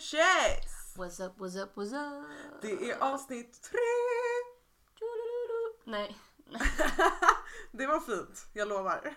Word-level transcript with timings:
Bitches? 0.00 0.96
What's 0.96 1.20
up, 1.20 1.34
what's 1.38 1.56
up, 1.56 1.72
what's 1.76 1.92
up? 1.92 2.24
Det 2.62 2.90
är 2.90 2.98
avsnitt 3.00 3.62
tre! 3.62 3.78
Nej. 5.84 6.16
Det 7.70 7.86
var 7.86 8.00
fint, 8.00 8.46
jag 8.52 8.68
lovar. 8.68 9.14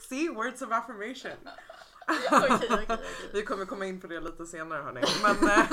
See, 0.08 0.28
words 0.28 0.62
of 0.62 0.72
affirmation. 0.72 1.32
okej, 2.32 2.48
okej, 2.50 2.68
okej. 2.82 2.98
Vi 3.32 3.42
kommer 3.42 3.64
komma 3.64 3.86
in 3.86 4.00
på 4.00 4.06
det 4.06 4.20
lite 4.20 4.46
senare 4.46 4.82
hörni. 4.82 5.02
Men, 5.22 5.48
eh, 5.48 5.70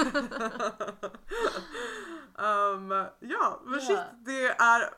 um, 2.35 3.07
ja, 3.20 3.62
men 3.66 3.82
shit, 3.82 3.99
det 4.26 4.48
är 4.48 4.93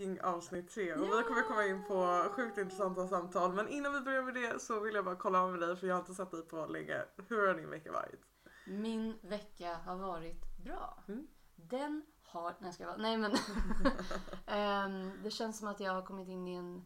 fucking 0.00 0.20
avsnitt 0.20 0.70
tre 0.70 0.94
och 0.94 1.02
vi 1.02 1.22
kommer 1.22 1.42
komma 1.42 1.66
in 1.66 1.84
på 1.84 2.28
sjukt 2.32 2.58
intressanta 2.58 3.08
samtal. 3.08 3.52
Men 3.52 3.68
innan 3.68 3.92
vi 3.92 4.00
börjar 4.00 4.22
med 4.22 4.34
det 4.34 4.62
så 4.62 4.80
vill 4.80 4.94
jag 4.94 5.04
bara 5.04 5.16
kolla 5.16 5.46
med 5.46 5.60
dig 5.60 5.76
för 5.76 5.86
jag 5.86 5.94
har 5.94 6.00
inte 6.00 6.14
sett 6.14 6.30
dig 6.30 6.42
på 6.42 6.66
länge. 6.66 7.04
Hur 7.28 7.46
har 7.46 7.54
din 7.54 7.70
vecka 7.70 7.92
varit? 7.92 8.20
Min 8.66 9.18
vecka 9.22 9.76
har 9.84 9.96
varit 9.96 10.56
bra. 10.56 11.04
Mm. 11.08 11.26
Den 11.56 12.06
har... 12.22 12.54
Nej, 12.58 12.72
ska 12.72 12.82
jag 12.82 12.88
vara. 12.88 13.00
Nej, 13.02 13.16
men... 13.16 13.32
Ehm, 14.46 15.22
det 15.22 15.30
känns 15.30 15.58
som 15.58 15.68
att 15.68 15.80
jag 15.80 15.92
har 15.92 16.02
kommit 16.02 16.28
in 16.28 16.48
i 16.48 16.54
en 16.54 16.84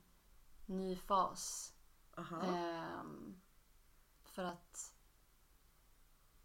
ny 0.66 0.96
fas. 0.96 1.72
Ehm, 2.16 3.40
för 4.24 4.44
att... 4.44 4.94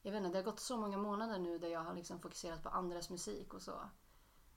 Jag 0.02 0.12
vet 0.12 0.18
inte, 0.18 0.30
det 0.30 0.38
har 0.38 0.52
gått 0.52 0.60
så 0.60 0.78
många 0.78 0.98
månader 0.98 1.40
nu 1.40 1.58
där 1.58 1.68
jag 1.68 1.80
har 1.80 1.94
liksom 1.94 2.20
fokuserat 2.20 2.64
på 2.64 2.70
andras 2.70 3.10
musik 3.10 3.54
och 3.54 3.62
så. 3.62 3.90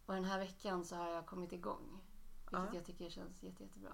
Och 0.07 0.15
den 0.15 0.25
här 0.25 0.39
veckan 0.39 0.85
så 0.85 0.97
har 0.97 1.11
jag 1.11 1.27
kommit 1.27 1.53
igång. 1.53 2.02
Vilket 2.53 2.75
Ja. 2.75 2.79
jag 2.79 2.85
tycker 2.87 3.11
känns 3.11 3.43
jätte, 3.43 3.63
jättebra. 3.65 3.93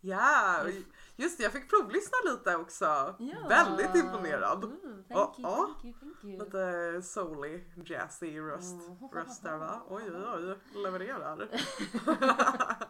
Ja, 0.00 0.62
och 0.62 0.68
just 1.16 1.38
det, 1.38 1.44
jag 1.44 1.52
fick 1.52 1.70
provlyssna 1.70 2.16
lite 2.24 2.56
också. 2.56 2.84
Ja. 3.18 3.48
Väldigt 3.48 3.94
imponerad. 3.94 4.64
Ooh, 4.64 4.80
thank 4.80 5.06
Ja, 5.08 5.34
you, 5.38 5.48
ja. 5.48 5.56
thank 5.56 5.84
you, 5.84 5.94
thank 6.00 6.24
you. 6.24 6.44
Lite 6.44 7.02
soulig, 7.02 7.72
jazzy 7.86 8.40
röst, 8.40 8.88
Mm. 8.88 9.08
röst 9.12 9.42
där 9.42 9.56
va? 9.56 9.82
Oj 9.88 10.02
oj 10.10 10.24
oj, 10.34 10.58
levererar. 10.82 11.48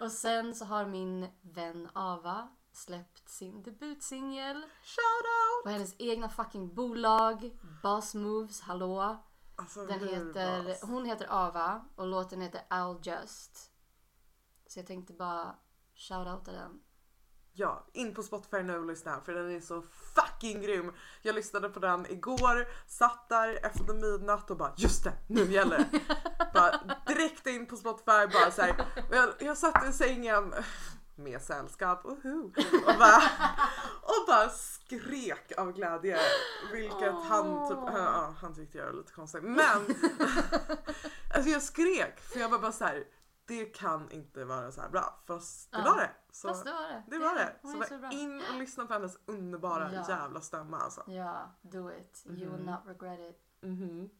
Och 0.00 0.12
sen 0.12 0.54
så 0.54 0.64
har 0.64 0.86
min 0.86 1.28
vän 1.42 1.88
Ava 1.92 2.48
släppt 2.72 3.28
sin 3.28 3.62
debutsingel 3.62 4.56
Shout 4.82 5.24
out! 5.24 5.64
på 5.64 5.68
hennes 5.70 5.94
egna 5.98 6.28
fucking 6.28 6.74
bolag 6.74 7.50
Boss 7.82 8.14
Moves, 8.14 8.60
hallå. 8.60 9.16
Alltså, 9.56 9.86
Den 9.86 10.00
heter, 10.00 10.64
bas? 10.64 10.82
hon 10.82 11.04
heter 11.04 11.26
Ava 11.30 11.84
och 11.96 12.06
låten 12.06 12.40
heter 12.40 12.60
I'll 12.70 12.98
Just. 13.02 13.70
Så 14.66 14.78
jag 14.78 14.86
tänkte 14.86 15.12
bara 15.12 15.54
shoutouta 15.94 16.52
den. 16.52 16.80
Ja, 17.56 17.86
in 17.92 18.14
på 18.14 18.22
Spotify 18.22 18.62
nu 18.62 18.78
och 18.78 18.86
lyssna 18.86 19.20
för 19.20 19.34
den 19.34 19.50
är 19.50 19.60
så 19.60 19.82
fucking 20.14 20.60
grym. 20.60 20.92
Jag 21.22 21.34
lyssnade 21.34 21.68
på 21.68 21.80
den 21.80 22.06
igår, 22.06 22.68
satt 22.86 23.28
där 23.28 23.66
efter 23.66 23.94
midnatt 23.94 24.50
och 24.50 24.56
bara 24.56 24.74
just 24.76 25.04
det, 25.04 25.12
nu 25.28 25.52
gäller 25.52 25.78
det. 25.78 26.00
bara 26.54 26.96
direkt 27.06 27.46
in 27.46 27.66
på 27.66 27.76
Spotify 27.76 28.26
bara 28.32 28.50
så 28.50 28.62
här. 28.62 28.86
Och 29.08 29.16
jag, 29.16 29.34
jag 29.40 29.58
satt 29.58 29.88
i 29.88 29.92
sängen 29.92 30.54
med 31.16 31.42
sällskap 31.42 32.04
och, 32.04 32.16
bara, 32.86 33.22
och 34.02 34.26
bara 34.26 34.48
skrek 34.48 35.52
av 35.58 35.72
glädje. 35.72 36.18
Vilket 36.72 37.14
han 37.14 37.68
typ, 37.68 37.78
ja, 37.94 38.34
han 38.40 38.54
tyckte 38.54 38.78
jag 38.78 38.86
var 38.86 38.92
lite 38.92 39.12
konstigt. 39.12 39.42
Men 39.42 39.56
alltså 41.34 41.50
jag 41.50 41.62
skrek 41.62 42.20
för 42.20 42.40
jag 42.40 42.48
var 42.48 42.58
bara 42.58 42.72
så 42.72 42.84
här. 42.84 43.04
Det 43.46 43.64
kan 43.64 44.10
inte 44.10 44.44
vara 44.44 44.72
så 44.72 44.80
här 44.80 44.88
bra 44.88 45.22
fast 45.26 45.72
det 45.72 45.78
Ja. 45.78 45.84
var 45.84 45.96
det. 45.96 46.10
Så, 46.32 46.48
Fast 46.48 46.64
det 46.64 46.72
var 46.72 46.82
det. 46.88 47.02
det 47.06 47.18
var 47.18 47.34
det. 47.34 47.56
Hon 47.62 47.82
Så 47.82 47.88
så 47.88 48.10
in 48.10 48.42
och 48.52 48.58
lyssna 48.58 48.86
på 48.86 48.92
hennes 48.92 49.18
underbara 49.26 49.90
Ja. 49.92 50.04
jävla 50.08 50.40
stämma 50.40 50.78
alltså. 50.78 51.02
Ja, 51.06 51.54
do 51.62 51.90
it. 51.90 52.24
You 52.26 52.56
will 52.56 52.66
not 52.66 52.80
regret 52.86 53.20
it. 53.20 53.40
Mhm. 53.62 54.10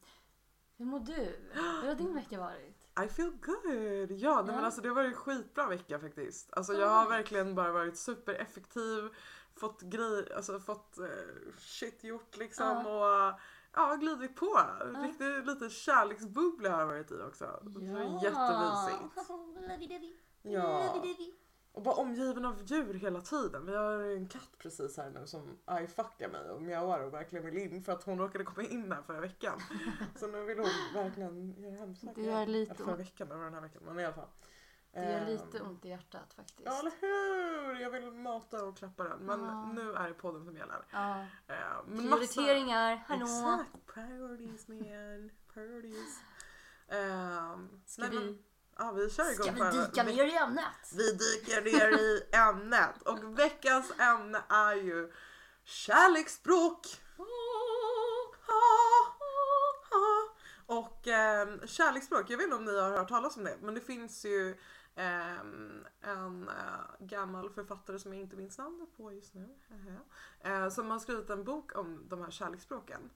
Hur 0.77 0.85
mår 0.85 0.99
du? 0.99 1.49
Hur 1.81 1.87
har 1.87 1.95
din 1.95 2.15
vecka 2.21 2.39
varit? 2.39 2.74
I 3.03 3.07
feel 3.07 3.31
good! 3.31 4.11
Ja, 4.11 4.35
nej, 4.35 4.45
men 4.45 4.55
Ja. 4.55 4.65
alltså 4.65 4.81
det 4.81 4.87
har 4.87 4.95
varit 4.95 5.07
en 5.07 5.15
skitbra 5.15 5.67
vecka 5.67 5.99
faktiskt. 5.99 6.53
Alltså 6.53 6.73
jag 6.73 6.87
har 6.89 7.09
verkligen 7.09 7.55
bara 7.55 7.71
varit 7.71 7.97
supereffektiv, 7.97 9.09
fått 9.55 9.81
grejer, 9.81 10.35
alltså 10.35 10.59
fått 10.59 10.97
eh, 10.97 11.05
shit 11.57 12.03
gjort 12.03 12.37
liksom 12.37 12.85
och 12.85 13.39
ja, 13.73 13.95
glidit 13.95 14.35
på. 14.35 14.59
Riktigt 15.03 15.45
lite 15.45 15.69
kärleksbubbla 15.69 16.69
har 16.71 16.79
jag 16.79 16.87
varit 16.87 17.11
i 17.11 17.21
också. 17.21 17.59
Det 17.63 17.93
var 17.93 18.23
jättemysigt. 18.23 19.29
Ja. 20.41 20.93
Och 21.75 21.81
bara 21.81 21.95
omgiven 21.95 22.45
av 22.45 22.63
djur 22.65 22.93
hela 22.93 23.21
tiden. 23.21 23.65
Vi 23.65 23.75
har 23.75 23.99
en 23.99 24.27
katt 24.27 24.49
precis 24.57 24.97
här 24.97 25.09
nu 25.09 25.27
som 25.27 25.57
fuckar 25.95 26.29
mig 26.29 26.49
och 26.49 26.61
mjauar 26.61 26.99
och 26.99 27.13
verkligen 27.13 27.45
vill 27.45 27.57
in 27.57 27.83
för 27.83 27.91
att 27.91 28.03
hon 28.03 28.17
råkade 28.19 28.43
komma 28.43 28.67
in 28.67 28.91
här 28.91 29.01
förra 29.01 29.19
veckan. 29.19 29.59
Så 30.15 30.27
nu 30.27 30.43
vill 30.45 30.57
hon 30.59 30.69
verkligen 30.93 31.63
göra 31.63 31.75
hemsökt 31.75 32.15
Det 32.15 32.21
gör 32.21 32.45
lite 32.45 32.71
Eller 32.73 32.83
Förra 32.83 32.91
ont. 32.91 32.99
veckan, 32.99 33.29
det 33.29 33.35
var 33.35 33.43
den 33.43 33.53
här 33.53 33.61
veckan. 33.61 33.81
Men 33.85 33.99
i 33.99 34.05
alla 34.05 34.13
fall. 34.13 34.27
Det 34.93 35.11
gör 35.11 35.19
Ehm, 35.21 35.25
lite 35.27 35.61
ont 35.61 35.85
i 35.85 35.89
hjärtat 35.89 36.33
faktiskt. 36.33 36.61
Ja 36.65 36.79
eller 36.79 36.91
hur! 37.01 37.81
Jag 37.81 37.89
vill 37.89 38.11
mata 38.11 38.65
och 38.65 38.77
klappa 38.77 39.03
den. 39.03 39.19
Men 39.19 39.39
Ja. 39.39 39.71
nu 39.73 39.93
är 39.93 40.07
det 40.07 40.13
podden 40.13 40.45
som 40.45 40.57
gäller. 40.57 40.85
Ja. 40.91 41.19
Ehm, 41.19 41.27
men 41.85 42.09
massa- 42.09 42.17
Prioriteringar, 42.17 43.03
hallå! 43.07 43.25
Exakt! 43.25 43.85
Priorities 43.93 44.67
man. 44.67 45.29
Priorities. 45.53 46.19
Ehm, 46.87 47.69
Ska 47.85 48.01
nej, 48.01 48.11
vi, 48.11 48.19
men- 48.25 48.43
Ja 48.77 48.91
vi 48.91 49.09
kör 49.09 49.31
igång 49.33 49.55
ska 49.55 49.69
vi 49.71 49.77
dyka 49.77 50.03
ner 50.03 50.25
i 50.25 50.37
ämnet? 50.37 50.91
vi 50.95 51.11
dyker 51.11 51.61
ner 51.61 51.97
i 51.99 52.23
ämnet 52.31 53.01
och 53.01 53.39
veckans 53.39 53.91
ämne 53.99 54.41
är 54.49 54.75
ju 54.75 55.11
kärleksspråk. 55.63 56.81
Och 60.67 61.07
eh, 61.07 61.47
kärleksspråk, 61.65 62.29
jag 62.29 62.37
vet 62.37 62.43
inte 62.43 62.55
om 62.55 62.65
ni 62.65 62.79
har 62.79 62.89
hört 62.91 63.09
talas 63.09 63.37
om 63.37 63.43
det 63.43 63.57
men 63.61 63.73
det 63.73 63.81
finns 63.81 64.25
ju 64.25 64.57
ehm, 64.95 65.85
en 66.01 66.49
eh, 66.49 67.05
gammal 67.05 67.49
författare 67.49 67.99
som 67.99 68.13
jag 68.13 68.21
inte 68.21 68.35
minns 68.35 68.57
namnet 68.57 68.97
på 68.97 69.13
just 69.13 69.33
nu. 69.33 69.55
eh, 70.39 70.69
som 70.69 70.91
har 70.91 70.99
skrivit 70.99 71.29
en 71.29 71.43
bok 71.43 71.77
om 71.77 72.05
de 72.09 72.21
här 72.21 72.31
kärleksspråken. 72.31 73.09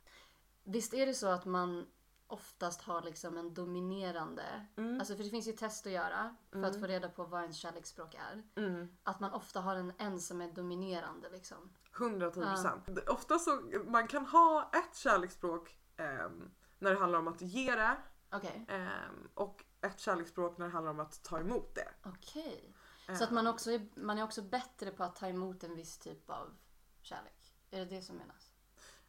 Visst 0.63 0.93
är 0.93 1.05
det 1.05 1.13
så 1.13 1.27
att 1.27 1.45
man 1.45 1.85
oftast 2.29 2.81
har 2.81 3.01
liksom 3.01 3.37
en 3.37 3.53
dominerande, 3.53 4.65
Mm. 4.75 4.99
alltså 4.99 5.15
för 5.15 5.23
det 5.23 5.29
finns 5.29 5.47
ju 5.47 5.51
test 5.51 5.85
att 5.85 5.91
göra 5.91 6.35
för 6.51 6.63
att 6.63 6.79
få 6.79 6.87
reda 6.87 7.09
på 7.09 7.23
vad 7.25 7.41
ens 7.41 7.57
kärleksspråk 7.57 8.15
är. 8.15 8.43
Mm. 8.55 8.97
Att 9.03 9.19
man 9.19 9.33
ofta 9.33 9.59
har 9.61 9.75
en, 9.75 9.93
en 9.97 10.19
som 10.19 10.41
är 10.41 10.51
dominerande 10.51 11.29
liksom. 11.29 11.73
110 11.97 12.41
procent. 12.41 12.89
Ofta 13.09 13.39
så 13.39 13.61
man 13.87 14.07
kan 14.07 14.25
ha 14.25 14.71
ett 14.73 14.95
kärleksspråk 14.95 15.77
ehm, 15.97 16.51
när 16.79 16.91
det 16.93 16.99
handlar 16.99 17.19
om 17.19 17.27
att 17.27 17.41
ge 17.41 17.75
det 17.75 17.97
Okej. 18.31 18.65
ehm, 18.69 19.29
och 19.33 19.63
ett 19.81 19.99
kärleksspråk 19.99 20.57
när 20.57 20.65
det 20.65 20.71
handlar 20.71 20.91
om 20.91 20.99
att 20.99 21.23
ta 21.23 21.39
emot 21.39 21.75
det. 21.75 21.89
Okej. 22.03 22.75
Så 23.17 23.23
att 23.23 23.31
man, 23.31 23.47
också 23.47 23.71
är, 23.71 23.89
man 23.95 24.17
är 24.17 24.23
också 24.23 24.41
bättre 24.41 24.91
på 24.91 25.03
att 25.03 25.15
ta 25.15 25.27
emot 25.27 25.63
en 25.63 25.75
viss 25.75 25.97
typ 25.97 26.29
av 26.29 26.57
kärlek? 27.01 27.55
Är 27.71 27.79
det 27.79 27.85
det 27.85 28.01
som 28.01 28.15
menas? 28.15 28.51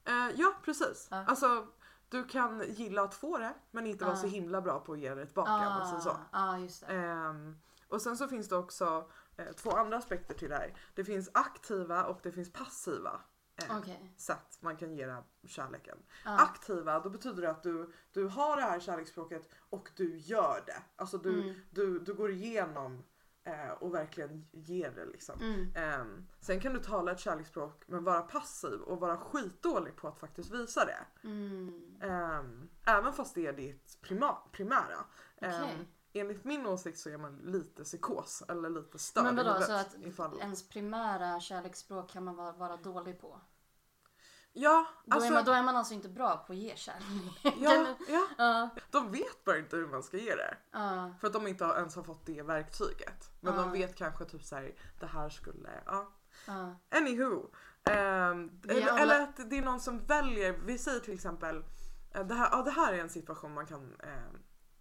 Eh, 0.04 0.40
ja 0.40 0.54
precis. 0.64 1.08
Ja. 1.10 1.24
Alltså 1.24 1.66
du 2.10 2.24
kan 2.24 2.62
gilla 2.68 3.02
att 3.02 3.14
få 3.14 3.38
det 3.38 3.54
men 3.70 3.86
inte 3.86 4.04
vara 4.04 4.16
så 4.16 4.26
himla 4.26 4.60
bra 4.60 4.80
på 4.80 4.92
att 4.92 4.98
ge 4.98 5.14
det 5.14 5.26
tillbaka. 5.26 5.50
man 5.50 5.86
säger 5.86 6.00
så. 6.00 6.08
Ja, 6.08 6.26
ah, 6.30 6.58
just. 6.58 6.84
Ehm, 6.88 7.56
och 7.88 8.02
sen 8.02 8.16
så 8.16 8.28
finns 8.28 8.48
det 8.48 8.56
också 8.56 9.10
eh, 9.36 9.52
två 9.52 9.70
andra 9.70 9.96
aspekter 9.96 10.34
till 10.34 10.48
det 10.48 10.56
här. 10.56 10.74
Det 10.94 11.04
finns 11.04 11.30
aktiva 11.34 12.04
och 12.04 12.20
det 12.22 12.32
finns 12.32 12.52
passiva 12.52 13.20
eh, 13.56 13.78
Okej. 13.78 14.14
sätt 14.16 14.58
man 14.60 14.76
kan 14.76 14.92
ge 14.94 15.06
den 15.06 15.22
kärleken. 15.46 15.98
Ja. 16.24 16.38
Aktiva, 16.38 17.00
då 17.00 17.10
betyder 17.10 17.42
det 17.42 17.50
att 17.50 17.62
du, 17.62 17.92
du 18.12 18.26
har 18.26 18.56
det 18.56 18.62
här 18.62 18.80
kärleksspråket 18.80 19.48
och 19.70 19.90
du 19.96 20.16
gör 20.16 20.62
det. 20.66 20.82
Alltså 20.96 21.18
du, 21.18 21.42
Mm. 21.42 21.54
du, 21.70 21.98
du 21.98 22.14
går 22.14 22.30
igenom 22.30 23.04
eh, 23.44 23.70
och 23.70 23.94
verkligen 23.94 24.46
ger 24.52 24.90
det 24.90 25.04
liksom. 25.04 25.40
Mm. 25.40 25.72
Ehm, 25.74 26.26
sen 26.40 26.60
kan 26.60 26.72
du 26.72 26.80
tala 26.80 27.12
ett 27.12 27.20
kärleksspråk 27.20 27.82
men 27.86 28.04
vara 28.04 28.22
passiv 28.22 28.80
och 28.80 29.00
vara 29.00 29.16
skitdålig 29.16 29.96
på 29.96 30.08
att 30.08 30.18
faktiskt 30.18 30.50
visa 30.50 30.84
det. 30.84 31.28
Mm. 31.28 31.79
Ehm, 32.90 32.98
även 32.98 33.12
fast 33.12 33.34
det 33.34 33.46
är 33.46 33.52
ditt 33.52 33.98
prima, 34.00 34.36
primära. 34.52 35.04
Ehm, 35.40 35.64
Okej. 35.64 35.88
enligt 36.12 36.44
min 36.44 36.66
åsikt 36.66 36.98
så 36.98 37.08
är 37.10 37.18
man 37.18 37.36
lite 37.36 37.84
psykos 37.84 38.42
eller 38.48 38.70
lite 38.70 38.98
störd 38.98 39.24
Men 39.24 39.36
vadå, 39.36 39.60
så 39.60 39.72
att 39.72 39.94
ifall... 40.04 40.40
ens 40.40 40.68
primära 40.68 41.40
kärleksspråk 41.40 42.10
kan 42.10 42.24
man 42.24 42.36
vara, 42.36 42.52
vara 42.52 42.76
dålig 42.76 43.20
på? 43.20 43.40
Ja, 44.52 44.86
Då, 45.04 45.14
alltså... 45.14 45.28
är 45.30 45.34
man, 45.34 45.44
då 45.44 45.52
är 45.52 45.62
man 45.62 45.76
alltså 45.76 45.94
inte 45.94 46.08
bra 46.08 46.36
på 46.46 46.52
att 46.52 46.58
ge 46.58 46.76
kärlek? 46.76 47.06
ja, 47.42 47.86
ja, 48.08 48.26
Ja. 48.38 48.68
de 48.90 49.12
vet 49.12 49.44
bara 49.44 49.58
inte 49.58 49.76
hur 49.76 49.86
man 49.86 50.02
ska 50.02 50.16
ge 50.16 50.34
det. 50.34 50.56
Ja. 50.70 51.14
För 51.20 51.26
att 51.26 51.32
de 51.32 51.46
inte 51.46 51.64
ens 51.64 51.96
har 51.96 52.02
fått 52.02 52.26
det 52.26 52.42
verktyget. 52.42 53.30
Men 53.40 53.54
Ja. 53.54 53.60
de 53.60 53.72
vet 53.72 53.96
kanske 53.96 54.24
typ 54.24 54.44
såhär, 54.44 54.74
det 55.00 55.06
här 55.06 55.28
skulle, 55.28 55.82
ja. 55.86 56.12
Ja. 56.46 56.74
Anywho. 56.90 57.46
ehm, 57.84 58.60
Vi 58.62 58.70
eller, 58.80 58.88
alla- 58.92 59.00
eller 59.00 59.20
att 59.20 59.50
det 59.50 59.58
är 59.58 59.62
någon 59.62 59.80
som 59.80 59.98
väljer, 60.06 60.52
vi 60.66 60.78
säger 60.78 61.00
till 61.00 61.14
exempel, 61.14 61.64
det 62.12 62.34
här, 62.34 62.48
ja, 62.52 62.62
det 62.62 62.70
här 62.70 62.92
är 62.92 62.98
en 62.98 63.08
situation 63.10 63.54
man 63.54 63.66
kan 63.66 63.94
eh, 64.02 64.10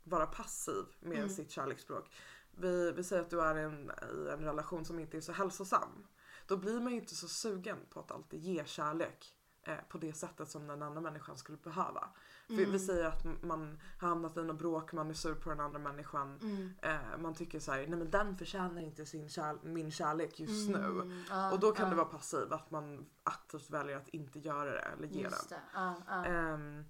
vara 0.03 0.25
passiv 0.25 0.85
med 0.99 1.17
Mm. 1.17 1.29
sitt 1.29 1.51
kärleksspråk. 1.51 2.15
Vi, 2.51 2.91
vi 2.91 3.03
säger 3.03 3.21
att 3.21 3.29
du 3.29 3.41
är 3.41 3.57
i 3.57 3.63
en, 3.63 3.91
i 4.25 4.29
en 4.33 4.39
relation 4.43 4.85
som 4.85 4.99
inte 4.99 5.17
är 5.17 5.21
så 5.21 5.31
hälsosam. 5.31 6.07
Då 6.47 6.57
blir 6.57 6.79
man 6.79 6.91
ju 6.93 6.99
inte 6.99 7.15
så 7.15 7.27
sugen 7.27 7.77
på 7.89 7.99
att 7.99 8.11
alltid 8.11 8.39
ge 8.39 8.65
kärlek 8.65 9.35
eh, 9.63 9.75
på 9.89 9.97
det 9.97 10.13
sättet 10.13 10.49
som 10.49 10.67
den 10.67 10.81
andra 10.81 11.01
människan 11.01 11.37
skulle 11.37 11.57
behöva. 11.57 12.09
För 12.47 12.53
Mm. 12.53 12.71
Vi 12.71 12.79
säger 12.79 13.05
att 13.05 13.43
man 13.43 13.79
har 13.99 14.07
hamnat 14.07 14.37
i 14.37 14.43
något 14.43 14.57
bråk, 14.57 14.93
man 14.93 15.09
är 15.09 15.13
sur 15.13 15.35
på 15.35 15.49
den 15.49 15.59
andra 15.59 15.79
människan. 15.79 16.39
Mm. 16.41 16.73
Eh, 16.81 17.17
man 17.17 17.33
tycker 17.33 17.59
så 17.59 17.71
här, 17.71 17.79
nej 17.87 17.99
men 17.99 18.11
den 18.11 18.37
förtjänar 18.37 18.81
inte 18.81 19.05
sin 19.05 19.27
kärl- 19.27 19.65
min 19.65 19.91
kärlek 19.91 20.39
just 20.39 20.69
nu. 20.69 20.77
Mm, 20.85 21.23
ja, 21.29 21.51
Och 21.51 21.59
då 21.59 21.71
kan 21.71 21.83
ja, 21.85 21.89
det 21.89 21.95
vara 21.95 22.05
passiv, 22.07 22.53
att 22.53 22.71
man 22.71 23.05
aktivt 23.23 23.69
väljer 23.69 23.97
att 23.97 24.07
inte 24.07 24.39
göra 24.39 24.71
det 24.71 24.79
eller 24.79 25.07
ge 25.07 25.21
den. 25.23 25.31
Just 25.31 25.49
det. 25.49 25.61
Ja, 25.73 25.95
ja. 26.07 26.25
Ehm, 26.25 26.85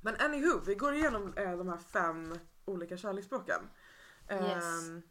men 0.00 0.16
anywho, 0.20 0.60
vi 0.60 0.74
går 0.74 0.94
igenom 0.94 1.34
eh, 1.36 1.56
de 1.58 1.68
här 1.68 1.78
fem 1.78 2.34
olika 2.64 2.96
kärleksspråken. 2.96 3.60
Yes. 4.30 4.88
Ehm, 4.88 5.02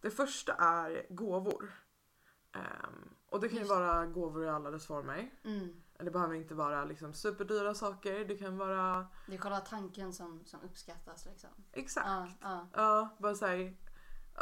Det 0.00 0.10
första 0.10 0.52
är 0.54 1.06
gåvor. 1.10 1.72
Ehm, 2.52 3.14
och 3.26 3.40
det 3.40 3.48
kan 3.48 3.54
ju 3.56 3.60
Just 3.60 3.70
vara 3.70 4.06
gåvor 4.06 4.44
i 4.44 4.48
alla 4.48 4.70
dess 4.70 4.86
former. 4.86 5.30
Mm. 5.44 5.82
Det 5.98 6.10
behöver 6.10 6.34
inte 6.34 6.54
vara 6.54 6.84
liksom 6.84 7.12
superdyra 7.14 7.74
saker. 7.74 8.24
Det 8.24 8.36
kan 8.36 8.56
vara 8.58 9.06
Det 9.26 9.34
är 9.34 9.38
själva 9.38 9.60
tanken 9.60 10.12
som, 10.12 10.44
som 10.44 10.60
uppskattas 10.60 11.26
liksom. 11.26 11.50
exakt. 11.72 12.06
Ja, 12.06 12.28
ja. 12.42 12.68
Ja, 12.72 13.16
bara 13.18 13.34
säg 13.34 13.80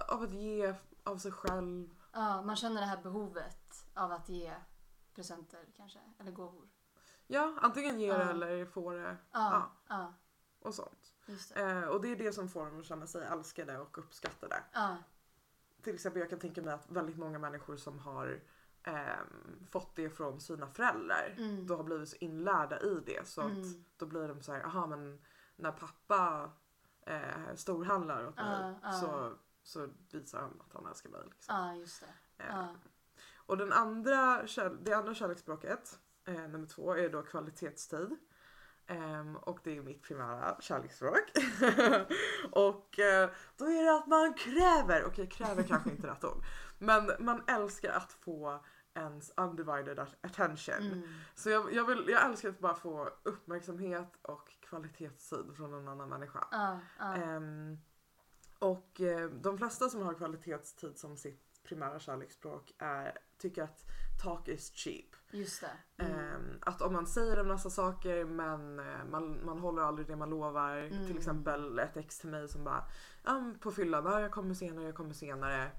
av 0.08 0.22
att 0.22 0.32
ge 0.32 0.75
av 1.04 1.16
sig 1.19 1.32
själv. 1.32 1.90
ja, 2.12 2.42
man 2.42 2.56
känner 2.56 2.81
det 2.81 2.86
här 2.86 3.02
behovet 3.02 3.86
av 3.94 4.12
att 4.12 4.28
ge 4.28 4.54
presenter 5.14 5.66
kanske, 5.76 5.98
eller 6.20 6.32
gåvor. 6.32 6.69
Ja, 7.34 7.54
antingen 7.60 8.00
ge 8.00 8.12
det 8.12 8.22
eller 8.25 8.64
få 8.66 8.90
det 8.92 9.16
Ja, 9.32 9.70
och 10.60 10.75
sånt. 10.75 11.12
det. 11.26 11.60
Eh, 11.62 11.82
och 11.84 12.00
det 12.02 12.08
är 12.08 12.16
det 12.16 12.32
som 12.32 12.48
får 12.48 12.66
dem 12.66 12.81
att 12.81 12.86
känna 12.86 13.06
sig 13.06 13.25
älskade 13.26 13.78
och 13.78 13.98
uppskattade. 13.98 14.62
Till 15.82 15.94
exempel 15.94 16.20
jag 16.20 16.31
kan 16.31 16.38
tänka 16.38 16.62
mig 16.62 16.75
att 16.75 16.90
väldigt 16.90 17.16
många 17.19 17.38
människor 17.38 17.76
som 17.76 17.98
har 17.98 18.40
ehm, 18.82 19.66
fått 19.70 19.96
det 19.96 20.10
från 20.10 20.40
sina 20.40 20.66
föräldrar 20.66 21.34
Mm. 21.38 21.66
då 21.66 21.76
har 21.76 21.84
blivit 21.84 22.08
så 22.08 22.16
inlärda 22.20 22.81
i 22.81 23.00
det 23.06 23.28
så 23.28 23.40
att 23.40 23.50
Mm. 23.50 23.84
då 23.96 24.06
blir 24.06 24.28
de 24.28 24.42
så 24.42 24.52
här, 24.52 24.60
aha 24.64 24.86
men 24.86 25.20
när 25.56 25.72
pappa 25.72 26.50
eh, 27.06 27.54
storhandlar 27.54 28.26
åt 28.28 28.36
mig 28.36 28.60
Ja, 28.60 28.75
ja. 28.82 28.92
Så, 28.92 29.32
så 29.62 29.88
visar 30.10 30.40
han 30.40 30.60
att 30.66 30.72
han 30.75 30.86
älskar 30.86 31.10
mig. 31.10 31.20
Liksom. 31.25 31.54
ja, 31.56 31.75
just 31.75 32.00
det. 32.00 32.44
Ja. 32.48 32.69
Och 33.46 33.56
den 33.56 33.72
andra, 33.72 34.42
det 34.81 34.92
andra 34.92 35.14
kärleksspråket, 35.14 35.98
eh, 36.24 36.48
nummer 36.48 36.66
två, 36.66 36.94
är 36.94 37.08
då 37.08 37.22
kvalitetstid. 37.22 38.16
Ehm, 38.86 39.36
och 39.36 39.60
det 39.64 39.76
är 39.76 39.82
mitt 39.82 40.02
primära 40.02 40.56
kärleksspråk. 40.60 41.30
och 42.52 42.98
eh, 42.98 43.30
då 43.56 43.64
är 43.64 43.84
det 43.84 43.96
att 43.96 44.06
man 44.06 44.34
kräver, 44.34 45.04
okej 45.04 45.28
kräver 45.28 45.62
kanske 45.62 45.90
inte 45.90 46.06
rätt 46.06 46.24
ord, 46.24 46.44
men 46.78 47.10
man 47.18 47.42
älskar 47.46 47.92
att 47.92 48.12
få 48.12 48.64
ens 48.94 49.32
undivided 49.36 49.98
attention. 50.20 50.74
Mm. 50.74 51.08
Så 51.34 51.50
jag, 51.50 51.72
jag, 51.72 51.84
vill, 51.84 52.04
jag 52.08 52.24
älskar 52.24 52.48
att 52.48 52.58
bara 52.58 52.74
få 52.74 53.10
uppmärksamhet 53.22 54.18
och 54.22 54.52
kvalitetstid 54.60 55.56
från 55.56 55.74
en 55.74 55.88
annan 55.88 56.08
människa. 56.08 56.48
Ja, 56.50 56.80
ja. 56.98 57.14
Ehm, 57.14 57.78
och 58.58 59.00
eh, 59.00 59.30
de 59.30 59.58
flesta 59.58 59.88
som 59.88 60.02
har 60.02 60.14
kvalitetstid 60.14 60.98
som 60.98 61.16
sitt 61.16 61.62
primära 61.64 61.98
kärleksspråk 61.98 62.74
är, 62.78 63.18
tycker 63.38 63.62
att 63.62 63.84
talk 64.22 64.48
is 64.48 64.72
cheap. 64.74 65.16
Just 65.34 65.60
det. 65.60 66.04
Mm. 66.04 66.19
Ehm, 66.19 66.58
att 66.60 66.82
om 66.82 66.92
man 66.92 67.06
säger 67.06 67.36
en 67.36 67.48
massa 67.48 67.70
saker 67.70 68.25
men 68.25 68.78
eh, 68.78 69.04
man, 69.10 69.44
man 69.44 69.58
håller 69.58 69.82
aldrig 69.82 70.06
det 70.06 70.16
man 70.16 70.31
lovar. 70.31 70.76
Mm. 70.76 71.06
Till 71.06 71.16
exempel 71.19 71.78
ett 71.78 71.96
ex 71.96 72.19
till 72.19 72.28
mig 72.28 72.48
som 72.48 72.64
bara 72.64 72.84
"Ja, 73.25 73.32
men 73.40 73.58
på 73.58 73.70
fyllan, 73.70 74.04
ja, 74.04 74.20
jag 74.20 74.31
kommer 74.31 74.54
senare, 74.54 74.84
jag 74.84 74.94
kommer 74.94 75.12
senare. 75.14 75.70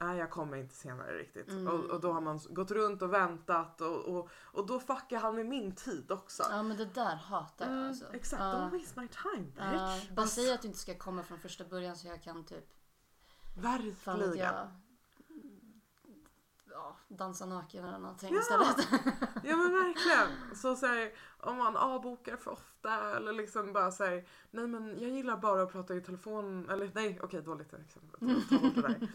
Nej 0.00 0.18
jag 0.18 0.30
kommer 0.30 0.56
inte 0.56 0.74
senare 0.74 1.18
riktigt. 1.18 1.48
Mm. 1.48 1.68
Och, 1.68 1.84
och 1.84 2.00
då 2.00 2.12
har 2.12 2.20
man 2.20 2.40
gått 2.50 2.70
runt 2.70 3.02
och 3.02 3.12
väntat 3.12 3.80
och, 3.80 4.04
och, 4.04 4.28
och 4.42 4.66
då 4.66 4.80
fuckar 4.80 5.18
han 5.20 5.36
med 5.36 5.46
min 5.46 5.74
tid 5.74 6.10
också. 6.12 6.42
Ja 6.50 6.62
men 6.62 6.76
det 6.76 6.84
där 6.84 7.16
hatar 7.16 7.64
jag 7.66 7.74
Mm, 7.74 7.88
alltså. 7.88 8.04
exakt, 8.12 8.42
Ja. 8.42 8.46
don't 8.52 8.78
waste 8.78 9.00
my 9.00 9.08
time 9.08 9.44
bitch. 9.46 9.56
Ja, 9.58 10.00
bara 10.14 10.22
Alltså, 10.22 10.40
säg 10.40 10.52
att 10.54 10.62
du 10.62 10.68
inte 10.68 10.80
ska 10.80 10.94
komma 10.98 11.22
från 11.22 11.38
första 11.38 11.64
början 11.64 11.96
så 11.96 12.08
jag 12.08 12.22
kan 12.22 12.44
typ 12.44 12.64
Verkligen. 13.56 14.68
Ja, 16.72 16.96
dansa 17.08 17.46
naken 17.46 17.84
eller 17.84 17.98
någonting 17.98 18.34
Ja. 18.34 18.40
istället. 18.40 18.76
Ja 19.44 19.56
men 19.56 19.72
verkligen. 19.72 20.56
Så 20.56 20.76
säg 20.76 21.14
om 21.38 21.56
man 21.56 21.76
avbokar 21.76 22.36
för 22.36 22.50
ofta 22.50 23.16
eller 23.16 23.32
liksom 23.32 23.72
bara 23.72 23.90
säger 23.92 24.28
nej 24.50 24.66
men 24.66 25.00
jag 25.00 25.10
gillar 25.10 25.36
bara 25.36 25.62
att 25.62 25.72
prata 25.72 25.94
i 25.94 26.00
telefon 26.00 26.70
eller 26.70 26.90
nej 26.94 27.18
okej 27.22 27.42
dåligt 27.42 27.72
exempel. 27.72 28.20
Ta- 28.20 28.56
ta 28.56 28.62
bort 28.62 28.74
det 28.74 28.82
där. 28.82 29.08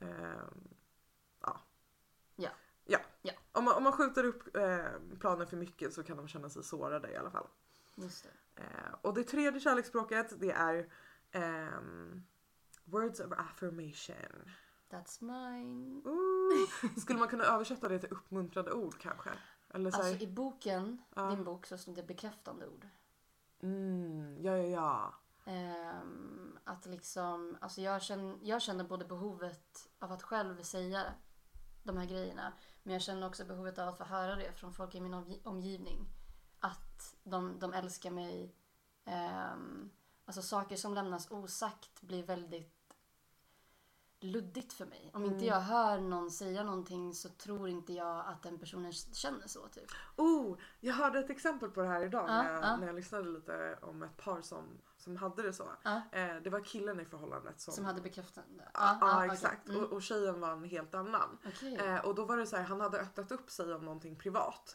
Ehm, 0.00 0.68
ja. 1.40 1.60
Ja. 2.36 2.50
Ja. 2.84 2.98
Ja. 3.22 3.32
Om, 3.52 3.64
man, 3.64 3.74
om 3.74 3.82
man 3.82 3.92
skjuter 3.92 4.24
upp 4.24 4.56
eh, 4.56 4.78
planen 5.20 5.46
för 5.46 5.56
mycket 5.56 5.92
så 5.94 6.02
kan 6.02 6.16
de 6.16 6.28
känna 6.28 6.48
sig 6.50 6.64
sårade 6.64 7.10
i 7.12 7.16
alla 7.16 7.30
fall. 7.30 7.46
Just 7.94 8.24
det. 8.54 8.62
Eh, 8.62 8.94
och 9.02 9.14
det 9.14 9.24
tredje 9.24 9.60
kärleksspråket 9.60 10.40
det 10.40 10.50
är 10.50 10.92
ehm, 11.30 12.22
words 12.84 13.20
of 13.20 13.32
affirmation. 13.32 14.50
That's 14.90 15.22
mine. 15.24 16.02
Ooh. 16.04 16.27
Skulle 17.00 17.18
man 17.18 17.28
kunna 17.28 17.44
översätta 17.44 17.88
det 17.88 17.98
till 17.98 18.12
uppmuntrande 18.12 18.72
ord 18.72 18.98
kanske? 19.00 19.30
Eller 19.74 19.90
så 19.90 19.96
här, 20.02 20.08
Alltså 20.08 20.24
i 20.24 20.26
boken, 20.26 21.02
Ja. 21.14 21.22
din 21.30 21.44
bok, 21.44 21.66
så 21.66 21.78
stod 21.78 21.94
det 21.96 22.02
bekräftande 22.02 22.66
ord. 22.66 22.86
mm, 23.60 24.36
ja 24.42 24.56
ja 24.56 24.64
ja. 24.66 25.14
Ehm, 25.52 26.58
att 26.64 26.86
liksom, 26.86 27.56
alltså 27.60 27.80
jag 27.80 28.02
känner, 28.02 28.38
jag 28.42 28.62
känner 28.62 28.84
både 28.84 29.04
behovet 29.04 29.88
av 29.98 30.12
att 30.12 30.22
själv 30.22 30.62
säga 30.62 31.04
de 31.82 31.96
här 31.96 32.06
grejerna. 32.06 32.52
Men 32.82 32.92
jag 32.92 33.02
känner 33.02 33.26
också 33.26 33.44
behovet 33.44 33.78
av 33.78 33.88
att 33.88 33.98
få 33.98 34.04
höra 34.04 34.36
det 34.36 34.52
från 34.52 34.74
folk 34.74 34.94
i 34.94 35.00
min 35.00 35.14
omgi- 35.14 35.40
omgivning. 35.44 36.06
Att 36.60 37.16
de, 37.24 37.58
de 37.58 37.72
älskar 37.72 38.10
mig. 38.10 38.54
Ehm, 39.04 39.90
alltså 40.24 40.42
saker 40.42 40.76
som 40.76 40.94
lämnas 40.94 41.30
osagt 41.30 42.00
blir 42.02 42.22
väldigt 42.22 42.77
luddigt 44.20 44.72
för 44.72 44.86
mig. 44.86 45.10
Om 45.14 45.24
inte 45.24 45.34
Mm. 45.36 45.46
jag 45.46 45.60
hör 45.60 45.98
någon 46.00 46.30
säga 46.30 46.62
någonting 46.62 47.14
så 47.14 47.28
tror 47.28 47.68
inte 47.68 47.92
jag 47.92 48.26
att 48.26 48.42
den 48.42 48.58
personen 48.58 48.92
känner 48.92 49.46
så. 49.46 49.68
Typ. 49.68 49.90
Oh, 50.16 50.56
jag 50.80 50.94
hörde 50.94 51.18
ett 51.18 51.30
exempel 51.30 51.70
på 51.70 51.80
det 51.82 51.88
här 51.88 52.04
idag 52.04 52.24
Ja, 52.28 52.42
när, 52.42 52.52
jag, 52.52 52.62
ja. 52.64 52.76
när 52.76 52.86
jag 52.86 52.96
lyssnade 52.96 53.28
lite 53.28 53.78
om 53.82 54.02
ett 54.02 54.16
par 54.16 54.40
som, 54.42 54.64
som 54.96 55.16
hade 55.16 55.42
det 55.42 55.52
så. 55.52 55.68
Ja. 55.82 56.02
Eh, 56.12 56.36
det 56.36 56.50
var 56.50 56.60
killen 56.64 57.00
i 57.00 57.04
förhållandet 57.04 57.60
som... 57.60 57.74
Som 57.74 57.84
hade 57.84 58.00
bekräftande. 58.00 58.68
Ja, 58.74 59.26
exakt. 59.32 59.68
Mm. 59.68 59.84
Och, 59.84 59.92
och 59.92 60.02
tjejen 60.02 60.40
var 60.40 60.52
en 60.52 60.64
helt 60.64 60.94
annan. 60.94 61.38
Okej. 61.46 61.76
Eh, 61.76 62.04
och 62.04 62.14
då 62.14 62.24
var 62.24 62.36
det 62.36 62.46
så 62.46 62.56
här, 62.56 62.64
han 62.64 62.80
hade 62.80 63.00
öppnat 63.00 63.32
upp 63.32 63.50
sig 63.50 63.74
om 63.74 63.84
någonting 63.84 64.16
privat. 64.16 64.74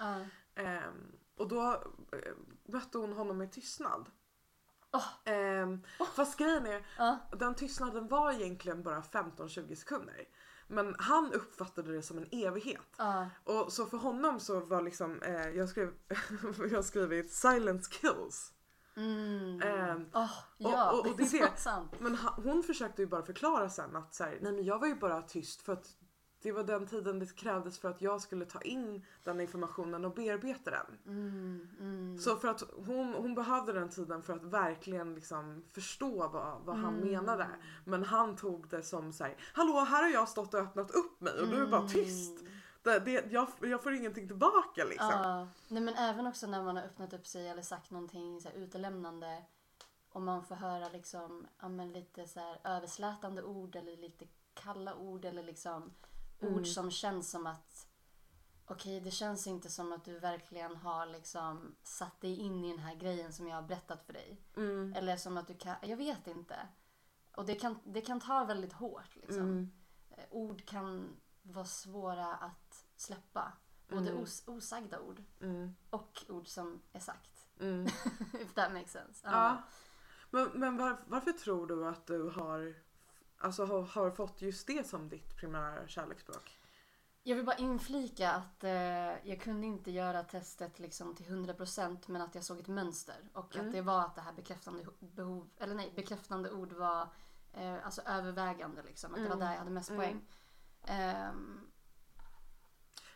Ehm, 0.56 1.12
och 1.38 1.48
då 1.48 1.72
eh, 2.12 2.34
mötte 2.66 2.98
hon 2.98 3.14
honom 3.14 3.38
med 3.38 3.52
tystnad. 3.52 4.10
Åh. 4.94 5.06
Ehm, 5.26 5.82
Fast 6.16 6.38
grejen 6.38 6.66
är, 6.66 6.86
Ja. 6.98 7.18
den 7.40 7.56
tystnaden 7.56 8.08
var 8.08 8.32
egentligen 8.32 8.84
bara 8.84 9.02
15-20 9.02 9.76
sekunder. 9.76 10.26
Men 10.68 10.96
han 11.00 11.34
uppfattade 11.34 11.92
det 11.94 12.02
som 12.02 12.18
en 12.18 12.28
evighet. 12.32 12.88
Ja. 12.98 13.30
Och 13.44 13.74
så 13.74 13.86
för 13.86 13.98
honom 13.98 14.40
så 14.40 14.60
var 14.60 14.82
liksom, 14.82 15.22
eh, 15.22 15.50
jag 15.50 15.70
skrev, 15.70 15.94
jag 16.58 16.76
har 16.78 16.82
skrivit 16.84 17.32
silence 17.32 17.92
kills. 17.92 18.54
Mm. 18.96 19.62
Ehm, 19.62 20.10
Åh, 20.14 20.32
ja, 20.58 20.92
och- 20.92 21.00
och 21.00 21.06
det 21.18 21.32
det 21.32 21.38
är 21.40 21.42
det. 21.66 21.88
Men 22.00 22.16
hon 22.18 22.64
försökte 22.64 23.02
ju 23.02 23.08
bara 23.08 23.26
förklara 23.26 23.70
sen 23.70 23.96
att 23.96 24.14
så 24.14 24.24
här, 24.24 24.38
nej 24.42 24.52
men 24.52 24.64
jag 24.64 24.80
var 24.80 24.88
ju 24.88 24.96
bara 24.96 25.22
tyst 25.22 25.62
för 25.62 25.74
att 25.74 25.88
det 26.44 26.52
var 26.52 26.64
den 26.64 26.88
tiden 26.88 27.20
det 27.20 27.36
krävdes 27.36 27.80
för 27.80 27.90
att 27.90 28.02
jag 28.02 28.22
skulle 28.22 28.46
ta 28.46 28.62
in 28.62 29.06
den 29.24 29.42
informationen 29.42 30.06
och 30.06 30.14
bearbeta 30.14 30.72
den. 30.72 30.98
Mm, 31.06 31.70
mm. 31.80 32.18
Så 32.20 32.36
för 32.36 32.48
att 32.48 32.64
hon, 32.86 33.14
hon 33.14 33.36
behövde 33.36 33.74
den 33.74 33.90
tiden 33.90 34.24
för 34.24 34.34
att 34.34 34.44
verkligen 34.44 35.16
liksom 35.16 35.64
förstå 35.72 36.28
vad, 36.28 36.62
vad 36.62 36.76
han 36.76 36.96
Mm. 36.96 37.08
menade. 37.12 37.48
Men 37.86 38.04
han 38.04 38.36
tog 38.36 38.68
det 38.70 38.84
som 38.84 39.14
så 39.14 39.24
här, 39.24 39.36
hallå 39.54 39.80
här 39.80 40.04
har 40.04 40.10
jag 40.10 40.30
stått 40.30 40.54
och 40.54 40.60
öppnat 40.60 40.92
upp 40.92 41.22
mig 41.22 41.34
och 41.42 41.48
du 41.48 41.62
är 41.62 41.68
bara 41.68 41.88
tyst. 41.88 42.40
Mm. 42.40 42.52
Det, 42.84 43.00
det, 43.00 43.32
jag, 43.32 43.48
jag 43.62 43.84
får 43.84 43.94
ingenting 43.94 44.28
tillbaka 44.28 44.84
liksom. 44.86 45.10
Ja. 45.12 45.48
Nej 45.68 45.82
men 45.84 45.94
även 45.96 46.28
också 46.28 46.48
när 46.48 46.64
man 46.64 46.76
har 46.78 46.84
öppnat 46.84 47.14
upp 47.14 47.28
sig 47.28 47.48
eller 47.50 47.62
sagt 47.62 47.92
någonting 47.92 48.42
så 48.42 48.50
här 48.50 48.56
utelämnande. 48.56 49.44
Om 50.10 50.26
man 50.26 50.44
får 50.46 50.56
höra 50.56 50.90
liksom, 50.90 51.48
ja, 51.62 51.68
lite 51.68 52.28
så 52.28 52.40
här 52.40 52.60
överslätande 52.64 53.44
ord 53.44 53.76
eller 53.76 53.98
lite 53.98 54.26
kalla 54.54 54.96
ord 54.96 55.26
eller 55.26 55.44
liksom 55.44 55.92
Mm. 56.44 56.56
ord 56.56 56.68
som 56.68 56.92
känns 56.92 57.32
som 57.32 57.48
att 57.48 57.88
okej 58.66 59.00
det 59.00 59.12
känns 59.12 59.48
inte 59.48 59.70
som 59.70 59.92
att 59.94 60.06
du 60.06 60.20
verkligen 60.20 60.76
har 60.76 61.06
liksom 61.06 61.76
satt 61.84 62.22
dig 62.22 62.36
in 62.40 62.66
i 62.66 62.70
den 62.70 62.80
här 62.80 62.96
grejen 62.96 63.34
som 63.34 63.48
jag 63.48 63.56
har 63.56 63.62
berättat 63.62 64.06
för 64.06 64.14
dig. 64.14 64.42
Mm. 64.56 64.94
Eller 64.94 65.18
som 65.18 65.38
att 65.38 65.48
du 65.48 65.54
kan, 65.58 65.76
jag 65.82 65.98
vet 65.98 66.28
inte. 66.28 66.68
Och 67.36 67.46
det 67.46 67.56
kan, 67.56 67.80
det 67.86 68.02
kan 68.02 68.20
ta 68.20 68.46
väldigt 68.46 68.74
hårt 68.74 69.16
liksom. 69.16 69.40
Mm. 69.44 69.72
Eh, 70.10 70.24
Ord 70.32 70.66
kan 70.66 71.16
vara 71.42 71.66
svåra 71.66 72.36
att 72.36 72.86
släppa. 72.96 73.54
Både 73.90 74.10
Mm. 74.10 74.24
os, 74.24 74.44
osagda 74.48 75.00
ord 75.00 75.24
Mm. 75.42 75.76
och 75.90 76.24
ord 76.30 76.48
som 76.48 76.82
är 76.94 77.00
sagt. 77.00 77.48
Mm. 77.60 77.86
If 78.42 78.54
that 78.54 78.74
makes 78.74 78.92
sense. 78.92 79.28
Ja. 79.28 79.64
Men, 80.30 80.50
men 80.54 80.78
var, 80.78 80.98
varför 81.08 81.32
tror 81.32 81.68
du 81.68 81.88
att 81.88 82.06
du 82.08 82.30
har, 82.30 82.76
alltså, 83.44 83.66
har, 83.66 83.82
har 83.82 84.12
fått 84.12 84.42
just 84.42 84.68
det 84.68 84.88
som 84.88 85.10
ditt 85.10 85.36
primära 85.38 85.88
kärleksspråk? 85.88 86.60
Jag 87.26 87.36
vill 87.36 87.46
bara 87.46 87.56
inflika 87.56 88.32
att 88.32 88.64
eh, 88.64 88.72
jag 89.30 89.42
kunde 89.42 89.68
inte 89.68 89.92
göra 89.92 90.24
testet 90.24 90.80
liksom 90.80 91.16
till 91.16 91.26
100% 91.26 91.98
men 92.08 92.22
att 92.22 92.36
jag 92.36 92.44
såg 92.44 92.60
ett 92.60 92.68
mönster. 92.68 93.16
Och 93.34 93.56
Mm. 93.56 93.68
att 93.68 93.74
det 93.74 93.82
var 93.82 94.00
att 94.02 94.16
det 94.16 94.22
här 94.22 94.34
bekräftande 94.34 94.86
behov, 95.00 95.50
eller 95.58 95.76
nej, 95.76 95.94
bekräftande 95.96 96.52
ord 96.52 96.74
var 96.74 97.08
eh, 97.54 97.86
alltså 97.86 98.02
övervägande 98.02 98.84
liksom. 98.84 99.14
Att 99.14 99.24
det 99.24 99.30
var 99.30 99.36
där 99.36 99.52
jag 99.52 99.60
hade 99.60 99.72
mest 99.72 99.90
Mm. 99.90 100.02
poäng. 100.02 100.22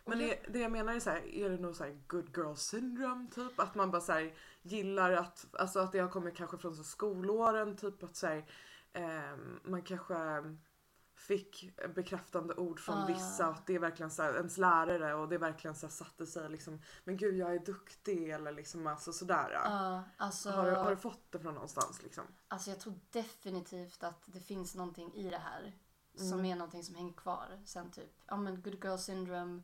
Och 0.04 0.10
Men 0.10 0.20
det, 0.20 0.40
det 0.50 0.60
jag 0.60 0.72
menar 0.72 0.94
är 0.94 1.00
så 1.00 1.10
här, 1.10 1.26
är 1.36 1.50
det 1.50 1.58
nog 1.58 1.76
så 1.76 1.84
här 1.84 2.00
good 2.08 2.38
girl 2.38 2.56
syndrome 2.56 3.28
typ? 3.36 3.60
Att 3.60 3.76
man 3.76 3.92
bara 3.92 4.02
så 4.02 4.12
här, 4.12 4.34
gillar 4.62 5.12
att, 5.14 5.46
alltså 5.60 5.80
att 5.80 5.92
det 5.92 6.00
har 6.00 6.10
kommit 6.10 6.36
kanske 6.38 6.58
från 6.58 6.76
så 6.76 6.84
skolåren 6.84 7.78
typ 7.78 8.04
att 8.04 8.16
så 8.16 8.28
här, 8.28 8.46
man 9.64 9.82
kanske 9.82 10.16
fick 11.16 11.78
bekräftande 11.96 12.54
ord 12.56 12.80
från 12.80 12.98
Ah. 12.98 13.06
vissa 13.08 13.48
och 13.50 13.54
att 13.54 13.68
det 13.68 13.76
är 13.76 13.80
verkligen 13.80 14.12
så 14.12 14.22
här, 14.24 14.34
ens 14.36 14.58
lärare 14.58 15.14
och 15.14 15.30
det 15.30 15.38
verkligen 15.38 15.76
så 15.76 15.86
här, 15.86 15.92
satte 15.94 16.26
sig 16.26 16.50
liksom 16.50 16.82
men 17.04 17.18
gud 17.18 17.36
jag 17.38 17.56
är 17.56 17.60
duktig 17.60 18.30
eller 18.30 18.52
liksom 18.52 18.88
alltså 18.88 19.14
sådär. 19.14 19.52
Ja, 19.54 20.04
alltså, 20.18 20.50
har, 20.50 20.66
du, 20.66 20.76
har 20.76 20.90
du 20.90 20.98
fått 20.98 21.32
det 21.32 21.40
från 21.40 21.54
någonstans 21.54 22.04
liksom? 22.04 22.24
alltså 22.48 22.70
jag 22.70 22.80
tror 22.80 23.00
definitivt 23.12 24.04
att 24.04 24.24
det 24.26 24.40
finns 24.40 24.76
någonting 24.76 25.14
i 25.14 25.30
det 25.30 25.38
här. 25.38 25.74
Som 26.16 26.34
Mm. 26.40 26.46
är 26.46 26.56
någonting 26.56 26.84
som 26.84 26.96
hänger 26.96 27.14
kvar 27.14 27.62
sen 27.66 27.92
typ, 27.92 28.22
ja 28.28 28.38
men 28.38 28.62
good 28.62 28.84
girl 28.86 28.98
syndrome. 28.98 29.62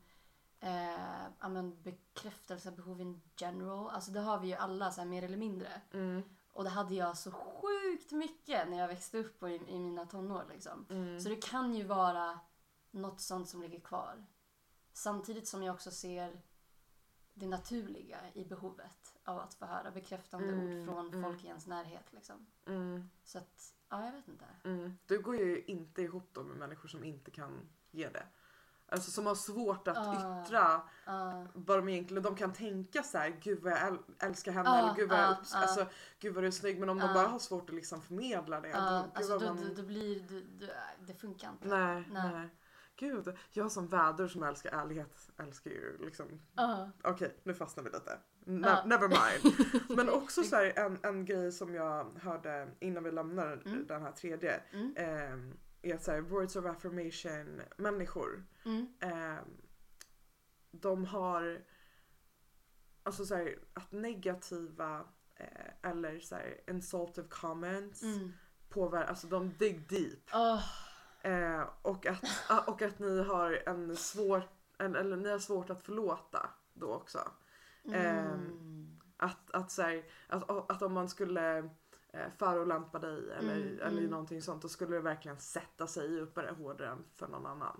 Eh, 0.59 1.23
ja 1.39 1.49
men 1.49 1.81
bekräftelsebehov 1.83 3.01
in 3.01 3.21
general. 3.37 3.89
Alltså 3.89 4.11
det 4.11 4.19
har 4.19 4.39
vi 4.39 4.47
ju 4.47 4.53
alla 4.53 4.91
så 4.91 5.01
här, 5.01 5.07
mer 5.07 5.23
eller 5.23 5.37
mindre. 5.37 5.81
Mm. 5.91 6.21
Och 6.53 6.63
det 6.63 6.69
hade 6.69 6.95
jag 6.95 7.17
så 7.17 7.31
sjukt 7.31 8.11
mycket 8.11 8.69
när 8.69 8.77
jag 8.79 8.87
växte 8.87 9.17
upp 9.17 9.43
och 9.43 9.49
i, 9.49 9.61
i 9.67 9.79
mina 9.79 10.05
tonår 10.05 10.45
liksom. 10.49 10.85
Mm. 10.89 11.19
Så 11.19 11.29
det 11.29 11.43
kan 11.43 11.75
ju 11.75 11.83
vara 11.83 12.39
något 12.91 13.21
sånt 13.21 13.49
som 13.49 13.61
ligger 13.61 13.79
kvar. 13.79 14.25
Samtidigt 14.93 15.47
som 15.47 15.63
jag 15.63 15.73
också 15.73 15.91
ser 15.91 16.41
det 17.33 17.47
naturliga 17.47 18.19
i 18.33 18.45
behovet 18.45 19.15
av 19.23 19.39
att 19.39 19.53
få 19.53 19.65
höra 19.65 19.91
bekräftande 19.91 20.47
Mm, 20.47 20.79
ord 20.79 20.85
från 20.85 21.07
mm. 21.07 21.23
folk 21.23 21.43
i 21.43 21.47
ens 21.47 21.67
närhet. 21.67 22.13
Liksom. 22.13 22.45
Mm. 22.65 23.09
Så 23.23 23.37
att, 23.37 23.73
ja 23.89 24.05
jag 24.05 24.11
vet 24.11 24.27
inte. 24.27 24.45
Mm. 24.63 24.97
Du 25.05 25.21
går 25.21 25.35
ju 25.35 25.63
inte 25.63 26.01
ihop 26.01 26.29
då 26.33 26.43
med 26.43 26.57
människor 26.57 26.89
som 26.89 27.03
inte 27.03 27.31
kan 27.31 27.69
ge 27.91 28.09
det. 28.09 28.27
Alltså 28.93 29.11
som 29.11 29.25
har 29.25 29.35
svårt 29.35 29.87
att 29.87 29.97
Ah. 29.97 30.41
yttra 30.43 30.81
Ja, 31.05 31.45
vad 31.53 31.77
de 31.79 31.89
egentligen, 31.89 32.23
de 32.23 32.35
kan 32.35 32.53
tänka 32.53 33.03
så 33.03 33.17
här, 33.17 33.29
gud 33.41 33.59
vad 33.63 33.71
jag 33.73 33.79
äl- 33.79 34.03
älskar 34.19 34.51
henne 34.51 34.69
Ah, 34.69 34.79
eller 34.79 34.95
gud 34.95 35.09
vad 35.09 35.19
jag 35.19 35.29
ah. 35.29 35.37
alltså, 35.53 35.85
gud 36.19 36.33
vad 36.33 36.43
du 36.43 36.47
är 36.47 36.51
snygg 36.51 36.79
men 36.79 36.89
om 36.89 36.99
de 36.99 37.13
bara 37.13 37.27
har 37.27 37.39
svårt 37.39 37.69
att 37.69 37.75
liksom 37.75 38.01
förmedla 38.01 38.61
det. 38.61 38.69
ja, 38.69 38.79
då, 38.79 39.11
alltså 39.19 39.39
då, 39.39 39.45
man- 39.45 39.57
då, 39.75 39.81
då 39.81 39.87
blir 39.87 40.19
det, 40.19 40.65
då, 40.65 40.71
det 41.07 41.13
funkar 41.13 41.49
inte. 41.49 41.67
nej, 41.67 42.07
nej, 42.11 42.31
Nej. 42.33 42.49
Gud, 42.95 43.37
jag 43.51 43.71
som 43.71 43.87
väder 43.87 44.27
som 44.27 44.43
älskar 44.43 44.71
ärlighet 44.71 45.29
älskar 45.37 45.71
ju 45.71 45.97
liksom 46.05 46.25
Ja. 46.55 46.89
Okej, 47.03 47.37
nu 47.43 47.53
fastnar 47.53 47.83
vi 47.83 47.89
lite. 47.89 48.17
Ne-. 48.45 48.83
Never 48.85 49.07
mind. 49.07 49.55
Men 49.97 50.09
också 50.09 50.43
så 50.43 50.55
här, 50.55 50.73
en, 50.79 50.99
en 51.03 51.25
grej 51.25 51.51
som 51.51 51.73
jag 51.75 52.05
hörde 52.21 52.67
innan 52.79 53.03
vi 53.03 53.11
lämnar 53.11 53.61
Mm. 53.65 53.85
den 53.87 54.01
här 54.01 54.11
tredje. 54.11 54.61
Mm. 54.73 54.93
ehm, 54.97 55.57
är 55.83 55.97
så 55.97 56.11
här, 56.11 56.21
words 56.21 56.55
of 56.55 56.65
affirmation 56.65 57.61
människor. 57.77 58.45
Mm. 58.65 58.87
ehm, 58.99 59.61
de 60.71 61.05
har 61.05 61.61
alltså 63.03 63.25
så 63.25 63.35
här, 63.35 63.59
att 63.73 63.91
negativa 63.91 65.05
eh, 65.35 65.89
eller 65.89 66.19
så 66.19 66.35
här, 66.35 66.61
insultive 66.67 67.27
comments 67.29 68.03
Mm. 68.03 68.33
påverkar, 68.69 69.07
alltså 69.09 69.27
de 69.27 69.53
dig 69.57 69.85
deep. 69.89 70.29
Åh, 70.33 70.63
Eh, 71.23 71.69
och, 71.81 72.05
att, 72.05 72.23
och 72.67 72.81
att 72.81 72.99
ni 72.99 73.23
har 73.23 73.63
en 73.65 73.95
svår, 73.95 74.43
en, 74.77 74.95
eller 74.95 75.17
ni 75.17 75.29
har 75.29 75.39
svårt 75.39 75.69
att 75.69 75.83
förlåta 75.83 76.49
då 76.73 76.93
också. 76.93 77.31
mm. 77.85 78.99
Att, 79.17 79.51
att, 79.51 79.71
så 79.71 79.81
här, 79.81 80.03
att, 80.27 80.71
att 80.71 80.81
om 80.81 80.93
man 80.93 81.09
skulle 81.09 81.57
eh, 81.57 81.65
förolämpa 82.37 82.99
dig 82.99 83.31
eller, 83.31 83.55
Mm, 83.55 83.79
eller 83.79 83.97
mm. 83.97 84.09
någonting 84.09 84.41
sånt 84.41 84.61
då 84.61 84.69
skulle 84.69 84.95
det 84.95 85.01
verkligen 85.01 85.39
sätta 85.39 85.87
sig 85.87 86.11
djupare 86.11 86.55
hårdare 86.57 86.89
än 86.89 87.03
för 87.13 87.27
någon 87.27 87.45
annan. 87.45 87.77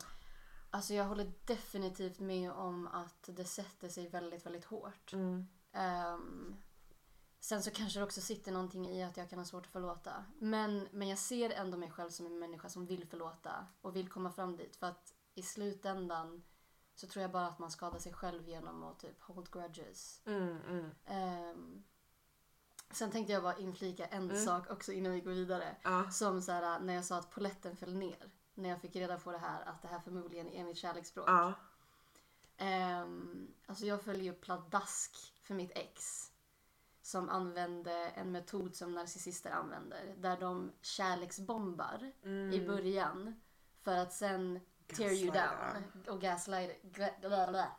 Alltså 0.70 0.94
jag 0.94 1.06
håller 1.06 1.32
definitivt 1.46 2.20
med 2.20 2.52
om 2.52 2.88
att 2.88 3.30
det 3.32 3.46
sätter 3.46 3.90
sig 3.90 4.10
väldigt, 4.10 4.46
väldigt 4.46 4.66
hårt. 4.66 5.14
Mm. 5.14 5.48
Ehm, 5.72 6.56
sen 7.40 7.64
så 7.64 7.72
kanske 7.72 8.00
det 8.00 8.04
också 8.04 8.22
sitter 8.22 8.52
någonting 8.52 8.90
i 8.90 9.04
att 9.04 9.18
jag 9.18 9.30
kan 9.30 9.40
ha 9.40 9.46
svårt 9.46 9.66
att 9.66 9.72
förlåta. 9.72 10.26
Men, 10.40 10.88
men 10.92 11.08
jag 11.08 11.18
ser 11.18 11.50
ändå 11.50 11.78
mig 11.78 11.92
själv 11.92 12.10
som 12.10 12.26
en 12.26 12.40
människa 12.40 12.70
som 12.70 12.86
vill 12.86 13.08
förlåta 13.08 13.68
och 13.82 13.96
vill 13.96 14.10
komma 14.10 14.32
fram 14.32 14.58
dit. 14.58 14.76
För 14.76 14.88
att 14.88 15.14
i 15.34 15.42
slutändan 15.42 16.44
så 16.96 17.08
tror 17.08 17.22
jag 17.22 17.32
bara 17.32 17.48
att 17.48 17.60
man 17.60 17.72
skadar 17.72 18.00
sig 18.00 18.14
själv 18.14 18.50
genom 18.50 18.84
att 18.84 19.00
typ 19.00 19.22
hold 19.22 19.52
grudges. 19.52 20.22
Mm, 20.26 20.58
mm. 20.70 20.92
Ehm, 21.06 21.84
sen 22.96 23.12
tänkte 23.12 23.34
jag 23.34 23.44
bara 23.44 23.58
inflika 23.58 24.06
en 24.06 24.24
Mm. 24.32 24.46
sak 24.46 24.72
också 24.72 24.92
innan 24.92 25.12
vi 25.12 25.20
går 25.22 25.32
vidare. 25.32 25.76
Ja. 25.84 26.10
Som 26.12 26.42
så 26.42 26.52
här, 26.52 26.80
när 26.80 26.94
jag 26.94 27.06
sa 27.06 27.18
att 27.18 27.30
poletten 27.32 27.76
föll 27.78 27.96
ner. 27.96 28.32
När 28.54 28.70
jag 28.70 28.82
fick 28.82 28.96
reda 28.96 29.20
på 29.20 29.32
det 29.32 29.38
här 29.38 29.62
att 29.66 29.82
det 29.82 29.88
här 29.88 30.00
förmodligen 30.00 30.50
är 30.50 30.64
mitt 30.64 30.78
kärleksspråk. 30.78 31.30
Ja. 31.30 31.54
Ehm, 32.58 33.48
alltså 33.66 33.86
jag 33.86 34.02
följer 34.02 34.24
ju 34.24 34.34
pladask 34.34 35.34
för 35.42 35.54
mitt 35.54 35.72
ex. 35.78 36.30
Som 37.02 37.30
använde 37.30 37.92
en 37.94 38.32
metod 38.32 38.76
som 38.76 38.94
narcissister 38.94 39.52
använder. 39.52 40.16
Där 40.18 40.40
de 40.40 40.72
kärleksbombar 40.82 42.12
Mm. 42.24 42.54
i 42.54 42.68
början. 42.68 43.42
För 43.82 43.98
att 43.98 44.14
sen 44.14 44.60
tear 44.88 45.12
you 45.12 45.32
down. 45.32 45.84
Och 46.10 46.22
gaslight, 46.22 46.82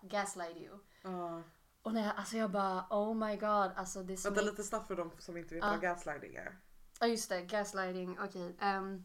gaslight 0.02 0.56
you. 0.56 0.78
Ja. 1.02 1.42
Och 1.84 1.94
när 1.94 2.04
jag, 2.06 2.16
alltså 2.16 2.36
jag 2.36 2.50
bara 2.50 2.86
oh 2.90 3.14
my 3.14 3.36
god. 3.36 3.70
Alltså 3.76 4.02
det 4.02 4.16
som 4.16 4.34
Vänta 4.34 4.40
är- 4.48 4.50
lite 4.50 4.64
snabbt 4.64 4.86
för 4.86 4.96
de 4.96 5.10
som 5.18 5.36
inte 5.36 5.54
vet 5.54 5.64
Ja. 5.64 5.70
vad 5.70 5.80
gaslighting 5.80 6.34
är. 6.34 6.58
Ja 7.00 7.06
just 7.06 7.28
det, 7.28 7.42
gaslighting. 7.42 8.18
Okej. 8.20 8.56
ehm, 8.60 9.04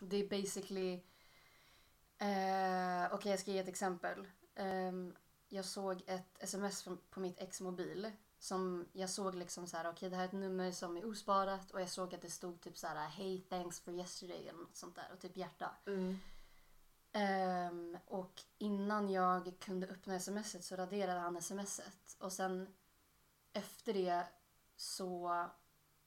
det 0.00 0.16
är 0.16 0.28
basically... 0.28 0.92
eh, 2.18 3.14
Okej 3.14 3.30
jag 3.30 3.40
ska 3.40 3.50
ge 3.50 3.58
ett 3.58 3.68
exempel. 3.68 4.26
Ehm, 4.54 5.14
jag 5.48 5.64
såg 5.64 6.02
ett 6.06 6.36
sms 6.38 6.82
från, 6.82 6.98
på 7.10 7.20
mitt 7.20 7.38
ex 7.38 7.60
mobil. 7.60 8.12
Som 8.38 8.88
jag 8.92 9.10
såg 9.10 9.34
liksom 9.34 9.66
så 9.66 9.76
här, 9.76 9.90
okej 9.90 10.10
det 10.10 10.16
här 10.16 10.22
är 10.22 10.28
ett 10.28 10.32
nummer 10.32 10.70
som 10.72 10.96
är 10.96 11.04
osparat 11.06 11.70
och 11.70 11.80
jag 11.80 11.88
såg 11.88 12.14
att 12.14 12.22
det 12.22 12.30
stod 12.30 12.60
typ 12.60 12.78
så 12.78 12.86
här 12.86 13.08
Hey 13.08 13.40
thanks 13.40 13.80
for 13.80 13.94
yesterday 13.94 14.48
eller 14.48 14.60
något 14.60 14.76
sånt 14.76 14.94
där 14.96 15.10
och 15.12 15.20
typ 15.20 15.36
hjärta. 15.36 15.70
Mm. 15.86 16.18
Um, 17.16 17.98
och 18.06 18.42
innan 18.58 19.10
jag 19.10 19.52
kunde 19.58 19.86
öppna 19.86 20.20
smset 20.20 20.64
så 20.64 20.76
raderade 20.76 21.20
han 21.20 21.42
smset. 21.42 22.16
Och 22.18 22.32
sen 22.32 22.74
efter 23.52 23.94
det 23.94 24.26
så... 24.76 25.44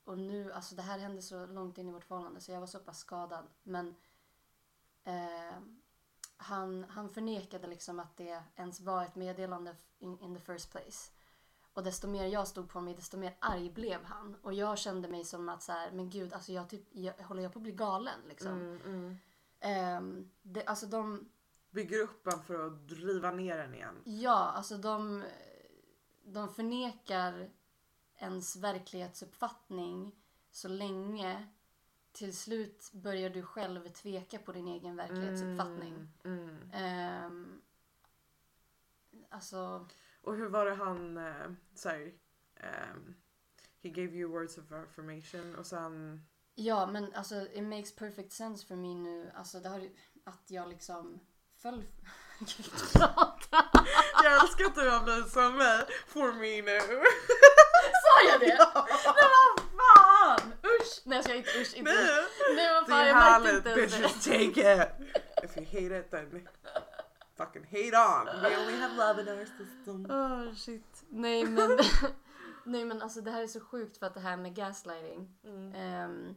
Och 0.03 0.17
nu, 0.17 0.53
alltså 0.53 0.75
det 0.75 0.81
här 0.81 0.99
hände 0.99 1.21
så 1.21 1.45
långt 1.45 1.77
in 1.77 1.89
i 1.89 1.91
vårt 1.91 2.03
förhållande 2.03 2.41
så 2.41 2.51
jag 2.51 2.59
var 2.59 2.67
så 2.67 2.79
pass 2.79 2.99
skadad. 2.99 3.47
Men 3.63 3.87
uh, 5.07 5.59
han, 6.37 6.85
han 6.89 7.09
förnekade 7.09 7.67
liksom 7.67 7.99
att 7.99 8.17
det 8.17 8.43
ens 8.55 8.79
var 8.79 9.03
ett 9.03 9.15
meddelande 9.15 9.75
in, 9.99 10.19
in 10.19 10.35
the 10.35 10.41
first 10.41 10.71
place. 10.71 11.11
Och 11.73 11.83
desto 11.83 12.07
mer 12.07 12.25
jag 12.25 12.47
stod 12.47 12.69
på 12.69 12.81
mig, 12.81 12.93
desto 12.93 13.17
mer 13.17 13.35
arg 13.39 13.69
blev 13.69 14.03
han. 14.03 14.35
Och 14.41 14.53
jag 14.53 14.77
kände 14.77 15.07
mig 15.07 15.25
som 15.25 15.49
att 15.49 15.63
så 15.63 15.71
här, 15.71 15.91
men 15.91 16.09
gud, 16.09 16.33
alltså 16.33 16.51
jag, 16.51 16.69
typ, 16.69 16.87
jag 16.91 17.13
håller 17.13 17.43
jag 17.43 17.53
på 17.53 17.59
att 17.59 17.63
bli 17.63 17.71
galen 17.71 18.19
liksom. 18.27 18.51
Mm, 18.51 18.81
mm. 18.85 19.17
Ehm, 19.59 20.31
det, 20.41 20.65
alltså 20.65 20.85
de, 20.85 21.29
Bygger 21.71 21.99
upp 21.99 22.27
en 22.27 22.43
för 22.43 22.67
att 22.67 22.87
driva 22.87 23.31
ner 23.31 23.57
den 23.57 23.73
igen. 23.73 24.01
ja, 24.05 24.51
alltså 24.55 24.77
de, 24.77 25.23
de 26.23 26.53
förnekar 26.53 27.49
ens 28.15 28.55
verklighetsuppfattning 28.55 30.15
så 30.51 30.67
länge 30.67 31.47
till 32.11 32.37
slut 32.37 32.91
börjar 32.93 33.29
du 33.29 33.43
själv 33.43 33.87
tveka 33.89 34.39
på 34.39 34.51
din 34.51 34.67
egen 34.67 34.95
verklighetsuppfattning. 34.95 36.07
Mm, 36.23 36.39
mm. 36.39 36.71
Ehm, 36.73 37.61
alltså, 39.29 39.87
Och 40.21 40.35
hur 40.35 40.49
var 40.49 40.65
det 40.65 40.75
han, 40.75 41.17
eh, 41.17 41.51
såhär, 41.75 42.13
ehm, 42.55 43.15
he 43.81 43.89
gave 43.89 44.15
you 44.15 44.31
words 44.31 44.57
of 44.57 44.71
affirmation 44.71 45.55
och 45.55 45.65
sen, 45.65 46.25
ja 46.59 46.85
men 46.85 47.13
alltså 47.13 47.35
it 47.53 47.63
makes 47.63 47.95
perfect 47.95 48.31
sense 48.31 48.67
för 48.67 48.75
mig 48.75 48.95
nu. 48.95 49.31
Alltså 49.35 49.59
det 49.59 49.69
har 49.69 49.81
att 50.25 50.43
jag 50.47 50.69
liksom 50.69 51.19
föll... 51.61 51.83
Jag 52.93 53.13
prata. 53.13 54.41
älskar 54.41 54.65
att 54.65 54.75
du 54.75 54.89
har 54.89 55.03
blivit 55.03 55.31
som 55.31 55.57
mig, 55.57 55.85
for 56.07 56.33
me 56.33 56.61
nu. 56.61 56.79
Sa 58.03 58.31
jag 58.31 58.39
det? 58.39 58.45
Nej 58.45 59.27
vad 59.35 59.65
fan! 59.79 60.53
Usch! 60.63 61.01
Nej 61.05 61.23
jag 61.27 61.37
inte 61.37 61.59
usch 61.61 61.75
inte. 61.75 61.91
Nej, 61.91 62.55
Nej 62.55 62.73
vad 62.73 62.83
det 62.83 62.89
fan 62.91 63.07
jag 63.07 63.15
märkte 63.15 63.57
inte 63.57 63.69
ens 63.69 63.93
det. 63.93 64.01
bitches 64.01 64.23
take 64.23 64.73
it. 64.83 64.89
If 65.43 65.57
you 65.57 65.65
hate 65.65 65.99
it 65.99 66.11
then 66.11 66.47
fucking 67.37 67.63
hate 67.71 67.95
on. 67.95 68.25
We 68.43 68.55
only 68.57 68.75
have 68.77 68.97
love 68.97 69.19
in 69.19 69.29
our 69.29 69.45
system. 69.45 70.05
Oh 70.09 70.53
shit. 70.55 71.03
Nej 71.09 71.45
men, 71.45 71.79
nej 72.65 72.85
men 72.85 73.01
alltså 73.01 73.21
det 73.21 73.31
här 73.31 73.43
är 73.43 73.47
så 73.47 73.59
sjukt 73.59 73.97
för 73.97 74.05
att 74.05 74.13
det 74.13 74.19
här 74.19 74.37
med 74.37 74.55
gaslighting. 74.55 75.29
Mm. 75.43 75.73
ehm, 75.75 76.35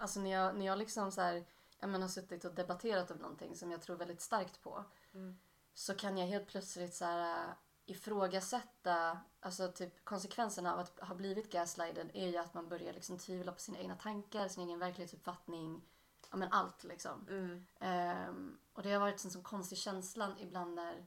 alltså 0.00 0.20
när 0.20 0.30
jag, 0.30 0.56
när 0.56 0.66
jag 0.66 0.78
liksom 0.78 1.12
så 1.12 1.20
här, 1.20 1.44
jag 1.78 1.90
menar, 1.90 2.06
har 2.06 2.08
suttit 2.08 2.44
och 2.44 2.54
debatterat 2.54 3.10
om 3.10 3.16
någonting 3.16 3.56
som 3.56 3.70
jag 3.70 3.82
tror 3.82 3.96
väldigt 3.96 4.20
starkt 4.20 4.62
på. 4.62 4.84
Mm. 5.14 5.38
så 5.74 5.94
kan 5.94 6.18
jag 6.18 6.26
helt 6.26 6.48
plötsligt 6.48 6.94
så 6.94 7.04
här, 7.04 7.48
äh, 7.48 7.54
ifrågasätta, 7.86 9.20
alltså 9.40 9.72
typ 9.72 10.04
konsekvenserna 10.04 10.72
av 10.72 10.78
att 10.78 11.00
ha 11.00 11.14
blivit 11.14 11.52
gaslighted 11.52 12.10
är 12.14 12.28
ju 12.28 12.36
att 12.36 12.54
man 12.54 12.68
börjar 12.68 12.92
liksom 12.92 13.18
tvivla 13.18 13.52
på 13.52 13.60
sina 13.60 13.78
egna 13.78 13.96
tankar, 13.96 14.48
sin 14.48 14.68
egen 14.68 14.78
verklighetsuppfattning, 14.78 15.82
ja 16.30 16.36
men 16.36 16.52
allt 16.52 16.84
liksom. 16.84 17.26
Mm. 17.28 17.66
Ehm, 17.80 18.58
och 18.72 18.82
det 18.82 18.92
har 18.92 19.00
varit 19.00 19.24
en 19.24 19.30
sån 19.30 19.42
konstig 19.42 19.78
känsla 19.78 20.36
ibland 20.38 20.74
när, 20.74 21.06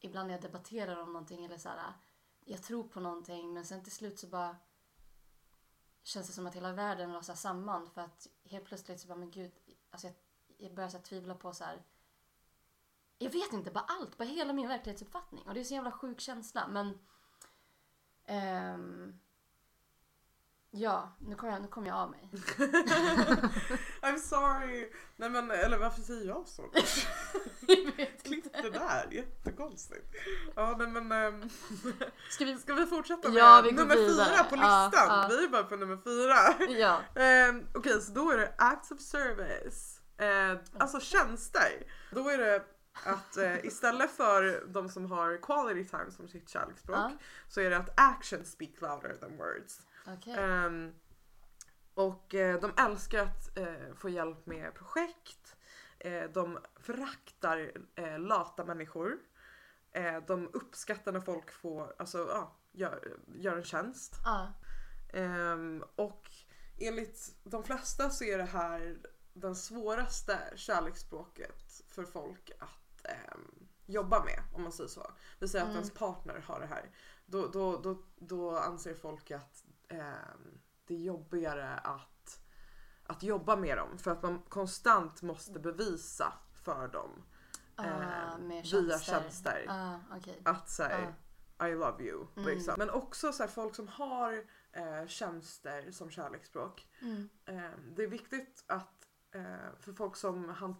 ibland 0.00 0.28
när 0.28 0.34
jag 0.34 0.42
debatterar 0.42 0.96
om 0.96 1.12
någonting 1.12 1.44
eller 1.44 1.58
så 1.58 1.68
här, 1.68 1.92
jag 2.44 2.62
tror 2.62 2.84
på 2.84 3.00
någonting 3.00 3.52
men 3.54 3.64
sen 3.64 3.82
till 3.82 3.92
slut 3.92 4.18
så 4.18 4.26
bara 4.26 4.56
känns 6.04 6.26
det 6.26 6.32
som 6.32 6.46
att 6.46 6.56
hela 6.56 6.72
världen 6.72 7.12
rasar 7.12 7.34
samman 7.34 7.90
för 7.90 8.00
att 8.00 8.28
helt 8.44 8.64
plötsligt 8.64 9.00
så 9.00 9.08
bara, 9.08 9.18
men 9.18 9.30
gud, 9.30 9.52
alltså 9.90 10.06
jag, 10.06 10.14
jag 10.58 10.74
börjar 10.74 10.90
så 10.90 10.98
tvivla 10.98 11.34
på 11.34 11.52
så 11.52 11.64
här. 11.64 11.82
Jag 13.18 13.30
vet 13.30 13.52
inte, 13.52 13.70
bara 13.70 13.84
allt, 13.88 14.16
bara 14.16 14.24
hela 14.24 14.52
min 14.52 14.68
verklighetsuppfattning. 14.68 15.42
Och 15.46 15.54
det 15.54 15.60
är 15.60 15.64
så 15.64 15.74
jävla 15.74 15.92
sjuk 15.92 16.20
känsla 16.20 16.68
men 16.68 16.98
ehm, 18.24 19.20
Ja, 20.76 21.12
nu 21.18 21.36
kom 21.36 21.48
jag, 21.48 21.62
nu 21.62 21.68
kom 21.68 21.86
jag 21.86 21.96
av 21.96 22.10
mig. 22.10 22.28
I'm 24.02 24.18
sorry. 24.18 24.92
Nej 25.16 25.30
men 25.30 25.50
eller 25.50 25.78
varför 25.78 26.02
säger 26.02 26.26
jag 26.26 26.48
så? 26.48 26.62
Klipp 28.24 28.52
det 28.62 28.70
där, 28.70 29.08
jättekonstigt. 29.10 30.06
Ja 30.56 30.76
nej 30.78 30.86
men 31.02 31.12
ehm, 31.12 31.48
Ska 32.30 32.44
vi... 32.44 32.58
ska 32.58 32.74
vi 32.74 32.86
fortsätta 32.86 33.28
med 33.28 33.38
Ja, 33.38 33.60
vi 33.64 33.72
nummer 33.72 33.94
fyra 33.94 34.44
på 34.44 34.54
listan? 34.54 34.90
ja. 34.92 35.26
Vi 35.30 35.44
är 35.44 35.48
bara 35.48 35.62
på 35.64 35.76
nummer 35.76 35.96
fyra. 35.96 36.66
Ja. 36.78 37.00
Ehm, 37.22 37.66
Okej 37.74 38.00
så 38.02 38.12
då 38.12 38.30
är 38.30 38.36
det 38.38 38.54
acts 38.58 38.90
of 38.90 39.00
service. 39.00 40.00
Eh, 40.18 40.58
alltså 40.78 41.00
tjänster. 41.00 41.86
Då 42.10 42.28
är 42.28 42.38
det 42.38 42.62
att 43.04 43.36
eh, 43.36 43.64
istället 43.64 44.10
för 44.10 44.64
de 44.66 44.88
som 44.88 45.10
har 45.10 45.42
quality 45.42 45.84
time 45.88 46.10
som 46.10 46.28
sitt 46.28 46.48
kärleksspråk 46.48 46.96
Ja. 46.96 47.12
så 47.48 47.60
är 47.60 47.70
det 47.70 47.76
att 47.76 48.00
actions 48.00 48.52
speak 48.52 48.80
louder 48.80 49.14
than 49.20 49.36
words. 49.36 49.80
Okej. 50.06 50.34
Ehm, 50.38 50.92
och 51.94 52.34
eh, 52.34 52.60
de 52.60 52.72
älskar 52.76 53.22
att 53.22 53.58
eh, 53.58 53.94
få 53.96 54.08
hjälp 54.08 54.46
med 54.46 54.74
projekt. 54.74 55.43
Eh, 56.04 56.30
de 56.30 56.58
föraktar 56.76 57.72
eh, 57.94 58.18
lata 58.18 58.64
människor. 58.64 59.18
Eh, 59.92 60.16
de 60.26 60.50
uppskattar 60.52 61.12
när 61.12 61.20
folk 61.20 61.50
får, 61.50 61.94
alltså 61.98 62.18
ja, 62.18 62.56
gör, 62.72 63.16
gör 63.34 63.56
en 63.56 63.64
tjänst. 63.64 64.14
Ehm, 65.12 65.84
och 65.96 66.30
enligt 66.80 67.36
de 67.44 67.64
flesta 67.64 68.10
så 68.10 68.24
är 68.24 68.38
det 68.38 68.44
här 68.44 68.98
den 69.32 69.56
svåraste 69.56 70.38
kärleksspråket 70.56 71.82
för 71.88 72.04
folk 72.04 72.50
att 72.58 73.04
ehm, 73.04 73.68
jobba 73.86 74.24
med 74.24 74.42
om 74.54 74.62
man 74.62 74.72
säger 74.72 74.88
så. 74.88 75.10
Vi 75.38 75.48
säger 75.48 75.64
att 75.64 75.70
Mm. 75.70 75.76
ens 75.80 75.94
partner 75.94 76.44
har 76.46 76.60
det 76.60 76.66
här. 76.66 76.90
Då, 77.26 77.48
då, 77.48 77.76
då, 77.76 78.02
då 78.16 78.58
anser 78.58 78.94
folk 78.94 79.30
att 79.30 79.64
ehm, 79.88 80.58
det 80.86 80.94
är 80.94 80.98
jobbigare 80.98 81.74
att, 81.74 82.13
att 83.06 83.22
jobba 83.22 83.56
med 83.56 83.78
dem 83.78 83.98
för 83.98 84.10
att 84.10 84.22
man 84.22 84.42
konstant 84.48 85.22
måste 85.22 85.58
bevisa 85.60 86.32
för 86.64 86.88
dem 86.88 87.22
Ah, 87.76 87.84
eh, 87.84 88.62
via 88.72 88.98
tjänster. 88.98 89.66
Ah, 89.68 90.16
okej. 90.16 90.42
att 90.44 90.68
säga 90.68 91.14
I 91.62 91.74
love 91.74 92.04
you. 92.04 92.26
Mm. 92.36 92.48
Liksom. 92.48 92.74
Men 92.78 92.90
också 92.90 93.32
så 93.32 93.42
här, 93.42 93.50
folk 93.50 93.74
som 93.74 93.88
har 93.88 94.44
eh, 94.72 95.06
tjänster 95.06 95.90
som 95.90 96.10
kärleksspråk. 96.10 96.86
Mm. 97.00 97.28
Eh, 97.44 97.70
det 97.96 98.02
är 98.02 98.06
viktigt 98.08 98.64
att 98.66 99.06
eh, 99.30 99.44
för 99.80 99.92
folk 99.92 100.16
som 100.16 100.48
han, 100.48 100.76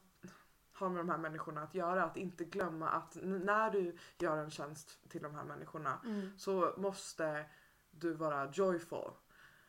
har 0.72 0.88
med 0.88 0.98
de 0.98 1.08
här 1.08 1.18
människorna 1.18 1.62
att 1.62 1.74
göra 1.74 2.04
att 2.04 2.16
inte 2.16 2.44
glömma 2.44 2.88
att 2.88 3.16
när 3.22 3.70
du 3.70 3.96
gör 4.18 4.36
en 4.36 4.50
tjänst 4.50 4.98
till 5.08 5.22
de 5.22 5.34
här 5.34 5.44
människorna 5.44 6.00
Mm. 6.04 6.30
så 6.38 6.74
måste 6.76 7.44
du 7.90 8.14
vara 8.14 8.50
joyful. 8.52 9.10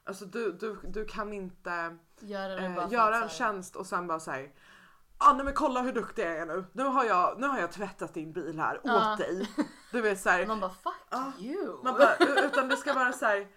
Alltså 0.06 0.26
du, 0.26 0.52
du, 0.52 0.78
du 0.84 1.06
kan 1.06 1.34
inte 1.34 1.98
Göra 2.20 2.66
eh, 2.66 2.88
göra 2.92 3.18
en 3.24 3.30
tjänst 3.30 3.76
och 3.76 3.86
sen 3.88 4.08
bara 4.08 4.20
säga 4.20 4.50
Ah, 5.18 5.34
nej 5.34 5.46
men 5.46 5.54
kolla 5.54 5.82
hur 5.82 5.92
duktig 5.94 6.24
jag 6.26 6.38
är 6.38 6.46
nu. 6.46 6.66
Nu 6.74 6.84
har 6.84 7.06
jag, 7.06 7.40
nu 7.40 7.48
har 7.48 7.60
jag 7.60 7.72
tvättat 7.72 8.14
din 8.14 8.34
bil 8.34 8.60
här 8.60 8.82
Ja. 8.84 9.12
åt 9.14 9.18
dig. 9.20 9.50
Du 9.92 10.02
vet 10.02 10.20
såhär. 10.22 10.46
Man 10.46 10.60
bara 10.60 10.74
fuck 10.74 10.94
Ah, 11.10 11.32
you. 11.40 11.84
Man 11.84 11.94
bara, 11.94 12.46
utan 12.46 12.68
det 12.70 12.78
ska 12.78 12.94
vara 12.94 13.14
så 13.14 13.26
här. 13.26 13.48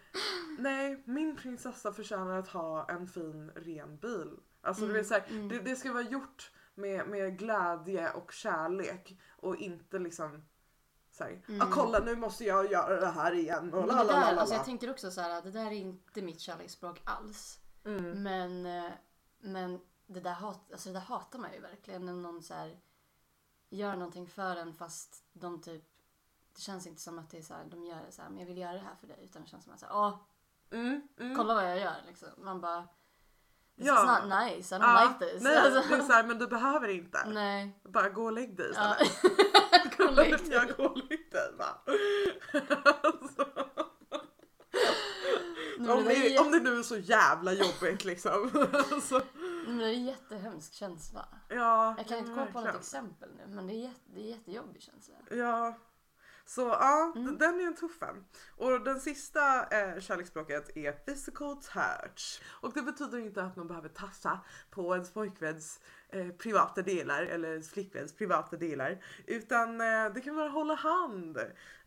Nej, 0.59 1.03
min 1.07 1.37
prinsessa 1.37 1.93
förtjänar 1.93 2.39
att 2.39 2.49
ha 2.49 2.89
en 2.91 3.07
fin 3.09 3.51
ren 3.57 3.97
bil. 3.97 4.31
Alltså 4.63 4.83
du 4.83 4.87
Mm, 4.91 4.97
vet 4.97 5.07
så 5.07 5.15
här, 5.15 5.25
mm. 5.31 5.49
det, 5.49 5.59
det 5.59 5.77
ska 5.77 5.93
vara 5.93 6.03
gjort 6.03 6.51
med, 6.75 7.09
med 7.09 7.39
glädje 7.39 8.11
och 8.11 8.33
kärlek 8.33 9.21
och 9.37 9.57
inte 9.57 9.99
liksom 9.99 10.43
så 11.19 11.25
här, 11.25 11.43
Mm. 11.49 11.61
ah, 11.63 11.71
kolla 11.73 11.99
nu 11.99 12.17
måste 12.17 12.45
jag 12.45 12.71
göra 12.73 13.01
det 13.01 13.07
här 13.11 13.33
igen 13.35 13.75
och 13.75 13.87
la 13.87 14.05
där, 14.05 14.37
alltså 14.37 14.55
jag 14.55 14.65
tänker 14.65 14.91
också 14.91 15.11
så 15.11 15.21
här, 15.21 15.43
det 15.43 15.51
där 15.51 15.67
är 15.67 15.71
inte 15.73 16.23
mitt 16.23 16.41
kärleksspråk 16.41 17.01
alls. 17.05 17.59
Mm. 17.85 18.23
Men, 18.23 18.67
eh, 18.67 18.93
men 19.41 19.81
det, 20.07 20.21
där 20.21 20.33
hat, 20.33 20.73
alltså 20.73 20.89
det 20.89 20.93
där 20.95 21.01
hatar 21.01 21.39
man 21.39 21.53
ju 21.53 21.61
verkligen 21.61 22.07
när 22.07 22.13
någon 22.13 22.43
så 22.43 22.55
här 22.55 22.79
gör 23.71 23.93
någonting 23.97 24.27
för 24.27 24.57
en 24.57 24.75
fast 24.75 25.25
de 25.33 25.61
typ 25.61 25.85
det 26.55 26.61
känns 26.61 26.87
inte 26.87 27.01
som 27.01 27.19
att 27.19 27.31
det 27.31 27.39
är 27.39 27.43
så 27.43 27.55
här, 27.55 27.65
de 27.65 27.85
gör 27.85 28.03
det 28.07 28.13
så 28.13 28.23
här, 28.23 28.29
men 28.29 28.39
jag 28.39 28.47
vill 28.47 28.59
göra 28.59 28.73
det 28.73 28.79
här 28.79 28.95
för 29.01 29.07
dig. 29.07 29.19
Utan 29.25 29.43
det 29.43 29.49
känns 29.49 29.65
som 29.65 29.73
att 29.73 29.81
säga, 29.81 29.93
åh, 29.95 30.19
Mm, 30.71 31.09
mm. 31.21 31.37
kolla 31.37 31.55
vad 31.55 31.71
jag 31.71 31.79
gör 31.79 31.95
liksom. 32.07 32.29
Man 32.39 32.61
bara, 32.61 32.83
this 33.77 33.87
Ja. 33.87 34.03
is 34.03 34.23
not 34.23 34.41
nice, 34.41 34.77
I 34.77 34.79
don't 34.79 34.83
Ja, 34.83 35.05
like 35.19 35.33
this. 35.33 35.43
Nej, 35.43 35.57
Alltså, 35.57 35.89
det 35.89 35.95
är 36.03 36.03
så 36.07 36.13
här, 36.13 36.25
men 36.25 36.39
du 36.39 36.47
behöver 36.47 36.89
inte. 36.89 37.25
nej. 37.27 37.81
Bara 37.85 38.09
gå 38.09 38.25
och 38.25 38.33
lägg 38.33 38.57
dig 38.57 38.73
Ja. 38.75 38.97
istället. 39.03 39.23
Gå 39.53 39.58
dig. 40.31 40.41
Jag 40.51 40.77
går 40.77 41.09
dig 41.09 41.53
va. 41.59 41.81
alltså, 43.03 43.47
om, 45.79 46.05
det, 46.05 46.37
är, 46.37 46.41
om 46.41 46.53
det 46.53 46.61
nu 46.61 46.79
är 46.79 46.83
så 46.83 46.97
jävla 46.97 47.53
jobbigt 47.53 48.05
liksom. 48.05 48.51
alltså, 48.93 49.23
men 49.67 49.79
det 49.79 49.85
är 49.85 49.95
en 49.95 50.07
jättehemsk 50.07 50.75
känsla. 50.75 51.29
ja, 51.49 51.95
Jag 51.99 52.09
kan 52.09 52.19
inte 52.19 52.31
komma 52.31 52.47
på 52.47 52.61
något 52.61 52.77
exempel 52.77 53.29
nu 53.37 53.55
men 53.55 53.67
det 53.67 53.75
är, 53.75 53.83
jätte, 53.83 54.01
det 54.15 54.21
är 54.21 54.25
jättejobbig 54.25 54.83
känsla. 54.83 55.15
Ja. 55.31 55.79
Så 56.49 56.61
ja, 56.61 57.13
Mm. 57.17 57.39
den 57.39 57.61
är 57.61 57.65
en 57.67 57.75
tuff 57.77 58.03
en. 58.03 58.25
Och 58.57 58.81
den 58.85 59.01
sista 59.01 59.65
eh, 59.67 60.01
kärleksspråket 60.01 60.77
är 60.77 60.93
physical 60.93 61.57
touch. 61.63 62.43
Och 62.61 62.73
det 62.73 62.83
betyder 62.83 63.19
inte 63.19 63.43
att 63.43 63.57
man 63.57 63.69
behöver 63.69 63.89
tassa 63.89 64.41
på 64.71 64.95
ens 64.95 65.11
pojkväns 65.13 65.81
eh, 66.09 66.29
privata 66.29 66.83
delar 66.83 67.23
eller 67.23 67.51
ens 67.51 67.71
flickväns 67.71 68.15
privata 68.17 68.57
delar. 68.57 69.05
Utan 69.27 69.81
eh, 69.81 70.13
det 70.15 70.21
kan 70.21 70.37
vara 70.37 70.49
hålla 70.49 70.75
hand. 70.75 71.39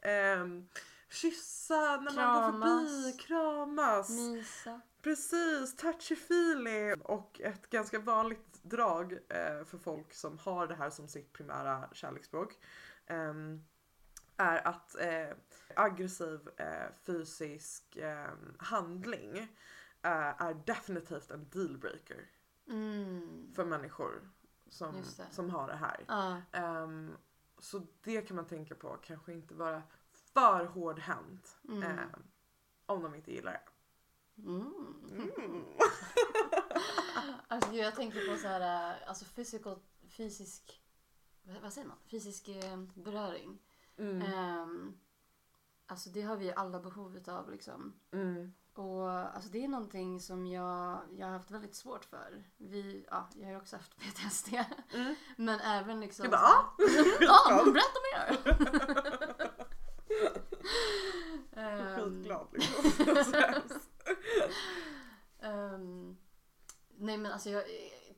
ehm, 0.01 0.67
kyssa 1.09 1.75
när 2.01 2.11
man 2.15 2.33
går 2.33 2.51
förbi, 2.51 3.17
Kramas. 3.17 3.25
kramas. 3.27 4.09
Mysa. 4.09 4.81
Precis, 5.01 5.75
touchy 5.75 6.15
feely 6.15 6.93
och 7.03 7.41
ett 7.41 7.69
ganska 7.69 7.99
vanligt 7.99 8.59
drag 8.63 9.13
eh, 9.13 9.65
för 9.65 9.77
folk 9.77 10.13
som 10.13 10.37
har 10.37 10.67
det 10.67 10.75
här 10.75 10.89
som 10.89 11.07
sitt 11.07 11.33
primära 11.33 11.89
kärleksspråk 11.93 12.53
ehm, 13.07 13.63
är 14.41 14.67
att 14.67 14.95
eh, 14.99 15.29
aggressiv 15.75 16.49
eh, 16.57 16.87
fysisk 17.05 17.95
eh, 17.95 18.29
handling 18.57 19.37
eh, 20.01 20.41
är 20.41 20.53
definitivt 20.65 21.31
en 21.31 21.49
dealbreaker 21.49 22.29
Mm. 22.67 23.51
för 23.55 23.65
människor 23.65 24.29
som, 24.69 25.03
som 25.31 25.49
har 25.49 25.67
det 25.67 25.75
här. 25.75 26.05
Ja. 26.07 26.41
Ehm, 26.51 27.17
så 27.57 27.87
det 28.03 28.21
kan 28.21 28.35
man 28.35 28.45
tänka 28.47 28.75
på, 28.75 28.97
kanske 29.03 29.33
inte 29.33 29.53
vara 29.53 29.83
för 30.33 30.65
hårdhänt 30.65 31.57
Mm. 31.67 31.83
ehm, 31.83 32.23
om 32.85 33.03
de 33.03 33.15
inte 33.15 33.31
gillar 33.33 33.51
det. 33.51 33.61
Mm. 34.41 34.73
Mm. 35.11 35.63
Alltså 37.47 37.73
jag 37.73 37.95
tänker 37.95 38.31
på 38.31 38.37
så 38.37 38.47
här, 38.47 38.91
äh, 38.91 39.09
alltså 39.09 39.25
physical, 39.25 39.79
fysisk, 40.09 40.81
vad 41.61 41.73
säger 41.73 41.87
man? 41.87 41.97
Fysisk 42.05 42.47
eh, 42.47 42.77
beröring. 42.93 43.59
Mm. 44.01 44.21
Ehm, 44.21 44.97
alltså 45.85 46.09
det 46.09 46.21
har 46.21 46.35
vi 46.35 46.45
ju 46.45 46.51
alla 46.51 46.79
behov 46.79 47.17
utav 47.17 47.51
liksom. 47.51 47.93
Mm. 48.11 48.53
Och 48.73 49.09
alltså 49.09 49.49
det 49.49 49.63
är 49.63 49.67
någonting 49.67 50.19
som 50.19 50.47
jag, 50.47 50.99
jag 51.11 51.27
har 51.27 51.33
haft 51.33 51.51
väldigt 51.51 51.75
svårt 51.75 52.05
för. 52.05 52.43
Vi, 52.57 53.05
ja, 53.11 53.29
jag 53.35 53.45
har 53.45 53.51
ju 53.51 53.57
också 53.57 53.75
haft 53.75 53.95
PTSD. 53.99 54.53
Mm. 54.93 55.15
Men 55.35 55.59
även 55.59 55.99
liksom... 55.99 56.23
Jag 56.23 56.31
bara, 56.31 56.41
ah! 56.41 56.75
ja, 57.19 57.63
men 57.63 57.73
berätta 57.73 57.99
mer! 58.11 58.37
Ehm, 61.53 61.95
Skitglad 61.95 62.47
liksom. 62.51 63.01
Ehm, 65.39 66.17
nej 66.97 67.17
men 67.17 67.31
alltså 67.31 67.49
jag, 67.49 67.63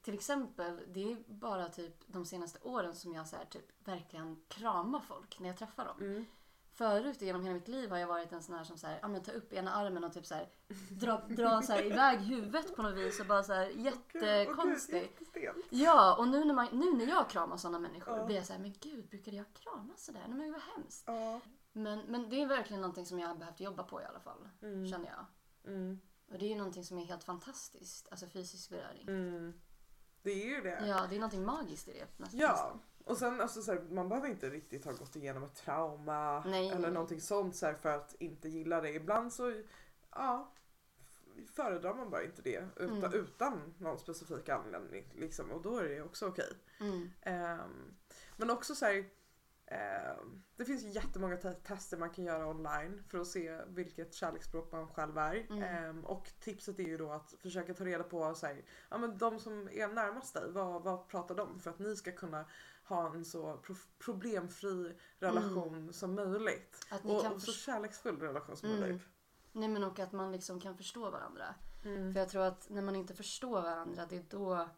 till 0.04 0.14
exempel, 0.14 0.80
det 0.94 1.12
är 1.12 1.18
bara 1.28 1.70
typ 1.70 2.04
de 2.08 2.26
senaste 2.26 2.60
åren 2.62 2.96
som 2.96 3.14
jag 3.14 3.28
så 3.28 3.36
här, 3.36 3.46
typ 3.46 3.88
verkligen 3.88 4.44
kramar 4.48 5.00
folk 5.00 5.40
när 5.40 5.48
jag 5.50 5.58
träffar 5.58 5.86
dem. 5.86 5.98
Mm. 6.02 6.26
Förut 6.72 7.22
genom 7.22 7.42
hela 7.44 7.54
mitt 7.54 7.68
liv 7.68 7.90
har 7.90 7.98
jag 7.98 8.08
varit 8.08 8.32
en 8.32 8.44
sån 8.44 8.56
här 8.56 8.64
som 8.64 8.78
så 8.78 8.88
här, 8.88 9.00
ja, 9.02 9.08
men 9.08 9.24
ta 9.24 9.32
upp 9.32 9.54
ena 9.54 9.72
armen 9.74 10.04
och 10.04 10.14
typ 10.14 10.26
så 10.26 10.36
här, 10.36 10.50
dra, 10.90 11.18
dra 11.28 11.62
så 11.62 11.74
här, 11.74 11.86
iväg 11.86 12.20
huvudet 12.20 12.76
på 12.76 12.82
något 12.82 12.94
vis 12.98 13.20
och 13.20 13.26
bara 13.26 13.44
så 13.44 13.54
här 13.54 13.68
jättekonstigt. 13.68 14.94
Jättestelt. 15.22 15.66
Ja, 15.70 16.16
och 16.18 16.28
nu 16.28 16.46
när, 16.46 16.54
man, 16.54 16.68
nu 16.72 16.92
när 16.94 17.06
jag 17.08 17.30
kramar 17.30 17.58
sådana 17.58 17.80
människor 17.80 18.18
Ja. 18.18 18.26
blir 18.26 18.36
jag 18.36 18.46
så 18.46 18.54
här, 18.54 18.60
men 18.60 18.74
gud, 18.80 19.08
brukade 19.10 19.38
jag 19.38 19.46
krama 19.54 19.94
sådär? 19.98 20.22
Nej 20.28 20.38
men 20.38 20.52
vad 20.52 20.62
hemskt. 20.62 21.04
Ja. 21.08 21.40
Men, 21.74 22.00
men 22.00 22.30
det 22.30 22.42
är 22.42 22.48
verkligen 22.48 22.82
någonting 22.82 23.06
som 23.06 23.20
jag 23.20 23.28
har 23.28 23.36
behövt 23.36 23.60
jobba 23.60 23.84
på 23.84 24.02
i 24.02 24.06
alla 24.06 24.20
fall, 24.20 24.50
Mm. 24.62 24.88
känner 24.88 25.08
jag. 25.10 25.26
Mm. 25.74 26.00
Och 26.32 26.38
det 26.40 26.46
är 26.46 26.50
ju 26.50 26.56
någonting 26.56 26.84
som 26.84 26.98
är 27.00 27.06
helt 27.06 27.24
fantastiskt, 27.24 28.08
alltså 28.12 28.28
fysisk 28.28 28.70
beröring. 28.70 29.08
Mm. 29.08 29.54
Det 30.24 30.32
är 30.32 30.46
ju 30.56 30.62
det. 30.62 30.86
Ja, 30.88 31.06
det 31.10 31.16
är 31.16 31.20
någonting 31.20 31.46
magiskt 31.46 31.88
i 31.88 31.94
det. 31.94 32.08
nästan. 32.18 32.40
Ja, 32.40 32.80
och 33.06 33.18
sen 33.18 33.42
alltså 33.42 33.62
så 33.62 33.72
här, 33.74 33.82
man 33.92 34.10
behöver 34.10 34.28
inte 34.30 34.50
riktigt 34.50 34.86
ha 34.86 34.92
gått 34.92 35.16
igenom 35.16 35.44
ett 35.44 35.56
trauma 35.56 36.44
Nej. 36.46 36.70
eller 36.70 36.92
någonting 36.92 37.22
sånt 37.22 37.56
så 37.56 37.66
här, 37.66 37.74
för 37.74 37.90
att 37.90 38.16
inte 38.20 38.50
gilla 38.50 38.82
det. 38.82 38.90
Ibland 38.90 39.34
så 39.34 39.62
ja, 40.12 40.52
föredrar 41.54 41.94
man 41.94 42.10
bara 42.10 42.24
inte 42.24 42.42
det 42.42 42.68
utan, 42.76 42.98
Mm. 43.04 43.14
utan 43.14 43.74
någon 43.78 44.00
specifik 44.00 44.50
anledning. 44.50 45.06
Liksom, 45.16 45.52
och 45.52 45.62
då 45.62 45.78
är 45.78 45.90
det 45.90 46.02
också 46.02 46.28
okej. 46.28 46.54
Mm. 46.80 47.10
Ehm, 47.22 47.96
men 48.38 48.50
också 48.50 48.76
så 48.76 48.86
här, 48.86 49.06
det 50.58 50.66
finns 50.66 50.84
jättemånga 50.84 51.38
te- 51.38 51.54
tester 51.54 51.98
man 51.98 52.10
kan 52.10 52.26
göra 52.26 52.48
online 52.48 53.04
för 53.10 53.18
att 53.20 53.28
se 53.28 53.60
vilket 53.68 54.14
kärleksspråk 54.14 54.72
man 54.72 54.88
själv 54.88 55.18
är. 55.18 55.36
Mm. 55.50 55.64
Ehm, 55.64 56.06
och 56.06 56.32
tipset 56.40 56.80
är 56.80 56.84
ju 56.84 56.98
då 56.98 57.12
att 57.12 57.34
försöka 57.42 57.74
ta 57.74 57.86
reda 57.86 58.04
på 58.04 58.36
så 58.36 58.46
här, 58.46 58.66
ja, 58.90 58.98
men 58.98 59.18
de 59.18 59.40
som 59.40 59.68
är 59.72 59.88
närmast 59.88 60.34
dig, 60.34 60.52
vad, 60.52 60.84
vad 60.84 61.08
pratar 61.08 61.36
de? 61.36 61.60
För 61.60 61.70
att 61.70 61.80
ni 61.80 61.96
ska 61.96 62.12
kunna 62.12 62.46
ha 62.84 63.14
en 63.16 63.26
så 63.26 63.58
pro- 63.58 63.76
problemfri 64.00 64.98
relation 65.20 65.94
som 65.94 66.16
möjligt. 66.16 66.88
Och, 67.04 67.26
och 67.36 67.42
så 67.42 67.52
kärleksfull 67.52 68.20
relation 68.20 68.58
som 68.58 68.70
Mm. 68.70 68.82
möjligt. 68.82 69.08
Nej 69.52 69.70
men 69.70 69.84
och 69.84 70.00
att 70.00 70.12
man 70.12 70.32
liksom 70.32 70.60
kan 70.60 70.78
förstå 70.78 71.10
varandra. 71.10 71.56
Mm. 71.86 72.14
För 72.14 72.20
jag 72.20 72.30
tror 72.30 72.44
att 72.44 72.70
när 72.70 72.82
man 72.82 72.96
inte 72.96 73.14
förstår 73.14 73.62
varandra, 73.62 74.06
det 74.10 74.16
är 74.18 74.26
då 74.30 74.70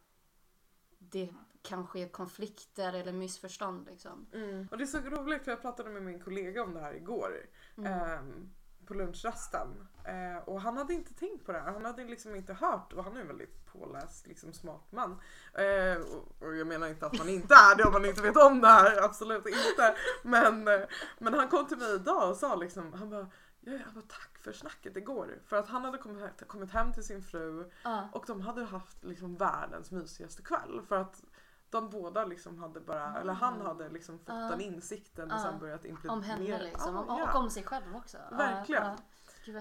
det 1.11 1.29
kan 1.61 1.87
ske 1.87 2.09
konflikter 2.09 2.93
eller 2.93 3.11
missförstånd 3.11 3.87
liksom. 3.87 4.27
Mm. 4.33 4.67
Och 4.71 4.77
det 4.77 4.83
är 4.83 4.87
så 4.87 4.99
roligt 4.99 5.43
för 5.43 5.51
jag 5.51 5.61
pratade 5.61 5.89
med 5.89 6.03
min 6.03 6.19
kollega 6.19 6.63
om 6.63 6.73
det 6.73 6.79
här 6.79 6.93
igår. 6.93 7.45
Mm. 7.77 7.91
ehm, 7.91 8.49
på 8.85 8.93
lunchrasten. 8.93 9.87
Eh, 10.03 10.43
och 10.45 10.61
han 10.61 10.77
hade 10.77 10.93
inte 10.93 11.13
tänkt 11.13 11.45
på 11.45 11.51
det 11.51 11.59
här. 11.59 11.71
Han 11.71 11.85
hade 11.85 12.03
liksom 12.03 12.35
inte 12.35 12.53
hört 12.53 12.93
och 12.93 13.03
han 13.03 13.17
är 13.17 13.21
en 13.21 13.27
väldigt 13.27 13.65
påläst, 13.65 14.27
liksom 14.27 14.53
smart 14.53 14.91
man. 14.91 15.21
Eh, 15.53 16.01
och, 16.01 16.47
och 16.47 16.55
jag 16.55 16.67
menar 16.67 16.87
inte 16.87 17.05
att 17.05 17.17
man 17.17 17.29
inte 17.29 17.53
är 17.53 17.75
det 17.75 17.83
om 17.83 17.93
man 17.93 18.05
inte 18.05 18.21
vet 18.21 18.37
om 18.37 18.61
det 18.61 18.67
här, 18.67 19.03
absolut 19.03 19.45
inte. 19.45 19.95
Men, 20.23 20.67
eh, 20.67 20.81
men 21.19 21.33
han 21.33 21.47
kom 21.47 21.67
till 21.67 21.77
mig 21.77 21.95
idag 21.95 22.29
och 22.29 22.37
sa 22.37 22.55
liksom, 22.55 22.93
han 22.93 23.09
bara, 23.09 23.27
jag 23.71 23.93
bara 23.93 24.03
tack 24.07 24.37
för 24.37 24.51
snacket 24.51 24.97
igår. 24.97 25.39
För 25.45 25.55
att 25.57 25.67
han 25.67 25.85
hade 25.85 25.97
kommit, 25.97 26.47
kommit 26.47 26.71
hem 26.71 26.93
till 26.93 27.03
sin 27.03 27.21
fru 27.23 27.71
Ja. 27.83 28.09
och 28.11 28.23
de 28.27 28.41
hade 28.41 28.63
haft 28.63 29.03
liksom 29.03 29.35
världens 29.35 29.91
mysigaste 29.91 30.41
kväll. 30.41 30.81
För 30.87 30.95
att 30.97 31.23
de 31.69 31.89
båda 31.89 32.25
liksom 32.25 32.57
hade 32.59 32.79
bara, 32.79 33.19
eller 33.21 33.33
han 33.33 33.61
hade 33.61 33.89
liksom 33.89 34.19
fått 34.19 34.27
Ja. 34.27 34.33
den 34.49 34.61
insikten 34.61 35.31
och 35.31 35.37
Ja. 35.37 35.43
sen 35.43 35.59
börjat 35.59 35.85
implementera. 35.85 36.35
Om 36.35 36.43
henne 36.43 36.63
liksom. 36.63 36.95
Om, 36.97 37.05
ja. 37.07 37.29
Och 37.33 37.39
om 37.39 37.49
sig 37.49 37.63
själv 37.63 37.95
också. 37.95 38.17
Verkligen. 38.31 38.97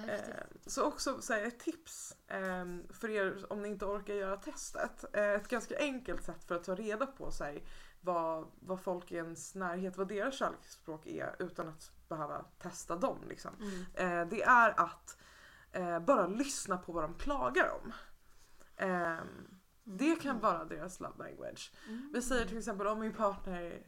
Eh, 0.09 0.21
Så 0.67 0.85
också 0.85 1.21
så 1.23 1.33
här, 1.33 1.43
ett 1.47 1.59
tips 1.59 2.17
eh, 2.27 2.65
för 2.91 3.11
er 3.11 3.53
om 3.53 3.63
ni 3.63 3.69
inte 3.69 3.85
orkar 3.85 4.15
göra 4.15 4.37
testet. 4.37 5.05
Eh, 5.13 5.23
Ett 5.31 5.49
ganska 5.49 5.79
enkelt 5.79 6.25
sätt 6.25 6.45
för 6.45 6.55
att 6.55 6.65
ta 6.65 6.75
reda 6.75 7.07
på 7.07 7.31
här, 7.41 7.63
vad, 8.01 8.47
vad 8.61 8.81
folk 8.81 9.13
i 9.13 9.17
ens 9.17 9.55
närhet, 9.55 9.97
vad 9.97 10.09
deras 10.09 10.35
kärleksspråk 10.35 11.07
är 11.07 11.37
utan 11.39 11.69
att 11.69 11.91
behöva 12.09 12.45
testa 12.59 12.97
dem. 12.97 13.19
Liksom. 13.29 13.51
Mm. 13.61 13.85
Eh, 14.23 14.29
Det 14.29 14.43
är 14.43 14.81
att 14.81 15.19
eh, 15.73 15.99
bara 15.99 16.27
lyssna 16.27 16.77
på 16.79 16.93
vad 16.93 17.05
de 17.05 17.15
klagar 17.15 17.71
om. 17.83 17.93
Ehm, 18.77 19.49
Det 19.85 20.17
kan 20.23 20.41
vara 20.41 20.65
deras 20.65 21.01
love 21.01 21.15
language. 21.19 21.73
Mm. 21.89 22.11
Vi 22.15 22.23
säger 22.23 22.47
till 22.47 22.59
exempel 22.59 22.87
om 22.87 23.01
min 23.01 23.13
partner 23.13 23.83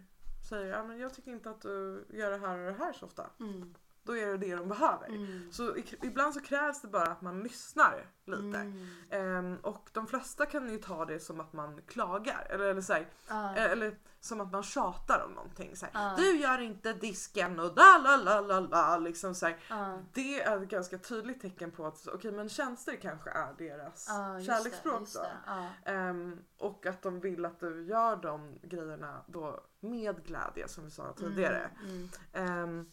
säger 0.49 0.85
men 0.85 0.99
jag 0.99 1.15
tycker 1.15 1.31
inte 1.31 1.51
att 1.51 1.61
du 1.61 2.07
gör 2.11 2.31
det 2.31 2.37
här 2.39 2.59
och 2.59 2.73
det 2.73 2.85
här 2.85 2.93
så 2.93 3.07
ofta. 3.07 3.31
Mm. 3.41 3.75
Då 4.07 4.17
är 4.17 4.27
det 4.27 4.37
det 4.37 4.57
de 4.57 4.69
behöver. 4.69 5.09
Mm. 5.09 5.53
Så 5.53 5.77
ibland 6.03 6.35
så 6.35 6.41
krävs 6.41 6.83
det 6.83 6.89
bara 6.89 7.07
att 7.07 7.23
man 7.23 7.43
lyssnar 7.43 8.07
lite. 8.27 8.59
Mm. 8.59 8.87
Ehm, 9.11 9.57
och 9.63 9.89
de 9.93 10.07
flesta 10.07 10.47
kan 10.47 10.69
ju 10.69 10.79
ta 10.79 11.05
det 11.05 11.21
som 11.21 11.41
att 11.41 11.53
man 11.53 11.81
klagar. 11.87 12.47
Eller, 12.51 12.65
eller, 12.65 12.81
så 12.81 12.93
här, 12.93 13.07
eh, 13.29 13.65
eller 13.65 13.99
som 14.21 14.41
att 14.41 14.53
man 14.53 14.63
tjatar 14.63 15.25
om 15.27 15.33
någonting. 15.33 15.77
Så 15.77 15.87
här, 15.87 15.93
Ja. 15.95 16.15
Du 16.17 16.37
gör 16.37 16.59
inte 16.61 16.93
disken 16.93 17.61
och 17.61 17.75
da 17.75 17.99
la 18.05 18.17
la 18.17 18.41
la 18.41 18.61
la. 18.61 18.99
Liksom 18.99 19.35
så 19.35 19.47
här. 19.47 19.57
Ja. 19.71 19.99
Det 20.13 20.43
är 20.43 20.63
ett 20.63 20.69
ganska 20.69 20.99
tydligt 20.99 21.41
tecken 21.41 21.71
på 21.71 21.87
att 21.87 22.09
okej 22.09 22.33
men 22.33 22.49
tjänster 22.49 22.97
kanske 23.03 23.31
är 23.31 23.55
deras 23.59 24.07
kärleksspråk 24.47 25.09
det. 25.13 25.91
Ehm, 25.91 26.39
och 26.59 26.87
att 26.87 27.03
de 27.03 27.21
vill 27.21 27.45
att 27.45 27.61
du 27.61 27.87
gör 27.87 28.17
de 28.17 28.59
grejerna 28.63 29.25
då 29.27 29.61
med 29.81 30.25
glädje 30.25 30.69
som 30.69 30.85
vi 30.85 30.91
sa 30.91 31.13
tidigare. 31.13 31.71
Mm. 31.85 32.09
Ehm, 32.33 32.91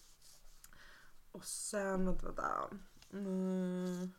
och 1.33 1.45
sen, 1.45 2.05
vänta, 2.05 2.25
vänta. 2.25 2.69
Mm. 3.13 4.11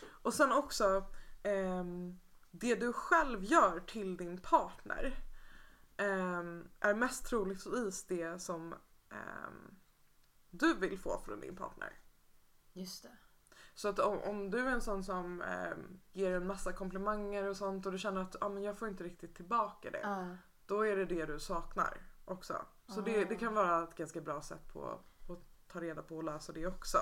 Och 0.00 0.34
sen 0.34 0.52
också 0.52 1.04
ehm, 1.42 2.18
det 2.50 2.74
du 2.74 2.92
själv 2.92 3.44
gör 3.44 3.80
till 3.80 4.16
din 4.16 4.38
partner 4.38 5.14
ehm, 5.96 6.68
är 6.80 6.94
mest 6.94 7.26
troligtvis 7.26 8.04
det 8.04 8.42
som 8.42 8.74
ehm, 9.10 9.76
du 10.50 10.74
vill 10.74 10.98
få 10.98 11.20
från 11.20 11.40
din 11.40 11.56
partner. 11.56 11.98
Just 12.72 13.02
det. 13.02 13.16
Så 13.74 13.88
att 13.88 13.98
om, 13.98 14.18
om 14.18 14.50
du 14.50 14.58
är 14.58 14.72
en 14.72 14.80
sån 14.80 15.04
som 15.04 15.42
ehm, 15.42 16.00
ger 16.12 16.32
en 16.32 16.46
massa 16.46 16.72
komplimanger 16.72 17.44
och 17.44 17.56
sånt 17.56 17.86
och 17.86 17.92
du 17.92 17.98
känner 17.98 18.20
att 18.20 18.42
ah, 18.42 18.48
men 18.48 18.62
jag 18.62 18.78
får 18.78 18.88
inte 18.88 19.04
riktigt 19.04 19.34
tillbaka 19.34 19.90
det. 19.90 20.00
Ja. 20.02 20.36
Då 20.66 20.86
är 20.86 20.96
det 20.96 21.04
det 21.04 21.26
du 21.26 21.40
saknar 21.40 22.07
också. 22.30 22.54
Så 22.86 23.00
det, 23.00 23.24
det 23.24 23.36
kan 23.36 23.54
vara 23.54 23.82
ett 23.82 23.94
ganska 23.94 24.20
bra 24.20 24.42
sätt 24.42 24.72
på 24.72 24.84
att 25.28 25.72
ta 25.72 25.80
reda 25.80 26.02
på 26.02 26.16
och 26.16 26.24
lösa 26.24 26.52
det 26.52 26.66
också. 26.66 26.98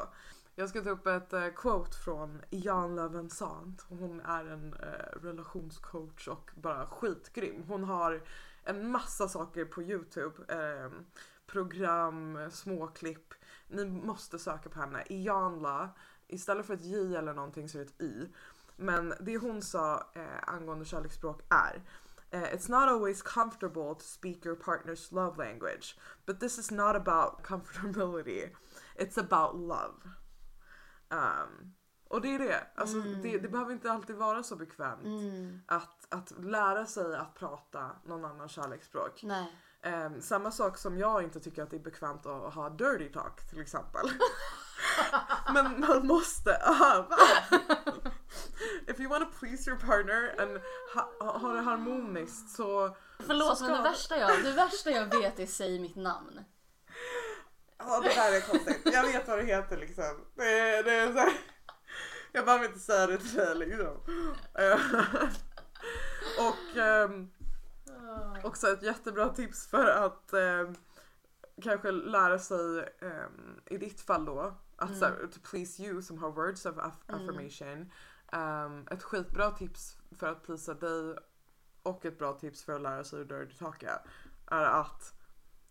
Jag 0.55 0.69
ska 0.69 0.83
ta 0.83 0.91
upp 0.91 1.07
ett 1.07 1.33
eh, 1.33 1.49
quote 1.49 1.97
från 1.97 2.43
Jan 2.51 2.97
Levensant. 2.97 3.83
Hon 3.89 4.21
är 4.21 4.45
en 4.45 4.75
eh, 4.75 5.21
relationscoach 5.23 6.29
och 6.29 6.51
bara 6.55 6.87
skitgrym. 6.87 7.65
Hon 7.69 7.85
har 7.85 8.23
en 8.65 8.91
massa 8.91 9.29
saker 9.29 9.65
på 9.65 9.83
Youtube. 9.83 10.55
Eh, 10.55 10.91
program, 11.47 12.51
småklipp. 12.51 13.35
Ni 13.69 13.85
måste 13.85 14.39
söka 14.39 14.69
på 14.69 14.81
henne. 14.81 15.05
Ianla. 15.09 15.91
Istället 16.29 16.67
för 16.67 16.75
ett 16.75 16.85
J 16.85 17.17
eller 17.17 17.35
någonting 17.35 17.69
så 17.69 17.79
är 17.79 17.85
det 17.85 17.91
ett 17.91 18.03
Y. 18.03 18.29
Men 18.77 19.15
det 19.21 19.37
hon 19.37 19.63
sa 19.63 20.11
eh, 20.15 20.23
angående 20.47 20.85
kärleksspråk 20.85 21.41
är 21.49 21.83
Uh, 22.35 22.43
it's 22.53 22.69
not 22.69 22.89
always 22.89 23.23
comfortable 23.23 23.95
to 23.95 24.05
speak 24.05 24.45
your 24.45 24.57
partner's 24.57 25.13
love 25.13 25.39
language, 25.39 25.97
but 26.27 26.41
this 26.41 26.59
is 26.59 26.71
not 26.71 26.97
about 26.97 27.43
comfortability. 27.43 28.51
It's 28.99 29.19
about 29.19 29.55
love. 29.57 29.95
Um, 31.11 31.75
och 32.09 32.21
det 32.21 32.35
är 32.35 32.39
det. 32.39 32.67
Alltså, 32.77 33.01
det. 33.01 33.39
Det 33.39 33.49
behöver 33.49 33.73
inte 33.73 33.93
alltid 33.93 34.17
vara 34.17 34.43
så 34.43 34.57
bekvämt 34.57 35.05
Mm. 35.05 35.61
att, 35.67 36.07
att 36.15 36.45
lära 36.45 36.87
sig 36.87 37.17
att 37.17 37.35
prata 37.35 37.91
någon 38.05 38.25
annan 38.25 38.49
kärleksspråk. 38.49 39.25
Um, 39.87 40.21
samma 40.21 40.51
sak 40.51 40.79
som 40.79 40.99
jag 40.99 41.23
inte 41.23 41.41
tycker 41.41 41.63
att 41.63 41.71
det 41.71 41.77
är 41.77 41.81
bekvämt 41.81 42.27
att 42.27 42.55
ha 42.55 42.69
dirty 42.71 43.09
talk 43.13 43.49
till 43.49 43.61
exempel. 43.61 44.11
Men 45.55 45.81
man 45.81 46.07
måste 46.07 46.51
öva. 46.55 47.17
If 48.87 49.01
you 49.01 49.09
want 49.11 49.33
to 49.33 49.39
please 49.39 49.71
your 49.71 49.81
partner 49.81 50.35
and 50.39 50.61
ha, 50.95 51.39
ha 51.39 51.53
det 51.53 51.61
harmoniskt 51.61 52.51
så... 52.57 52.97
Förlåt 53.19 53.59
så 53.59 53.65
men 53.65 53.77
det 53.77 53.83
värsta, 53.83 54.19
jag, 54.19 54.45
det 54.45 54.53
värsta 54.53 54.91
jag 54.91 55.21
vet 55.21 55.39
är 55.39 55.47
säg 55.47 55.79
mitt 55.79 55.97
namn. 55.97 56.45
Ja 57.79 58.01
det 58.01 58.09
där 58.09 58.37
är 58.37 58.41
konstigt. 58.41 58.81
Jag 58.85 59.03
vet 59.03 59.29
vad 59.29 59.39
det 59.39 59.45
heter 59.45 59.77
liksom. 59.77 60.25
Det 60.35 60.59
är, 60.59 60.83
det 60.83 60.93
är 60.95 61.13
så 61.13 61.19
här, 61.19 61.33
Jag 62.33 62.45
behöver 62.45 62.65
inte 62.65 62.79
säga 62.79 63.07
det 63.07 63.19
till 63.19 63.37
dig 63.37 63.55
liksom. 63.55 64.01
Eh, 64.55 64.81
Och 66.39 66.77
ehm, 66.77 67.31
också 68.45 68.69
ett 68.69 68.83
jättebra 68.83 69.29
tips 69.29 69.67
för 69.67 69.87
att 69.87 70.33
ehm, 70.33 70.75
kanske 71.63 71.91
lära 71.91 72.39
sig 72.39 72.95
ehm, 73.01 73.61
i 73.67 73.77
ditt 73.77 74.01
fall 74.01 74.25
då 74.25 74.55
att 74.77 74.99
så 74.99 75.05
här, 75.05 75.29
to 75.33 75.39
please 75.51 75.83
you 75.83 76.03
som 76.03 76.19
har 76.19 76.31
words 76.31 76.67
of 76.67 76.77
aff- 76.77 77.07
affirmation. 77.07 77.93
Ehm, 78.33 78.87
ett 78.91 79.03
skitbra 79.03 79.51
tips 79.51 79.99
för 80.19 80.27
att 80.27 80.43
plisa 80.43 80.75
dig 80.75 81.17
och 81.83 82.05
ett 82.05 82.19
bra 82.19 82.33
tips 82.33 82.65
för 82.65 82.73
att 82.73 82.83
lära 82.83 83.05
sig 83.05 83.19
hur 83.19 83.25
dirty 83.25 83.55
talka 83.55 84.03
är 84.47 84.65
att 84.65 85.13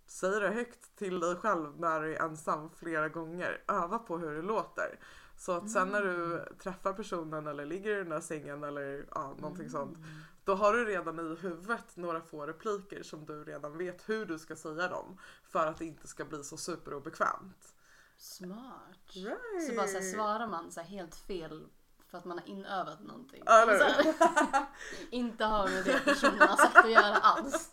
säg 0.05 0.39
det 0.39 0.49
högt 0.49 0.95
till 0.95 1.19
dig 1.19 1.35
själv 1.35 1.79
när 1.79 2.01
du 2.01 2.15
är 2.15 2.21
ensam 2.21 2.69
flera 2.69 3.09
gånger. 3.09 3.63
Öva 3.67 3.99
på 3.99 4.17
hur 4.17 4.35
det 4.35 4.41
låter. 4.41 4.99
Så 5.37 5.51
att 5.51 5.69
sen 5.69 5.89
när 5.89 6.01
du 6.01 6.45
träffar 6.59 6.93
personen 6.93 7.47
eller 7.47 7.65
ligger 7.65 7.95
i 7.95 7.97
den 7.97 8.09
där 8.09 8.19
sängen 8.19 8.63
eller 8.63 9.07
ja, 9.15 9.35
någonting 9.39 9.69
sånt. 9.69 9.97
Då 10.43 10.55
har 10.55 10.73
du 10.73 10.85
redan 10.85 11.19
i 11.19 11.35
huvudet 11.35 11.95
några 11.95 12.21
få 12.21 12.45
repliker 12.45 13.03
som 13.03 13.25
du 13.25 13.43
redan 13.43 13.77
vet 13.77 14.09
hur 14.09 14.25
du 14.25 14.39
ska 14.39 14.55
säga 14.55 14.87
dem. 14.87 15.17
För 15.43 15.67
att 15.67 15.77
det 15.77 15.85
inte 15.85 16.07
ska 16.07 16.25
bli 16.25 16.43
så 16.43 16.57
superobekvämt. 16.57 17.75
Smart. 18.17 19.15
Right. 19.15 19.67
Så 19.69 19.75
bara 19.75 19.87
så 19.87 19.97
här, 19.97 20.11
svarar 20.13 20.47
man 20.47 20.71
så 20.71 20.81
här 20.81 20.87
helt 20.87 21.15
fel 21.15 21.67
för 22.11 22.17
att 22.17 22.25
man 22.25 22.37
har 22.39 22.47
inövat 22.49 23.03
någonting. 23.03 23.43
Ja, 23.45 23.51
här, 23.51 24.65
inte 25.09 25.45
har 25.45 25.67
med 25.67 25.85
det 25.85 25.99
personen 25.99 26.39
har 26.39 26.55
sagt 26.57 26.77
att 26.77 26.91
göra 26.91 27.15
alls. 27.17 27.71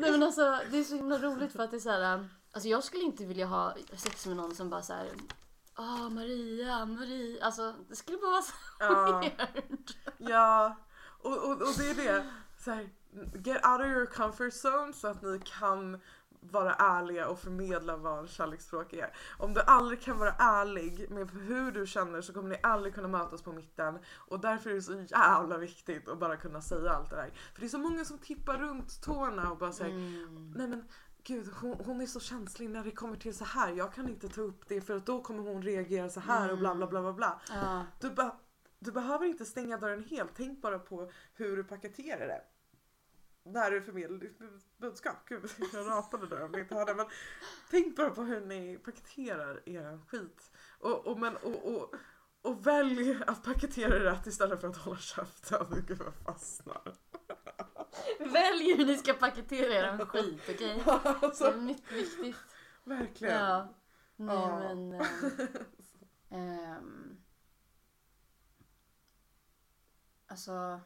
Nej 0.00 0.10
men 0.10 0.22
alltså 0.22 0.58
det 0.70 0.78
är 0.78 0.84
så 0.84 0.94
himla 0.94 1.18
roligt 1.18 1.52
för 1.52 1.62
att 1.62 1.70
det 1.70 1.76
är 1.76 1.80
så 1.80 1.90
här. 1.90 2.28
Alltså 2.52 2.68
jag 2.68 2.84
skulle 2.84 3.04
inte 3.04 3.24
vilja 3.24 3.46
ha 3.46 3.74
sex 3.96 4.26
med 4.26 4.36
någon 4.36 4.54
som 4.54 4.70
bara 4.70 4.82
så 4.82 4.92
här. 4.92 5.08
Ah 5.74 6.08
Maria, 6.08 6.84
Maria. 6.84 7.44
Alltså 7.44 7.74
det 7.88 7.96
skulle 7.96 8.18
bara 8.18 8.30
vara 8.30 8.42
så 8.42 8.52
Ja. 8.78 9.20
weird. 9.20 9.90
Ja, 10.18 10.76
och, 11.22 11.36
och, 11.44 11.50
och 11.62 11.74
det 11.78 11.90
är 11.90 11.94
det. 11.94 12.26
Så 12.64 12.70
här, 12.70 12.90
get 13.44 13.66
out 13.66 13.80
of 13.80 13.86
your 13.86 14.06
comfort 14.06 14.52
zone 14.64 14.92
så 14.92 15.08
att 15.08 15.22
ni 15.22 15.40
kan 15.60 16.00
vara 16.40 16.74
ärliga 16.74 17.28
och 17.28 17.38
förmedla 17.38 17.96
vad 17.96 18.28
kärleksspråk 18.28 18.92
är. 18.92 19.12
Om 19.38 19.54
du 19.54 19.60
aldrig 19.60 20.02
kan 20.02 20.18
vara 20.18 20.34
ärlig 20.38 21.10
med 21.10 21.30
hur 21.30 21.72
du 21.72 21.86
känner 21.86 22.20
så 22.20 22.32
kommer 22.32 22.48
ni 22.48 22.56
aldrig 22.62 22.94
kunna 22.94 23.08
mötas 23.08 23.42
på 23.42 23.52
mitten. 23.52 23.98
Och 24.16 24.40
därför 24.40 24.70
är 24.70 24.74
det 24.74 24.82
så 24.82 25.04
jävla 25.08 25.58
viktigt 25.58 26.08
att 26.08 26.18
bara 26.18 26.36
kunna 26.36 26.60
säga 26.60 26.90
allt 26.90 27.10
det 27.10 27.16
där. 27.16 27.30
För 27.54 27.60
det 27.60 27.66
är 27.66 27.68
så 27.68 27.78
många 27.78 28.04
som 28.04 28.18
tippar 28.18 28.58
runt 28.58 29.02
tårna 29.02 29.50
och 29.50 29.58
bara 29.58 29.72
säger 29.72 29.90
Mm. 29.94 30.52
Nej 30.56 30.68
men 30.68 30.84
gud 31.24 31.48
hon, 31.60 31.76
hon 31.84 32.00
är 32.00 32.06
så 32.06 32.20
känslig 32.20 32.70
när 32.70 32.84
det 32.84 32.90
kommer 32.90 33.16
till 33.16 33.34
så 33.34 33.44
här. 33.44 33.72
Jag 33.72 33.94
kan 33.94 34.08
inte 34.08 34.28
ta 34.28 34.40
upp 34.40 34.68
det 34.68 34.80
för 34.80 34.96
att 34.96 35.06
då 35.06 35.22
kommer 35.22 35.42
hon 35.42 35.62
reagera 35.62 36.08
så 36.08 36.20
här 36.20 36.52
och 36.52 36.58
bla 36.58 36.74
bla 36.74 36.86
bla 36.86 37.00
bla 37.02 37.12
bla. 37.12 37.40
Ja. 37.50 37.86
Du, 38.00 38.10
be- 38.10 38.36
du 38.78 38.92
behöver 38.92 39.26
inte 39.26 39.44
stänga 39.44 39.76
dörren 39.76 40.04
helt. 40.04 40.30
Tänk 40.36 40.62
bara 40.62 40.78
på 40.78 41.10
hur 41.34 41.56
du 41.56 41.64
paketerar 41.64 42.26
det. 42.26 42.42
När 43.42 43.70
du 43.70 43.82
förmedlar 43.82 44.18
ditt 44.18 44.38
bud- 44.38 44.62
budskap. 44.76 45.16
Gud, 45.26 45.50
jag 45.72 45.86
rapade 45.86 46.26
där 46.26 46.42
om 46.44 46.52
ni 46.52 46.58
inte 46.60 46.74
hörde. 46.74 46.94
Men 46.94 47.06
tänk 47.70 47.96
bara 47.96 48.10
på 48.10 48.22
hur 48.22 48.40
ni 48.40 48.78
paketerar 48.78 49.68
er 49.68 50.00
skit. 50.08 50.50
Och, 50.78 51.06
och, 51.06 51.18
men, 51.18 51.36
och, 51.36 51.74
och, 51.74 51.94
och 52.42 52.66
välj 52.66 53.18
att 53.26 53.42
paketera 53.44 53.88
det 53.98 54.04
rätt 54.10 54.26
istället 54.26 54.60
för 54.60 54.68
att 54.68 54.76
hålla 54.76 54.98
käften. 54.98 55.66
Gud 55.86 56.00
jag 56.00 56.14
fastnar. 56.14 56.94
Välj 58.18 58.74
hur 58.76 58.86
ni 58.86 58.96
ska 58.98 59.12
paketera 59.12 59.74
er 59.74 60.04
skit 60.06 60.42
okej? 60.48 60.82
Det 60.84 60.90
Alltså, 61.26 61.44
är 61.44 61.56
mycket 61.56 61.92
viktigt. 61.92 62.36
verkligen. 62.84 63.34
Ja. 63.44 63.74
Nej 64.16 64.36
Ja. 64.36 64.58
men. 64.74 64.92
ehm, 64.92 65.04
ehm, 66.30 67.16
alltså. 70.26 70.80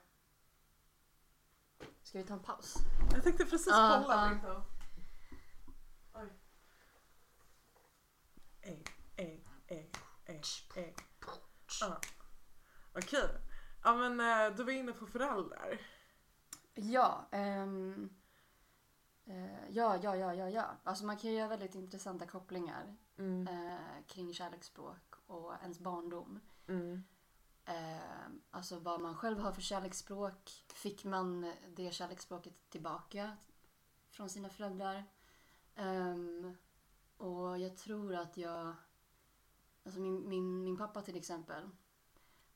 Ska 2.14 2.18
vi 2.22 2.26
ta 2.28 2.34
en 2.34 2.40
paus? 2.40 2.74
Jag 3.12 3.22
tänkte 3.22 3.44
precis 3.44 3.66
Ja, 3.70 4.00
kolla. 4.02 4.38
ja. 4.42 4.48
jag. 4.48 4.62
Oj. 6.22 6.32
Ej, 8.62 8.84
ej. 9.16 9.44
Ja. 11.80 12.00
Okej. 12.94 13.28
Ja 13.84 13.94
men 13.94 14.20
eh, 14.20 14.56
du 14.56 14.64
var 14.64 14.72
inne 14.72 14.92
på 14.92 15.06
föräldrar. 15.06 15.78
Ja. 16.74 17.28
ehm, 17.32 18.10
eh, 19.26 19.68
ja, 19.70 19.96
ja, 20.02 20.16
ja, 20.16 20.34
ja, 20.34 20.48
ja. 20.50 20.76
Alltså 20.84 21.04
man 21.04 21.16
kan 21.16 21.30
ju 21.30 21.36
göra 21.36 21.48
väldigt 21.48 21.74
intressanta 21.74 22.26
kopplingar 22.26 22.96
Mm. 23.18 23.48
eh, 23.48 24.04
kring 24.06 24.34
kärleksspråk 24.34 25.14
och 25.26 25.54
ens 25.62 25.78
barndom. 25.78 26.40
Mm. 26.68 27.04
Eh, 27.66 28.26
alltså 28.50 28.78
vad 28.78 29.00
man 29.00 29.16
själv 29.16 29.38
har 29.38 29.52
för 29.52 29.62
kärleksspråk. 29.62 30.64
Fick 30.74 31.04
man 31.04 31.52
det 31.76 31.94
kärleksspråket 31.94 32.70
tillbaka 32.70 33.36
från 34.10 34.30
sina 34.30 34.48
föräldrar? 34.48 35.04
Ehm, 35.74 36.56
och 37.16 37.58
jag 37.58 37.76
tror 37.76 38.14
att 38.14 38.36
jag... 38.36 38.74
Alltså 39.84 40.00
min, 40.00 40.28
min, 40.28 40.64
min 40.64 40.76
pappa 40.76 41.02
till 41.02 41.16
exempel. 41.16 41.70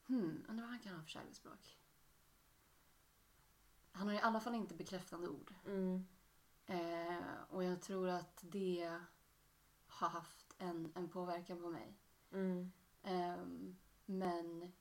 Hmm, 0.07 0.45
undrar 0.49 0.65
vad 0.65 0.71
han 0.71 0.81
kan 0.81 0.95
ha 0.95 1.03
för 1.03 1.11
kärleksspråk. 1.11 1.79
Han 3.93 4.09
har 4.09 4.15
i 4.15 4.21
alla 4.21 4.41
fall 4.41 4.55
inte 4.55 4.75
bekräftande 4.75 5.29
ord. 5.29 5.55
Mm. 5.67 6.07
Eh, 6.67 7.43
och 7.49 7.65
jag 7.65 7.83
tror 7.83 8.09
att 8.09 8.39
det 8.43 9.01
har 9.87 10.09
haft 10.09 10.55
en, 10.59 10.93
en 10.95 11.09
påverkan 11.09 11.61
på 11.63 11.69
mig. 11.69 11.99
Mm. 12.33 12.73
Ehm, 13.03 13.77
men 14.07 14.73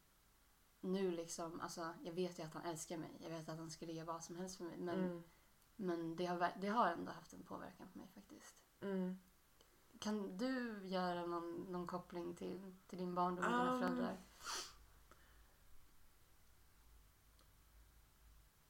nu 0.88 1.12
liksom, 1.12 1.62
alltså 1.62 1.94
jag 2.04 2.14
vet 2.14 2.40
ju 2.40 2.44
att 2.44 2.54
han 2.54 2.64
älskar 2.66 2.98
mig. 2.98 3.18
Jag 3.22 3.30
vet 3.30 3.50
att 3.50 3.58
han 3.58 3.72
skulle 3.72 3.94
göra 3.94 4.06
vad 4.06 4.24
som 4.24 4.38
helst 4.38 4.58
för 4.58 4.64
mig. 4.64 4.78
Men, 4.78 5.00
Mm. 5.00 5.24
men 5.76 6.16
det, 6.16 6.26
har, 6.26 6.52
det 6.62 6.68
har 6.68 6.88
ändå 6.88 7.12
haft 7.12 7.34
en 7.34 7.44
påverkan 7.44 7.88
på 7.94 7.98
mig 8.00 8.08
faktiskt. 8.16 8.56
Mm. 8.82 9.18
Kan 10.00 10.38
du 10.38 10.82
göra 10.88 11.26
någon, 11.26 11.72
någon 11.72 11.88
koppling 11.88 12.36
till, 12.36 12.76
till 12.88 12.98
din 12.98 13.16
barndom 13.16 13.46
och 13.46 13.52
dina 13.52 13.74
Um, 13.74 13.80
föräldrar? 13.82 14.18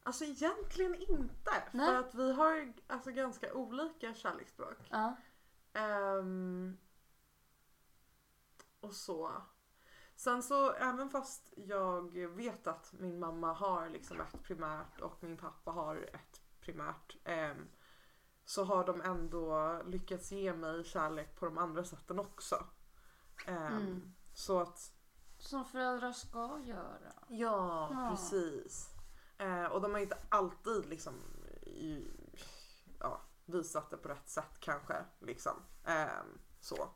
Alltså 0.04 0.24
egentligen 0.26 0.96
inte. 0.96 1.52
Nej. 1.72 1.88
För 1.88 1.96
att 1.96 2.16
vi 2.16 2.34
har 2.34 2.74
alltså 2.88 3.12
ganska 3.12 3.54
olika 3.54 4.14
kärleksspråk. 4.14 4.78
Ja. 4.90 5.16
Ehm, 5.74 6.78
och 8.80 8.94
så. 8.94 9.42
Sen 10.18 10.44
så 10.44 10.72
även 10.72 11.10
fast 11.10 11.54
jag 11.56 12.28
vet 12.28 12.68
att 12.68 12.94
min 12.94 13.20
mamma 13.20 13.54
har 13.54 13.90
liksom 13.90 14.22
ett 14.22 14.44
primärt 14.44 15.02
och 15.02 15.24
min 15.24 15.38
pappa 15.38 15.72
har 15.72 16.10
ett 16.14 16.42
primärt. 16.60 17.16
ehm, 17.24 17.68
så 18.46 18.64
har 18.64 18.86
de 18.86 19.02
ändå 19.02 19.82
lyckats 19.86 20.32
ge 20.32 20.54
mig 20.54 20.84
kärlek 20.84 21.36
på 21.40 21.46
de 21.46 21.58
andra 21.58 21.84
sätten 21.84 22.20
också. 22.20 22.56
Ehm, 23.48 23.78
Mm. 23.78 24.14
Så 24.34 24.60
att 24.60 24.94
Som 25.40 25.66
föräldrar 25.66 26.12
ska 26.12 26.60
göra. 26.64 27.14
Ja, 27.28 27.90
Ja. 27.92 28.10
precis. 28.10 28.90
Eh, 29.38 29.66
och 29.66 29.82
de 29.82 29.92
har 29.92 30.00
inte 30.00 30.18
alltid 30.30 30.86
liksom 30.86 31.14
i, 31.62 32.12
ja, 33.00 33.22
visat 33.46 33.90
det 33.90 33.98
på 33.98 34.10
rätt 34.10 34.30
sätt 34.30 34.60
kanske. 34.60 35.06
Liksom. 35.20 35.54
Ehm, 35.86 36.40
så. 36.60 36.90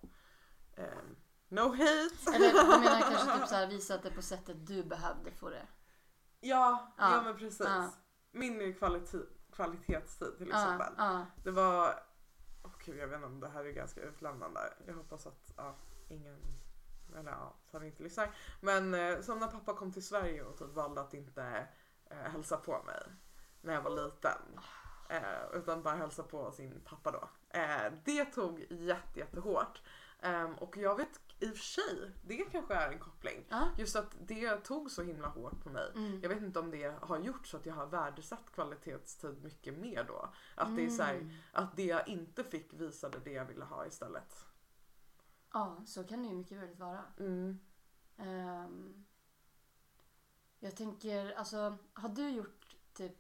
No 1.52 1.70
hate! 1.70 2.36
Eller 2.36 2.48
jag 2.48 2.80
menar 2.82 3.02
kanske 3.02 3.40
typ 3.40 3.48
så 3.50 3.56
här, 3.56 3.68
visat 3.68 4.04
det 4.04 4.12
på 4.12 4.22
sättet 4.22 4.68
du 4.68 4.84
behövde 4.84 5.32
få 5.32 5.50
det. 5.50 5.68
Ja, 6.40 6.94
ja, 6.98 7.12
Ja, 7.12 7.22
men 7.22 7.38
precis. 7.38 7.60
ja. 7.68 7.90
Min 8.32 8.62
är 8.62 8.74
kvalitet, 8.74 9.18
kvalitetstid 9.54 10.38
till 10.38 10.50
exempel. 10.50 10.94
ja. 10.98 11.26
Det 11.44 11.52
var, 11.52 12.04
åh 12.64 12.72
gud 12.86 12.98
jag 12.98 13.08
vet 13.08 13.16
inte 13.16 13.28
om 13.28 13.40
det 13.40 13.50
här 13.50 13.66
är 13.66 13.72
ganska 13.72 14.02
utlämnande. 14.02 14.60
Jag 14.88 14.94
hoppas 14.94 15.28
att 15.28 15.54
ja, 15.58 15.76
ingen, 16.10 16.40
eller 17.18 17.32
ja, 17.32 17.56
så 17.72 17.78
han 17.78 17.86
inte 17.88 18.04
lyssnar. 18.04 18.36
Men 18.62 18.94
eh, 18.94 19.22
som 19.22 19.40
när 19.40 19.48
pappa 19.48 19.74
kom 19.74 19.92
till 19.92 20.06
Sverige 20.08 20.44
och 20.44 20.58
typ 20.58 20.74
valde 20.74 21.02
att 21.02 21.14
inte 21.14 21.68
eh, 22.10 22.18
hälsa 22.18 22.58
på 22.58 22.84
mig 22.84 23.04
när 23.62 23.74
jag 23.74 23.82
var 23.82 24.06
liten. 24.06 24.60
Eh, 25.10 25.52
utan 25.54 25.84
bara 25.84 25.96
hälsa 25.96 26.24
på 26.24 26.52
sin 26.52 26.82
pappa 26.86 27.12
då. 27.12 27.30
Eh, 27.60 27.94
det 28.06 28.26
tog 28.26 28.60
jätte, 28.70 29.20
jättehårt. 29.20 29.82
Ehm, 30.22 30.56
och 30.56 30.78
jag 30.78 30.96
vet 30.96 31.20
i 31.42 31.46
och 31.52 31.58
för 31.58 31.64
sig, 31.64 32.12
det 32.22 32.38
kanske 32.38 32.74
är 32.74 32.92
en 32.92 33.00
koppling. 33.00 33.46
Ja. 33.50 33.68
Just 33.78 33.96
att 33.96 34.16
det 34.20 34.58
tog 34.58 34.92
så 34.92 35.04
himla 35.04 35.28
hårt 35.28 35.64
på 35.64 35.70
mig. 35.70 35.92
Mm. 35.96 36.22
Jag 36.22 36.30
vet 36.30 36.42
inte 36.42 36.60
om 36.60 36.72
det 36.72 36.96
har 37.02 37.20
gjort 37.20 37.48
så 37.48 37.58
att 37.58 37.66
jag 37.66 37.74
har 37.74 37.88
värdesatt 37.88 38.52
kvalitetstid 38.52 39.44
mycket 39.44 39.74
mer 39.78 40.04
då. 40.04 40.34
Att 40.56 40.76
det 40.76 40.86
är 40.86 40.90
så 40.90 41.04
här, 41.04 41.16
Mm. 41.16 41.30
att 41.54 41.76
det 41.76 41.86
jag 41.86 42.08
inte 42.08 42.44
fick 42.44 42.74
visade 42.74 43.20
det 43.20 43.32
jag 43.32 43.46
ville 43.46 43.66
ha 43.66 43.86
istället. 43.86 44.46
Ja, 45.54 45.84
så 45.86 46.04
kan 46.04 46.22
det 46.24 46.28
ju 46.30 46.36
mycket 46.36 46.58
väl 46.58 46.76
vara. 46.76 47.04
Mm. 47.20 47.60
Ehm, 48.18 49.06
jag 50.60 50.76
tänker, 50.76 51.32
alltså 51.32 51.78
har 51.94 52.10
du 52.10 52.30
gjort 52.30 52.76
typ... 52.94 53.18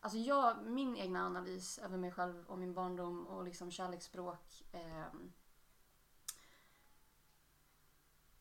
Alltså 0.00 0.18
jag, 0.18 0.66
min 0.66 0.96
egna 0.96 1.26
analys 1.26 1.78
över 1.78 1.96
mig 1.98 2.12
själv 2.12 2.46
och 2.46 2.58
min 2.58 2.74
barndom 2.74 3.26
och 3.26 3.44
liksom 3.44 3.70
kärleksspråk. 3.70 4.64
ehm, 4.72 5.32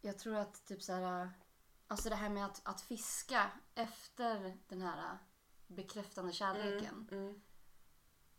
jag 0.06 0.20
tror 0.20 0.36
att 0.36 0.66
typ 0.66 0.84
så 0.84 0.94
här, 0.94 1.30
alltså 1.88 2.10
det 2.10 2.16
här 2.16 2.30
med 2.30 2.46
att, 2.46 2.62
att 2.64 2.82
fiska 2.82 3.52
efter 3.76 4.58
den 4.68 4.82
här 4.82 5.18
bekräftande 5.68 6.34
kärleken. 6.34 7.08
Mm. 7.12 7.42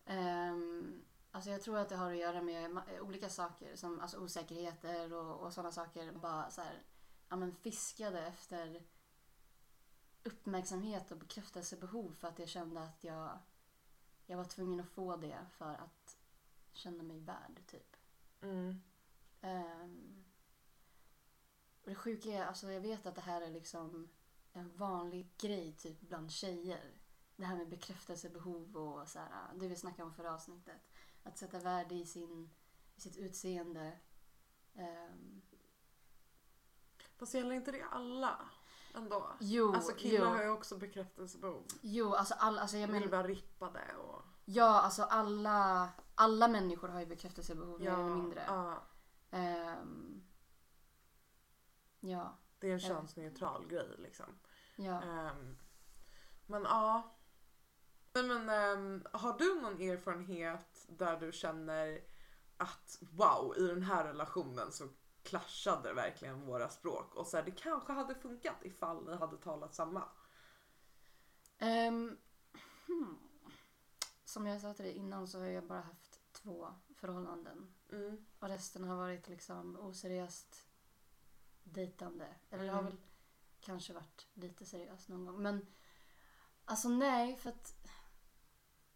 Ehm, 0.04 1.04
alltså 1.30 1.50
jag 1.50 1.62
tror 1.62 1.78
att 1.78 1.88
det 1.88 1.96
har 1.96 2.10
att 2.10 2.18
göra 2.18 2.42
med 2.42 2.82
olika 3.00 3.28
saker 3.28 3.76
som 3.76 4.00
alltså 4.00 4.18
osäkerheter 4.18 5.12
och, 5.12 5.40
och 5.40 5.52
sådana 5.52 5.72
saker. 5.72 6.12
Bara 6.12 6.50
så 6.50 6.60
här, 6.60 6.82
ja 7.28 7.36
men 7.36 7.52
fiskade 7.52 8.26
efter 8.26 8.82
uppmärksamhet 10.22 11.10
och 11.10 11.18
bekräftelsebehov 11.18 12.12
för 12.12 12.28
att 12.28 12.38
jag 12.38 12.48
kände 12.48 12.82
att 12.82 13.04
jag, 13.04 13.38
jag 14.26 14.36
var 14.36 14.44
tvungen 14.44 14.80
att 14.80 14.88
få 14.88 15.16
det 15.16 15.46
för 15.50 15.74
att 15.74 16.16
känna 16.72 17.02
mig 17.02 17.20
värd 17.20 17.60
typ. 17.66 17.96
Mm. 18.40 18.82
Ehm, 19.40 20.25
Och 21.86 21.90
det 21.92 21.96
sjuka 21.96 22.28
är, 22.28 22.46
alltså 22.46 22.72
jag 22.72 22.80
vet 22.80 23.06
att 23.06 23.14
det 23.14 23.20
här 23.20 23.40
är 23.40 23.50
liksom 23.50 24.08
en 24.52 24.76
vanlig 24.76 25.30
grej 25.38 25.72
typ 25.72 26.00
bland 26.00 26.30
tjejer. 26.30 26.98
Det 27.36 27.44
här 27.44 27.56
med 27.56 27.68
bekräftelsebehov 27.68 28.76
och 28.76 29.08
så 29.08 29.18
här, 29.18 29.30
det 29.54 29.68
vi 29.68 29.76
snackade 29.76 30.02
om 30.02 30.14
förra 30.14 30.34
avsnittet. 30.34 30.80
Att 31.22 31.38
sätta 31.38 31.58
värde 31.58 31.94
i, 31.94 32.06
sin, 32.06 32.50
i 32.96 33.00
sitt 33.00 33.16
utseende. 33.16 33.98
Ehm, 34.74 35.42
Fast 37.16 37.34
gäller 37.34 37.54
inte 37.54 37.72
det 37.72 37.82
alla? 37.90 38.38
Ändå? 38.94 39.30
jo, 39.40 39.74
Alltså 39.74 39.92
killar 39.92 40.24
jo, 40.30 40.36
har 40.36 40.42
ju 40.42 40.50
också 40.50 40.78
bekräftelsebehov. 40.78 41.66
jo, 41.80 42.14
alltså, 42.14 42.34
all, 42.34 42.58
alltså 42.58 42.76
jag 42.76 42.88
Vill 42.88 43.00
menar, 43.00 43.12
vara 43.12 43.26
rippade 43.26 43.96
och... 43.96 44.22
ja, 44.44 44.80
alltså 44.80 45.02
alla, 45.02 45.88
alla 46.14 46.48
människor 46.48 46.88
har 46.88 47.00
ju 47.00 47.06
bekräftelsebehov 47.06 47.80
mer 47.80 47.90
eller 47.92 48.14
mindre. 48.14 48.44
ja. 48.46 48.82
Ehm, 49.30 50.22
ja, 52.10 52.38
Det 52.58 52.68
är 52.68 52.72
en 52.72 52.80
könsneutral 52.80 53.66
grej 53.66 53.94
liksom. 53.98 54.38
ja. 54.76 55.02
Ehm, 55.02 55.56
men 56.46 56.62
ja. 56.62 57.16
Nej, 58.14 58.24
men, 58.24 58.48
ehm, 58.48 59.04
har 59.12 59.38
du 59.38 59.60
någon 59.60 59.80
erfarenhet 59.80 60.86
där 60.88 61.20
du 61.20 61.32
känner 61.32 62.00
att 62.56 62.98
wow, 63.00 63.54
i 63.56 63.66
den 63.66 63.82
här 63.82 64.04
relationen 64.04 64.72
så 64.72 64.88
clashade 65.22 65.94
verkligen 65.94 66.46
våra 66.46 66.68
språk 66.68 67.14
och 67.14 67.26
så 67.26 67.36
här, 67.36 67.44
det 67.44 67.50
kanske 67.50 67.92
hade 67.92 68.14
funkat 68.14 68.56
ifall 68.62 69.06
ni 69.06 69.16
hade 69.16 69.36
talat 69.36 69.74
samma. 69.74 70.08
Ehm, 71.58 72.18
hmm. 72.86 73.18
Som 74.24 74.46
jag 74.46 74.60
sa 74.60 74.74
till 74.74 74.84
dig 74.84 74.94
innan 74.94 75.28
så 75.28 75.38
har 75.38 75.46
jag 75.46 75.66
bara 75.66 75.80
haft 75.80 76.32
två 76.32 76.68
förhållanden. 76.96 77.74
Mm. 77.92 78.26
Och 78.38 78.48
resten 78.48 78.84
har 78.84 78.96
varit 78.96 79.28
liksom 79.28 79.76
oseriöst 79.76 80.65
dejtande. 81.72 82.34
Eller 82.50 82.64
det 82.64 82.70
har 82.70 82.78
Mm. 82.80 82.90
väl 82.92 83.00
kanske 83.60 83.92
varit 83.92 84.26
lite 84.34 84.66
seriöst 84.66 85.08
någon 85.08 85.26
gång. 85.26 85.42
Men 85.42 85.66
alltså 86.64 86.88
nej, 86.88 87.36
för 87.36 87.50
att 87.50 87.74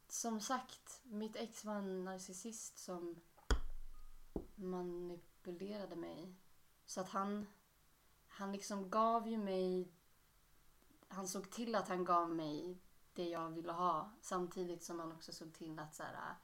som 0.08 0.40
sagt, 0.40 1.00
mitt 1.04 1.36
ex 1.36 1.64
var 1.64 1.74
en 1.74 2.04
narcissist 2.04 2.78
som 2.78 3.20
manipulerade 4.54 5.96
mig. 5.96 6.34
Så 6.86 7.00
att 7.00 7.08
han, 7.08 7.46
han 8.26 8.52
liksom 8.52 8.90
gav 8.90 9.28
ju 9.28 9.38
mig, 9.38 9.92
han 11.08 11.28
såg 11.28 11.50
till 11.50 11.74
att 11.74 11.88
han 11.88 12.04
gav 12.04 12.30
mig 12.30 12.78
det 13.12 13.28
jag 13.28 13.50
ville 13.50 13.72
ha. 13.72 14.10
Samtidigt 14.20 14.82
som 14.84 14.98
han 15.00 15.12
också 15.12 15.32
såg 15.32 15.54
till 15.54 15.78
att 15.78 15.94
så 15.94 16.02
här, 16.02 16.34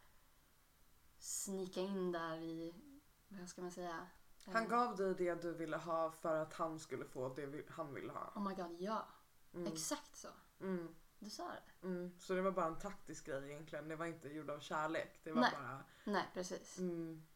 snika 1.19 1.81
in 1.81 2.13
där 2.13 2.37
i, 2.37 2.75
vad 3.29 3.49
ska 3.49 3.63
man 3.63 3.73
säga? 3.73 4.07
Han 4.53 4.69
gav 4.69 4.97
dig 4.97 5.15
det 5.15 5.43
du 5.43 5.53
ville 5.55 5.77
ha 5.77 6.11
för 6.11 6.37
att 6.37 6.53
han 6.53 6.79
skulle 6.79 7.05
få 7.05 7.29
det 7.29 7.71
han 7.71 7.95
ville 7.95 8.13
ha. 8.13 8.33
Oh 8.35 8.49
my 8.49 8.55
god, 8.55 8.77
ja. 8.81 9.07
Mm. 9.55 9.73
Exakt 9.73 10.17
så. 10.17 10.29
Mm. 10.61 10.95
Du 11.19 11.31
sa 11.31 11.49
det. 11.49 11.87
Mm. 11.87 12.13
Så 12.19 12.35
det 12.35 12.43
var 12.43 12.51
bara 12.51 12.67
en 12.67 12.79
taktisk 12.79 13.27
grej 13.27 13.51
egentligen. 13.51 13.89
Det 13.89 13.97
var 13.97 14.07
inte 14.07 14.29
gjort 14.29 14.51
av 14.51 14.59
kärlek. 14.59 15.21
Det 15.23 15.33
var 15.33 15.41
Nej. 15.41 15.51
bara... 15.53 15.85
Nej, 16.05 16.25
precis. 16.35 16.79
Mm. 16.79 17.27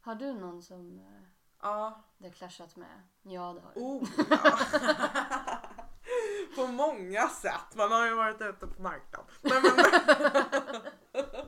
Har 0.00 0.14
du 0.14 0.32
någon 0.32 0.62
som 0.62 0.98
eh, 0.98 1.22
Ja, 1.60 2.04
det 2.18 2.26
har 2.26 2.32
clashat 2.32 2.76
med? 2.76 3.02
Ja, 3.22 3.52
det 3.52 3.60
har 3.60 3.72
du. 3.74 3.80
Oh, 3.80 4.08
ja. 4.30 4.58
på 6.56 6.66
många 6.66 7.28
sätt. 7.28 7.74
Man 7.74 7.92
har 7.92 8.06
ju 8.06 8.14
varit 8.14 8.40
ute 8.40 8.66
på 8.66 8.82
marknaden. 8.82 9.26
Nej 9.42 9.62
men, 9.62 9.84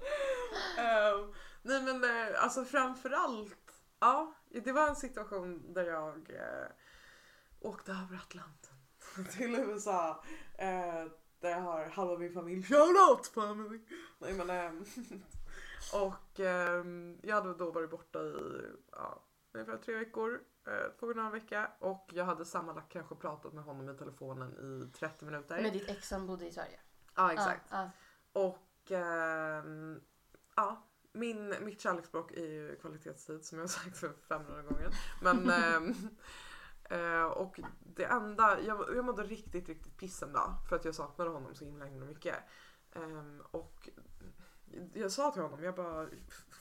Ehm, 0.78 1.32
nej, 1.62 1.82
men 1.82 2.04
eh, 2.04 2.42
alltså 2.42 2.64
framförallt. 2.64 3.65
Ja, 3.98 4.34
det 4.48 4.72
var 4.72 4.88
en 4.88 4.96
situation 4.96 5.72
där 5.72 5.84
jag 5.84 6.30
eh, 6.30 6.68
åkte 7.60 7.92
över 7.92 8.16
Atlanten 8.16 8.74
till 9.32 9.54
USA. 9.54 10.24
Eh, 10.54 11.04
där 11.40 11.50
jag 11.50 11.60
har 11.60 11.84
halva 11.84 12.18
min 12.18 12.32
familj. 12.32 12.62
Shoutout 12.62 13.26
family! 13.26 13.80
Nej 14.18 14.32
men 14.32 14.50
ehm, 14.50 14.84
och 15.94 16.40
ehm, 16.40 17.18
jag 17.22 17.34
hade 17.34 17.54
då 17.54 17.70
varit 17.70 17.90
borta 17.90 18.22
i 18.22 18.62
ja, 18.92 19.22
ungefär 19.52 19.76
tre 19.76 19.94
veckor, 19.94 20.40
eh, 20.66 20.92
två 21.00 21.06
gånger 21.06 21.22
en 21.22 21.32
vecka 21.32 21.70
och 21.78 22.10
jag 22.12 22.24
hade 22.24 22.44
sammanlagt 22.44 22.92
kanske 22.92 23.14
pratat 23.14 23.52
med 23.52 23.64
honom 23.64 23.88
i 23.88 23.98
telefonen 23.98 24.52
i 24.52 24.98
30 24.98 25.24
minuter. 25.24 25.62
Med 25.62 25.72
ditt 25.72 25.88
ex 25.88 26.08
som 26.08 26.26
bodde 26.26 26.46
i 26.46 26.52
Sverige? 26.52 26.80
Ja 27.14 27.32
exakt. 27.32 27.68
Ja, 27.70 27.90
Och 28.32 28.90
ehm, 28.90 30.00
ja, 30.54 30.82
min, 31.16 31.54
mitt 31.64 31.80
kärleksspråk 31.80 32.32
är 32.32 32.46
ju 32.46 32.76
kvalitetstid 32.76 33.44
som 33.44 33.58
jag 33.58 33.62
har 33.62 33.68
sagt 33.68 33.96
för 33.96 34.12
500 34.28 34.62
gånger. 34.62 34.90
Men 35.22 35.50
ehm, 35.50 35.94
eh, 36.84 37.24
och 37.24 37.60
det 37.80 38.04
enda, 38.04 38.60
jag, 38.60 38.96
jag 38.96 39.04
mådde 39.04 39.22
riktigt 39.22 39.68
riktigt 39.68 39.96
piss 39.96 40.22
en 40.22 40.32
dag 40.32 40.54
för 40.68 40.76
att 40.76 40.84
jag 40.84 40.94
saknade 40.94 41.30
honom 41.30 41.54
så 41.54 41.64
himla 41.64 41.84
himla 41.84 42.06
mycket. 42.06 42.36
Ehm, 42.92 43.42
och 43.50 43.88
jag 44.94 45.12
sa 45.12 45.30
till 45.30 45.42
honom, 45.42 45.62
jag 45.62 45.74
bara, 45.74 46.06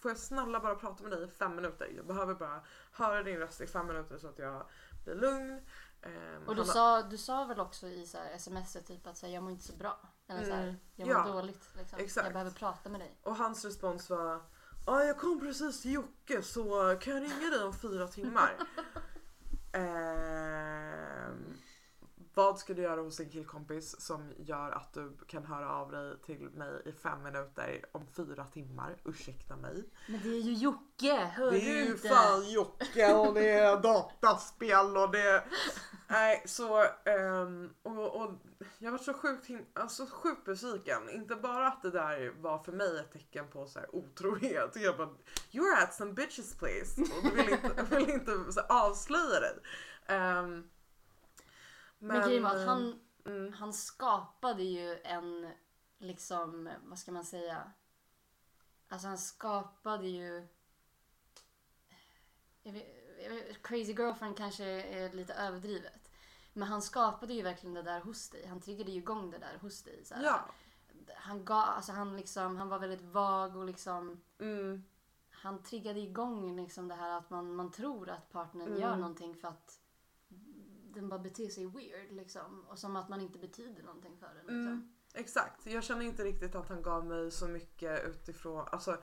får 0.01 0.11
jag 0.11 0.17
snälla 0.17 0.59
bara 0.59 0.75
prata 0.75 1.03
med 1.03 1.11
dig 1.11 1.23
i 1.23 1.27
fem 1.27 1.55
minuter? 1.55 1.93
Jag 1.95 2.05
behöver 2.07 2.33
bara 2.33 2.61
höra 2.91 3.23
din 3.23 3.37
röst 3.37 3.61
i 3.61 3.67
fem 3.67 3.87
minuter 3.87 4.17
så 4.17 4.27
att 4.27 4.39
jag 4.39 4.65
blir 5.03 5.15
lugn. 5.15 5.61
Ehm, 6.01 6.43
Och 6.47 6.55
du 6.55 6.63
sa, 6.63 7.01
du 7.01 7.17
sa 7.17 7.45
väl 7.45 7.59
också 7.59 7.87
i 7.87 8.05
så 8.07 8.17
här 8.17 8.35
sms 8.35 8.77
typ 8.87 9.07
att 9.07 9.17
så 9.17 9.25
här, 9.25 9.33
jag 9.33 9.43
mår 9.43 9.51
inte 9.51 9.63
så 9.63 9.75
bra? 9.75 9.99
Så 10.27 10.33
här, 10.33 10.63
Mm, 10.63 10.75
jag 10.95 11.07
mår 11.07 11.15
ja, 11.15 11.33
dåligt. 11.33 11.69
Liksom. 11.77 11.99
exakt. 11.99 12.25
Jag 12.25 12.33
behöver 12.33 12.51
prata 12.51 12.89
med 12.89 12.99
dig. 12.99 13.17
Och 13.23 13.35
hans 13.35 13.65
respons 13.65 14.09
var 14.09 14.41
Ja, 14.85 15.03
jag 15.03 15.17
kom 15.17 15.39
precis 15.39 15.81
till 15.81 15.93
Jocke 15.93 16.41
så 16.41 16.97
kan 17.01 17.13
jag 17.13 17.23
ringa 17.23 17.49
dig 17.49 17.63
om 17.63 17.73
fyra 17.73 18.07
timmar? 18.07 18.57
Ehm, 19.73 21.57
vad 22.33 22.59
ska 22.59 22.73
du 22.73 22.81
göra 22.81 23.01
hos 23.01 23.19
en 23.19 23.29
killkompis 23.29 24.01
som 24.01 24.33
gör 24.37 24.71
att 24.71 24.93
du 24.93 25.17
kan 25.27 25.45
höra 25.45 25.69
av 25.69 25.91
dig 25.91 26.21
till 26.21 26.49
mig 26.49 26.81
i 26.85 26.91
fem 26.91 27.23
minuter 27.23 27.85
om 27.91 28.07
fyra 28.07 28.45
timmar? 28.45 28.95
Ursäkta 29.05 29.55
mig. 29.55 29.83
Men 30.07 30.21
det 30.21 30.29
är 30.29 30.41
ju 30.41 30.53
Jocke, 30.53 31.15
hör 31.15 31.51
Det 31.51 31.79
är 31.79 31.85
ju 31.85 31.97
fan 31.97 32.51
Jocke 32.51 33.13
och 33.13 33.33
det 33.33 33.49
är 33.49 33.81
dataspel 33.81 34.97
och 34.97 35.11
det... 35.11 35.43
Nej, 36.07 36.43
så... 36.45 36.83
ehm, 37.05 37.73
och, 37.83 38.21
och 38.21 38.31
jag 38.77 38.91
var 38.91 38.97
så 38.97 39.13
sjukt, 39.13 39.49
alltså, 39.73 40.05
sjukt 40.05 40.45
besviken. 40.45 41.09
Inte 41.09 41.35
bara 41.35 41.67
att 41.67 41.81
det 41.81 41.91
där 41.91 42.29
var 42.29 42.59
för 42.59 42.71
mig 42.71 42.99
ett 42.99 43.11
tecken 43.11 43.47
på 43.47 43.67
så 43.67 43.79
här, 43.79 43.95
otrohet. 43.95 44.75
Jag 44.75 44.97
bara, 44.97 45.09
you're 45.51 45.83
at 45.83 45.93
some 45.93 46.13
bitches 46.13 46.57
place. 46.57 47.01
Och 47.01 47.23
du 47.23 47.35
vill 47.35 47.49
inte, 47.49 47.83
vill 47.95 48.09
inte 48.09 48.51
så 48.51 48.61
avslöja 48.61 49.39
dig. 49.39 49.57
Ehm, 50.05 50.69
Men 51.99 52.27
grejen 52.27 52.43
var 52.43 52.55
att 52.55 52.67
han, 52.67 52.99
mm, 53.25 53.53
han 53.53 53.73
skapade 53.73 54.63
ju 54.63 54.99
en, 55.03 55.51
liksom, 55.97 56.69
vad 56.83 56.99
ska 56.99 57.11
man 57.11 57.25
säga? 57.25 57.71
Alltså 58.89 59.07
han 59.07 59.17
skapade 59.17 60.07
ju... 60.07 60.47
Crazy 63.61 63.93
girlfriend 63.93 64.37
kanske 64.37 64.65
är 64.81 65.13
lite 65.13 65.33
överdrivet. 65.33 66.11
Men 66.53 66.67
han 66.67 66.81
skapade 66.81 67.33
ju 67.33 67.41
verkligen 67.41 67.73
det 67.73 67.81
där 67.81 67.99
hos 67.99 68.29
dig. 68.29 68.45
Han 68.47 68.61
triggade 68.61 68.91
ju 68.91 68.97
igång 68.97 69.31
det 69.31 69.37
där 69.37 69.57
hos 69.61 69.83
dig. 69.83 70.05
Så 70.05 70.15
ja. 70.23 70.45
Han, 71.15 71.45
gav, 71.45 71.57
alltså 71.57 71.91
han, 71.91 72.17
liksom, 72.17 72.57
han 72.57 72.69
var 72.69 72.79
väldigt 72.79 73.01
vag 73.01 73.55
och 73.55 73.65
liksom... 73.65 74.21
Mm, 74.39 74.83
Han 75.29 75.63
triggade 75.63 75.99
igång 75.99 76.55
liksom 76.55 76.87
det 76.87 76.95
här 76.95 77.17
att 77.17 77.29
man, 77.29 77.55
man 77.55 77.71
tror 77.71 78.09
att 78.09 78.31
partnern 78.31 78.67
Mm. 78.67 78.81
gör 78.81 78.95
någonting 78.95 79.35
för 79.35 79.47
att 79.47 79.79
den 80.93 81.09
bara 81.09 81.19
beter 81.19 81.49
sig 81.49 81.65
weird 81.65 82.11
liksom. 82.11 82.65
Och 82.69 82.79
som 82.79 82.95
att 82.95 83.09
man 83.09 83.21
inte 83.21 83.39
betyder 83.39 83.83
någonting 83.83 84.17
för 84.17 84.27
den. 84.27 84.35
Liksom. 84.37 84.57
Mm, 84.67 84.93
exakt. 85.13 85.65
Jag 85.65 85.83
känner 85.83 86.05
inte 86.05 86.23
riktigt 86.23 86.55
att 86.55 86.69
han 86.69 86.81
gav 86.81 87.05
mig 87.05 87.31
så 87.31 87.47
mycket 87.47 88.07
utifrån, 88.07 88.67
alltså 88.71 88.97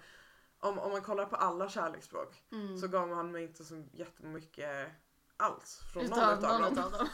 om, 0.62 0.78
om 0.78 0.92
man 0.92 1.02
kollar 1.02 1.26
på 1.26 1.36
alla 1.36 1.68
kärleksspråk 1.68 2.42
Mm. 2.52 2.78
så 2.78 2.88
gav 2.88 3.14
han 3.14 3.32
mig 3.32 3.42
inte 3.44 3.64
så 3.64 3.84
jättemycket 3.92 4.88
alls 5.36 5.80
från 5.92 6.04
någon 6.04 6.18
Utav 6.18 6.38
utav 6.38 6.60
någon 6.60 6.74
dem. 6.74 6.92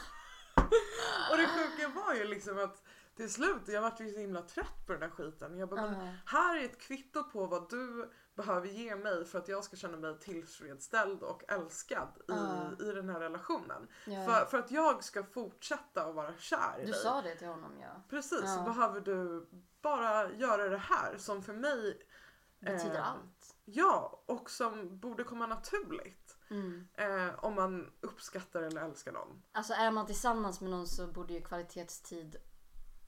Och 1.31 1.37
det 1.37 1.47
sjuka 1.47 1.87
var 1.87 2.13
ju 2.13 2.23
liksom 2.27 2.59
att 2.59 2.83
till 3.15 3.33
slut, 3.33 3.61
jag 3.67 3.81
vart 3.81 3.99
ju 3.99 4.13
så 4.13 4.19
himla 4.19 4.41
trött 4.41 4.85
på 4.85 4.91
den 4.91 5.01
där 5.01 5.09
skiten. 5.09 5.57
Jag 5.57 5.69
bara, 5.69 5.81
men 5.81 6.05
Ja. 6.07 6.13
här 6.25 6.57
är 6.57 6.65
ett 6.65 6.79
kvitto 6.81 7.23
på 7.23 7.45
vad 7.45 7.69
du 7.69 8.11
behöver 8.35 8.67
ge 8.67 8.95
mig 8.95 9.25
för 9.25 9.39
att 9.39 9.47
jag 9.47 9.63
ska 9.63 9.75
känna 9.77 9.97
mig 9.97 10.19
tillfredsställd 10.19 11.23
och 11.23 11.43
älskad 11.47 12.07
i, 12.27 12.83
i 12.83 12.91
den 12.91 13.09
här 13.09 13.19
relationen. 13.19 13.87
Ja. 14.05 14.25
För, 14.25 14.45
för 14.45 14.57
att 14.57 14.71
jag 14.71 15.03
ska 15.03 15.23
fortsätta 15.23 16.03
att 16.05 16.15
vara 16.15 16.33
kär 16.37 16.75
i 16.79 16.85
Du 16.85 16.91
dig. 16.91 17.01
sa 17.01 17.21
det 17.21 17.35
till 17.35 17.47
honom 17.47 17.79
ja. 17.81 18.01
Precis, 18.09 18.55
så 18.55 18.61
behöver 18.61 19.01
du 19.01 19.47
bara 19.81 20.31
göra 20.31 20.69
det 20.69 20.77
här 20.77 21.17
som 21.17 21.43
för 21.43 21.53
mig, 21.53 22.01
Betyder 22.59 22.95
Eh. 22.99 23.07
allt. 23.09 23.55
ja, 23.65 24.23
och 24.25 24.49
som 24.49 24.99
borde 24.99 25.23
komma 25.23 25.45
naturligt. 25.47 26.37
Mm. 26.49 26.87
Eh, 26.93 27.45
om 27.45 27.55
man 27.55 27.91
uppskattar 28.01 28.61
eller 28.61 28.81
älskar 28.81 29.11
någon. 29.11 29.41
Alltså 29.51 29.73
är 29.73 29.91
man 29.91 30.05
tillsammans 30.05 30.61
med 30.61 30.69
någon 30.71 30.87
så 30.87 31.07
borde 31.07 31.33
ju 31.33 31.41
kvalitetstid 31.41 32.37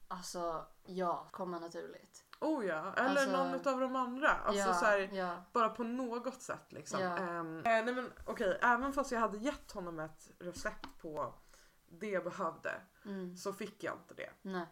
Alltså, 0.07 0.65
ja, 0.85 1.27
komma 1.31 1.59
naturligt. 1.59 2.23
Oh 2.39 2.65
ja, 2.65 2.93
eller 2.93 3.09
Alltså- 3.09 3.31
någon 3.37 3.53
utav 3.55 3.79
de 3.79 3.95
andra. 3.95 4.29
Alltså 4.29 4.61
ja, 4.61 4.73
så 4.73 4.85
här, 4.85 4.99
ja. 5.13 5.43
bara 5.53 5.69
på 5.69 5.83
något 5.83 6.41
sätt 6.41 6.71
liksom. 6.71 7.01
Ja. 7.01 7.17
Ehm, 7.17 7.57
eh, 7.57 7.63
nej 7.63 7.93
men 7.95 8.11
okej, 8.25 8.59
även 8.61 8.93
fast 8.93 9.11
jag 9.11 9.19
hade 9.19 9.37
gett 9.37 9.71
honom 9.71 9.99
ett 9.99 10.31
recept 10.39 10.87
på 11.01 11.33
det 11.89 12.09
jag 12.09 12.23
behövde 12.23 12.81
Mm. 13.05 13.37
så 13.37 13.53
fick 13.53 13.83
jag 13.83 13.93
inte 13.95 14.13
det. 14.13 14.29
Nej. 14.41 14.65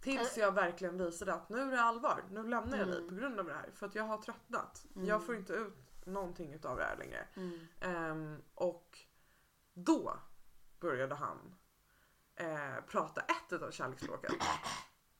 Tills 0.00 0.36
jag 0.38 0.52
verkligen 0.52 0.98
visade 0.98 1.34
att 1.34 1.48
nu 1.48 1.60
är 1.60 1.70
det 1.70 1.82
allvar. 1.82 2.24
Nu 2.30 2.42
lämnar 2.42 2.78
jag 2.78 2.88
dig 2.88 2.96
Mm. 2.96 3.08
på 3.08 3.14
grund 3.14 3.40
av 3.40 3.46
det 3.46 3.54
här. 3.54 3.70
För 3.74 3.86
att 3.86 3.94
jag 3.94 4.04
har 4.04 4.18
tröttnat. 4.18 4.84
Mm. 4.96 5.08
Jag 5.08 5.26
får 5.26 5.36
inte 5.36 5.52
ut 5.52 6.06
någonting 6.06 6.52
utav 6.52 6.76
det 6.76 6.84
här 6.84 6.96
längre. 6.96 7.26
Mm. 7.34 7.66
Ehm, 7.80 8.42
och 8.54 8.98
då 9.74 10.18
började 10.80 11.14
han 11.14 11.54
eh, 12.36 12.80
prata 12.86 13.20
ett 13.20 13.52
utav 13.52 13.70
kärleksspråken. 13.70 14.32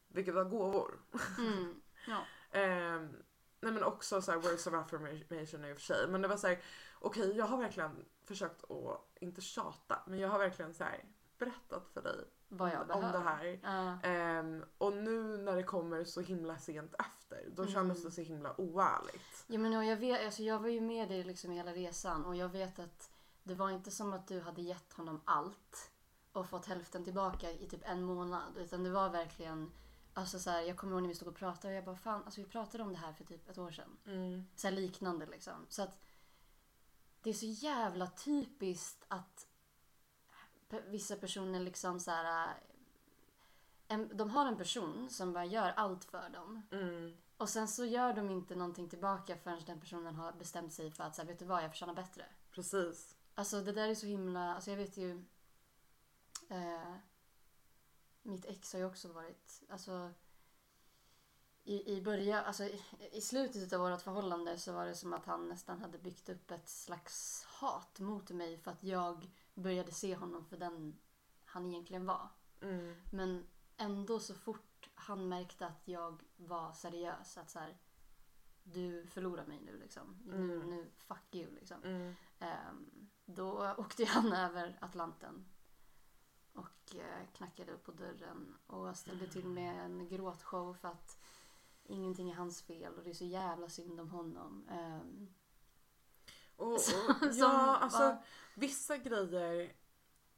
Vilket 0.09 0.35
var 0.35 0.45
gåvor. 0.45 0.99
Mm. 1.39 1.81
Ja. 2.07 2.25
Ehm, 2.59 3.17
nej 3.61 3.73
men 3.73 3.83
också 3.85 4.23
så 4.23 4.33
här, 4.33 4.39
words 4.39 4.67
of 4.67 4.75
affirmation 4.75 5.65
i 5.65 5.73
och 5.73 5.77
för 5.77 5.85
sig. 5.85 6.09
Men 6.09 6.23
det 6.23 6.29
var 6.29 6.37
så 6.37 6.47
här, 6.47 6.63
okej 6.99 7.37
jag 7.37 7.45
har 7.45 7.59
verkligen 7.59 8.05
försökt 8.25 8.71
att, 8.71 9.09
inte 9.21 9.41
tjata, 9.41 10.03
men 10.07 10.19
jag 10.19 10.29
har 10.29 10.39
verkligen 10.39 10.75
så 10.75 10.85
här, 10.85 11.05
berättat 11.39 11.89
för 11.95 12.03
dig 12.03 12.25
Vad 12.53 12.71
jag 12.71 12.81
om 12.81 12.87
behöver. 12.87 13.13
det 13.13 13.25
här. 13.25 13.61
Ja. 13.63 14.09
Ehm, 14.09 14.65
och 14.79 14.93
nu 14.97 15.37
när 15.39 15.57
det 15.57 15.63
kommer 15.63 16.05
så 16.05 16.21
himla 16.21 16.59
sent 16.59 16.95
efter, 16.99 17.49
då 17.55 17.63
Mm. 17.63 17.75
kändes 17.75 18.03
det 18.03 18.11
så 18.11 18.21
himla 18.21 18.61
oärligt. 18.61 19.45
Ja, 19.47 19.59
men 19.59 19.73
jag, 19.73 19.97
vet, 19.97 20.25
alltså 20.25 20.43
jag 20.43 20.59
var 20.59 20.69
ju 20.69 20.81
med 20.81 21.09
dig 21.09 21.25
liksom 21.25 21.51
hela 21.51 21.73
resan 21.73 22.25
och 22.25 22.37
jag 22.37 22.49
vet 22.49 22.79
att 22.79 23.11
det 23.43 23.55
var 23.55 23.71
inte 23.71 23.91
som 23.91 24.13
att 24.13 24.27
du 24.29 24.41
hade 24.41 24.63
gett 24.63 24.93
honom 24.93 25.21
allt 25.25 25.91
och 26.33 26.49
fått 26.49 26.67
hälften 26.67 27.05
tillbaka 27.05 27.51
i 27.51 27.69
typ 27.69 27.81
en 27.85 28.03
månad. 28.05 28.57
Utan 28.57 28.83
det 28.83 28.91
var 28.91 29.09
verkligen, 29.09 29.73
alltså 30.15 30.39
så 30.39 30.51
här, 30.51 30.61
jag 30.63 30.77
kommer 30.77 30.93
ihåg 30.93 31.03
när 31.03 31.09
vi 31.09 31.15
stod 31.15 31.29
och 31.29 31.37
pratade 31.37 31.69
och 31.69 31.77
jag 31.77 31.85
bara 31.85 31.97
fan, 31.97 32.23
alltså 32.25 32.41
vi 32.41 32.47
pratade 32.47 32.83
om 32.85 32.93
det 32.93 32.99
här 32.99 33.13
för 33.13 33.25
typ 33.25 33.49
ett 33.49 33.59
år 33.59 33.71
sedan. 33.71 33.97
Så 34.57 34.67
här 34.67 34.75
liknande 34.75 35.27
liksom. 35.27 35.67
Så 35.69 35.83
att 35.83 35.99
det 37.23 37.31
är 37.31 37.35
så 37.35 37.47
jävla 37.47 38.07
typiskt 38.07 39.05
att 39.09 39.47
vissa 40.87 41.17
personer 41.17 41.61
liksom 41.61 42.01
så 42.01 42.11
här. 42.11 42.49
äh, 42.49 42.55
En, 43.89 44.17
de 44.17 44.31
har 44.31 44.47
en 44.47 44.57
person 44.57 45.11
som 45.11 45.33
bara 45.33 45.45
gör 45.45 45.73
allt 45.77 46.05
för 46.05 46.29
dem. 46.31 46.63
Mm. 46.71 47.17
Och 47.37 47.49
sen 47.49 47.69
så 47.69 47.85
gör 47.85 48.13
de 48.13 48.31
inte 48.31 48.55
någonting 48.55 48.89
tillbaka 48.89 49.37
förrän 49.37 49.65
den 49.67 49.81
personen 49.81 50.15
har 50.15 50.33
bestämt 50.33 50.73
sig 50.73 50.91
för 50.91 51.05
att 51.05 51.17
så 51.17 51.23
här, 51.23 51.27
vet 51.29 51.39
du 51.39 51.45
vad, 51.45 51.65
jag 51.65 51.71
förtjänar 51.71 51.95
bättre. 51.95 52.25
Precis. 52.51 53.17
Alltså 53.35 53.61
det 53.61 53.73
där 53.73 53.89
är 53.89 53.95
så 53.95 54.07
himla, 54.07 54.55
alltså 54.55 54.71
jag 54.71 54.77
vet 54.79 54.97
ju 54.97 55.25
eh, 56.49 56.95
Mitt 58.23 58.45
ex 58.45 58.73
har 58.73 58.81
ju 58.81 58.87
också 58.87 59.13
varit, 59.13 59.63
alltså 59.69 60.11
i, 61.65 61.97
i 61.97 62.03
början, 62.03 62.45
alltså 62.45 62.65
i, 62.65 62.83
i 63.13 63.21
slutet 63.21 63.73
av 63.73 63.81
vårt 63.81 64.03
förhållande 64.03 64.59
så 64.59 64.73
var 64.73 64.87
det 64.87 64.95
som 64.95 65.13
att 65.13 65.27
han 65.27 65.49
nästan 65.49 65.81
hade 65.81 65.99
byggt 65.99 66.29
upp 66.29 66.51
ett 66.51 66.69
slags 66.69 67.45
hat 67.45 68.01
mot 68.01 68.31
mig 68.31 68.59
för 68.59 68.71
att 68.71 68.85
jag 68.85 69.31
började 69.61 69.93
se 69.93 70.17
honom 70.17 70.45
för 70.45 70.57
den 70.57 70.99
han 71.45 71.67
egentligen 71.67 72.07
var. 72.07 72.29
Mm. 72.61 72.95
Men 73.13 73.47
ändå 73.77 74.21
så 74.21 74.35
fort 74.35 74.91
han 74.95 75.29
märkte 75.29 75.67
att 75.67 75.89
jag 75.89 76.23
var 76.37 76.73
seriös, 76.73 77.39
att 77.39 77.51
så 77.51 77.59
här, 77.59 77.79
du 78.63 79.07
förlorar 79.07 79.47
mig 79.47 79.61
nu 79.61 79.79
liksom. 79.79 80.19
Nu, 80.27 80.35
Mm. 80.37 80.71
nu 80.71 80.91
fuck 80.97 81.35
you 81.35 81.51
liksom. 81.55 81.83
Mm. 81.85 82.15
Ehm, 82.39 83.09
då 83.25 83.75
åkte 83.79 84.05
han 84.05 84.33
över 84.33 84.79
Atlanten 84.81 85.47
och 86.53 86.95
eh, 86.97 87.27
knackade 87.33 87.73
upp 87.73 87.85
på 87.85 87.93
dörren 87.93 88.57
och 88.67 88.97
ställde 88.97 89.27
till 89.27 89.49
med 89.49 89.85
en 89.85 90.09
gråtshow 90.09 90.75
för 90.75 90.89
att 90.89 91.19
ingenting 91.85 92.31
är 92.31 92.35
hans 92.35 92.63
fel 92.63 92.95
och 92.95 93.05
det 93.05 93.11
är 93.11 93.15
så 93.15 93.25
jävla 93.25 93.69
synd 93.69 94.01
om 94.01 94.11
honom. 94.11 94.69
Ehm, 94.69 95.35
Och, 96.61 96.73
och, 96.73 96.81
Som- 97.21 97.33
ja, 97.39 97.77
alltså 97.77 97.99
va? 97.99 98.23
vissa 98.55 98.97
grejer 98.97 99.73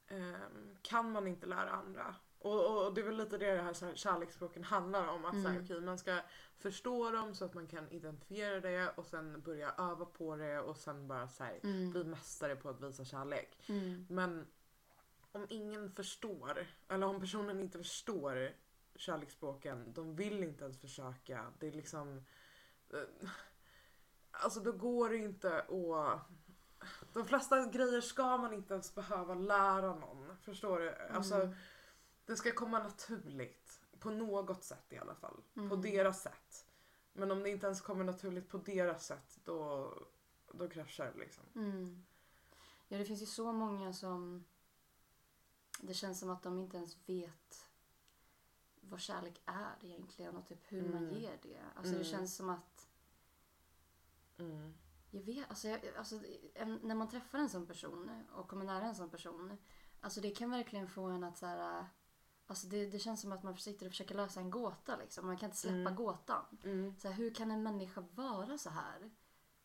ehm, 0.08 0.76
kan 0.82 1.12
man 1.12 1.26
inte 1.26 1.46
lära 1.46 1.70
andra. 1.70 2.14
Och, 2.38 2.66
och, 2.66 2.86
och 2.86 2.94
det 2.94 3.00
är 3.00 3.04
väl 3.04 3.16
lite 3.16 3.38
det 3.38 3.54
det 3.56 3.62
här 3.62 3.72
så 3.72 3.86
här 3.86 3.94
kärleksspråken 3.94 4.64
handlar 4.64 5.06
om. 5.08 5.24
Att 5.24 5.42
så 5.42 5.48
här, 5.48 5.50
Mm. 5.50 5.64
okej, 5.64 5.80
man 5.80 5.98
ska 5.98 6.20
förstå 6.58 7.10
dem 7.10 7.34
så 7.34 7.44
att 7.44 7.54
man 7.54 7.66
kan 7.66 7.90
identifiera 7.90 8.60
det 8.60 8.88
och 8.96 9.06
sen 9.06 9.40
börja 9.40 9.70
öva 9.78 10.04
på 10.04 10.36
det 10.36 10.60
och 10.60 10.76
sen 10.76 11.08
bara 11.08 11.28
så 11.28 11.44
här, 11.44 11.60
mm, 11.62 11.90
bli 11.90 12.04
mästare 12.04 12.56
på 12.56 12.68
att 12.68 12.80
visa 12.80 13.04
kärlek. 13.04 13.58
mm, 13.68 14.06
Men 14.10 14.46
om 15.32 15.46
ingen 15.50 15.90
förstår, 15.92 16.66
eller 16.88 17.06
om 17.06 17.20
personen 17.20 17.60
inte 17.60 17.78
förstår 17.78 18.50
kärleksspråken, 18.96 19.92
de 19.92 20.16
vill 20.16 20.42
inte 20.42 20.64
ens 20.64 20.80
försöka. 20.80 21.52
Det 21.58 21.66
är 21.68 21.72
liksom... 21.72 22.24
eh, 22.92 23.28
Alltså 24.32 24.60
då 24.60 24.72
går 24.72 25.08
det 25.08 25.16
inte 25.16 25.60
att... 25.62 26.20
De 27.12 27.24
flesta 27.26 27.66
grejer 27.66 28.00
ska 28.00 28.36
man 28.36 28.52
inte 28.54 28.74
ens 28.74 28.94
behöva 28.94 29.34
lära 29.34 29.94
någon. 29.94 30.36
Förstår 30.36 30.80
du? 30.80 30.94
Alltså, 30.94 31.34
mm, 31.34 31.54
det 32.26 32.36
ska 32.36 32.52
komma 32.52 32.78
naturligt. 32.78 33.80
På 33.98 34.10
något 34.10 34.64
sätt 34.64 34.92
i 34.92 34.98
alla 34.98 35.14
fall. 35.14 35.42
På 35.54 35.60
Mm. 35.60 35.80
deras 35.82 36.22
sätt. 36.22 36.66
Men 37.12 37.30
om 37.30 37.42
det 37.42 37.50
inte 37.50 37.66
ens 37.66 37.80
kommer 37.80 38.04
naturligt 38.04 38.48
på 38.48 38.58
deras 38.58 39.06
sätt, 39.06 39.38
då, 39.44 39.92
då 40.52 40.68
kraschar 40.68 41.12
det 41.12 41.18
liksom. 41.18 41.44
mm. 41.54 42.04
Ja, 42.88 42.98
det 42.98 43.04
finns 43.04 43.22
ju 43.22 43.26
så 43.26 43.52
många 43.52 43.92
som... 43.92 44.44
Det 45.80 45.94
känns 45.94 46.20
som 46.20 46.30
att 46.30 46.42
de 46.42 46.58
inte 46.58 46.76
ens 46.76 46.96
vet 47.08 47.66
vad 48.80 49.00
kärlek 49.00 49.42
är 49.46 49.76
egentligen 49.82 50.36
och 50.36 50.46
typ 50.46 50.72
hur 50.72 50.88
man 50.88 51.02
Mm. 51.08 51.14
ger 51.20 51.38
det. 51.42 51.60
Alltså 51.76 51.92
det 51.92 51.98
Mm. 51.98 52.04
känns 52.04 52.36
som 52.36 52.48
att 52.50 52.88
Mm. 54.38 54.74
Jag 55.10 55.22
vet, 55.22 55.50
alltså, 55.50 55.68
jag, 55.68 55.80
alltså 55.98 56.20
när 56.82 56.94
man 56.94 57.08
träffar 57.08 57.38
en 57.38 57.48
sån 57.48 57.66
person 57.66 58.24
och 58.32 58.48
kommer 58.48 58.64
nära 58.64 58.84
en 58.84 58.94
sån 58.94 59.10
person. 59.10 59.56
Alltså 60.00 60.20
det 60.20 60.30
kan 60.30 60.50
verkligen 60.50 60.88
få 60.88 61.04
en 61.04 61.24
att 61.24 61.38
så 61.38 61.46
här, 61.46 61.86
Alltså 62.46 62.66
det, 62.66 62.86
det 62.86 62.98
känns 62.98 63.20
som 63.20 63.32
att 63.32 63.42
man 63.42 63.58
sitter 63.58 63.86
och 63.86 63.92
försöker 63.92 64.14
lösa 64.14 64.40
en 64.40 64.50
gåta 64.50 64.96
liksom. 64.96 65.26
Man 65.26 65.36
kan 65.36 65.46
inte 65.46 65.56
släppa 65.56 65.76
Mm. 65.76 65.94
gåtan. 65.94 66.44
Mm. 66.64 66.94
Så 66.98 67.08
här, 67.08 67.14
hur 67.14 67.34
kan 67.34 67.50
en 67.50 67.62
människa 67.62 68.00
vara 68.00 68.58
så 68.58 68.70
här? 68.70 69.10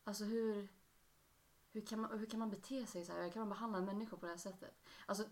Alltså 0.04 0.24
hur, 0.24 0.68
hur, 1.70 1.80
kan 1.86 2.00
man, 2.00 2.18
hur 2.18 2.26
kan 2.26 2.40
man 2.40 2.50
bete 2.50 2.86
sig 2.86 3.04
så 3.04 3.12
här? 3.12 3.22
Hur 3.24 3.30
kan 3.30 3.40
man 3.40 3.48
behandla 3.48 3.78
en 3.78 3.84
människa 3.84 4.16
på 4.16 4.26
det 4.26 4.32
här 4.32 4.38
sättet? 4.38 4.82
Alltså, 5.06 5.24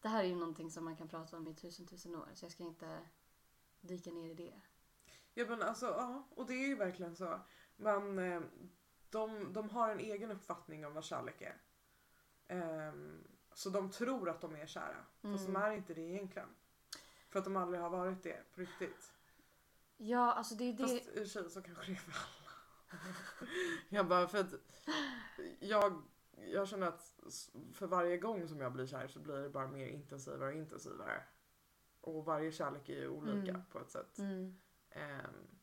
det 0.00 0.08
här 0.08 0.24
är 0.24 0.28
ju 0.28 0.34
någonting 0.34 0.70
som 0.70 0.84
man 0.84 0.96
kan 0.96 1.08
prata 1.08 1.36
om 1.36 1.48
i 1.48 1.54
tusen 1.54 1.86
tusen 1.86 2.14
år. 2.14 2.28
Så 2.34 2.44
jag 2.44 2.52
ska 2.52 2.64
inte 2.64 3.00
dyka 3.80 4.10
ner 4.10 4.30
i 4.30 4.34
det. 4.34 4.60
Ja 5.34 5.46
men 5.48 5.62
alltså 5.62 5.86
ja, 5.86 6.28
och 6.30 6.46
det 6.46 6.54
är 6.54 6.68
ju 6.68 6.76
verkligen 6.76 7.16
så. 7.16 7.40
Man, 7.76 8.18
eh, 8.18 8.40
de, 9.10 9.52
de 9.52 9.70
har 9.70 9.90
en 9.90 10.00
egen 10.00 10.30
uppfattning 10.30 10.86
om 10.86 10.94
vad 10.94 11.04
kärlek 11.04 11.42
är. 11.42 11.56
Ehm, 12.48 13.24
så 13.52 13.70
de 13.70 13.90
tror 13.90 14.28
att 14.30 14.40
de 14.40 14.54
är 14.56 14.66
kära. 14.66 15.04
Fast 15.22 15.46
de 15.46 15.56
Mm. 15.56 15.62
är 15.62 15.70
inte 15.72 15.94
det 15.94 16.00
egentligen. 16.00 16.48
För 17.28 17.38
att 17.38 17.44
de 17.44 17.56
aldrig 17.56 17.80
har 17.82 17.90
varit 17.90 18.22
det 18.22 18.52
på 18.54 18.60
riktigt. 18.60 19.12
Ja, 19.96 20.32
alltså 20.32 20.54
det 20.54 20.64
är 20.64 20.72
det. 20.72 20.82
Fast 20.82 20.94
i 20.94 21.10
och 21.10 21.14
för 21.14 21.24
sig 21.24 21.50
så 21.50 21.62
kanske 21.62 21.84
det 21.86 21.92
är 21.92 21.96
för 21.96 22.12
alla. 22.12 23.00
jag 23.88 24.08
bara 24.08 24.28
för 24.28 24.38
att 24.38 24.54
jag, 25.60 26.02
jag 26.36 26.68
känner 26.68 26.86
att 26.86 27.14
för 27.72 27.86
varje 27.86 28.16
gång 28.18 28.48
som 28.48 28.60
jag 28.60 28.72
blir 28.72 28.86
kär 28.86 29.08
så 29.08 29.18
blir 29.20 29.34
det 29.36 29.48
bara 29.50 29.66
mer 29.66 29.86
intensivare 29.86 30.48
och 30.50 30.56
intensivare. 30.56 31.22
Och 32.00 32.24
varje 32.24 32.52
kärlek 32.52 32.88
är 32.88 32.94
ju 33.00 33.08
olika 33.08 33.50
Mm. 33.50 33.62
på 33.70 33.78
ett 33.80 33.90
sätt. 33.90 34.18
Mm. 34.18 34.58
Ehm, 34.90 35.55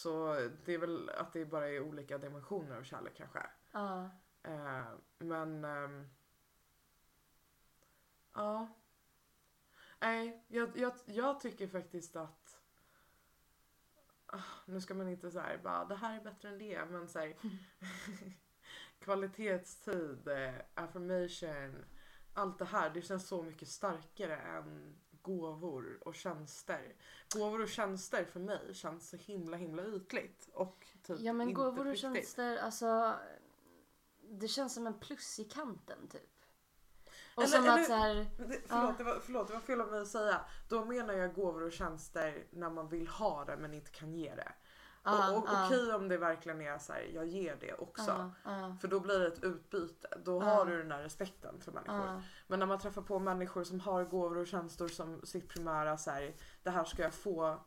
så 0.00 0.34
det 0.64 0.74
är 0.74 0.78
väl 0.78 1.10
att 1.10 1.32
det 1.32 1.44
bara 1.44 1.68
är 1.68 1.80
olika 1.80 2.18
dimensioner 2.18 2.76
av 2.76 2.82
kärlek 2.82 3.16
kanske. 3.16 3.46
Ja. 3.72 4.10
Ehm, 4.42 5.00
men... 5.18 5.64
ehm, 5.64 6.08
ja. 8.34 8.68
Nej, 10.00 10.44
jag, 10.48 10.76
jag, 10.76 10.92
jag 11.04 11.40
tycker 11.40 11.68
faktiskt 11.68 12.16
att... 12.16 12.60
Ah, 14.26 14.42
nu 14.66 14.80
ska 14.80 14.94
man 14.94 15.08
inte 15.08 15.30
säga 15.30 15.58
bara 15.62 15.84
det 15.84 15.96
här 15.96 16.16
är 16.16 16.24
bättre 16.24 16.48
än 16.48 16.58
det 16.58 16.84
men 16.90 17.08
så 17.08 17.18
här, 17.18 17.36
kvalitetstid, 18.98 20.28
eh, 20.28 20.54
affirmation, 20.74 21.84
allt 22.34 22.58
det 22.58 22.64
här 22.64 22.90
det 22.90 23.02
känns 23.02 23.28
så 23.28 23.42
mycket 23.42 23.68
starkare 23.68 24.36
än 24.36 24.96
gåvor 25.22 25.98
och 26.00 26.14
tjänster. 26.14 26.94
Gåvor 27.34 27.62
och 27.62 27.68
tjänster 27.68 28.24
för 28.24 28.40
mig 28.40 28.74
känns 28.74 29.08
så 29.08 29.16
himla 29.16 29.56
himla 29.56 29.86
ytligt 29.86 30.48
och 30.52 30.86
typ 31.02 31.16
Ja 31.20 31.32
men 31.32 31.48
inte 31.48 31.62
gåvor 31.62 31.78
och 31.78 31.84
riktigt. 31.84 32.00
tjänster, 32.00 32.56
alltså 32.56 33.14
det 34.22 34.48
känns 34.48 34.74
som 34.74 34.86
en 34.86 34.98
plus 34.98 35.38
i 35.38 35.44
kanten 35.44 36.08
typ. 36.08 36.22
Och 37.34 37.42
Eller- 37.42 37.52
som 37.56 37.64
eller- 37.64 37.78
att 37.80 37.86
så 37.86 37.92
här, 37.94 38.14
Det, 38.14 38.54
Ja. 38.54 38.60
förlåt, 38.68 38.98
det 38.98 39.04
var, 39.04 39.20
förlåt, 39.24 39.48
det 39.48 39.54
var 39.54 39.60
fel 39.60 39.80
av 39.80 39.90
mig 39.90 40.00
att 40.00 40.08
säga. 40.08 40.40
Då 40.68 40.84
menar 40.84 41.14
jag 41.14 41.34
gåvor 41.34 41.62
och 41.62 41.72
tjänster 41.72 42.46
när 42.50 42.70
man 42.70 42.88
vill 42.88 43.08
ha 43.08 43.44
det 43.44 43.56
men 43.56 43.74
inte 43.74 43.90
kan 43.90 44.12
ge 44.12 44.34
det. 44.34 44.52
Och, 45.02 45.36
och. 45.36 45.44
Okej 45.66 45.94
om 45.94 46.08
det 46.08 46.18
verkligen 46.18 46.60
är 46.60 46.78
så 46.78 46.92
här, 46.92 47.10
jag 47.14 47.26
ger 47.26 47.56
det 47.60 47.74
också. 47.74 48.32
För 48.80 48.88
då 48.88 49.00
blir 49.00 49.18
det 49.18 49.26
ett 49.26 49.44
utbyte. 49.44 50.08
Då 50.24 50.40
har 50.40 50.66
du 50.66 50.78
den 50.78 50.88
där 50.88 51.02
respekten 51.02 51.60
för 51.60 51.72
människor. 51.72 52.22
Men 52.46 52.58
när 52.58 52.66
man 52.66 52.78
träffar 52.78 53.02
på 53.02 53.18
människor 53.18 53.64
som 53.64 53.80
har 53.80 54.04
gåvor 54.04 54.38
och 54.38 54.46
tjänster 54.46 54.88
som 54.88 55.26
sitt 55.26 55.48
primära 55.48 55.96
så 55.96 56.10
här, 56.10 56.34
det 56.62 56.70
här 56.70 56.84
ska 56.84 57.02
jag 57.02 57.14
få, 57.14 57.60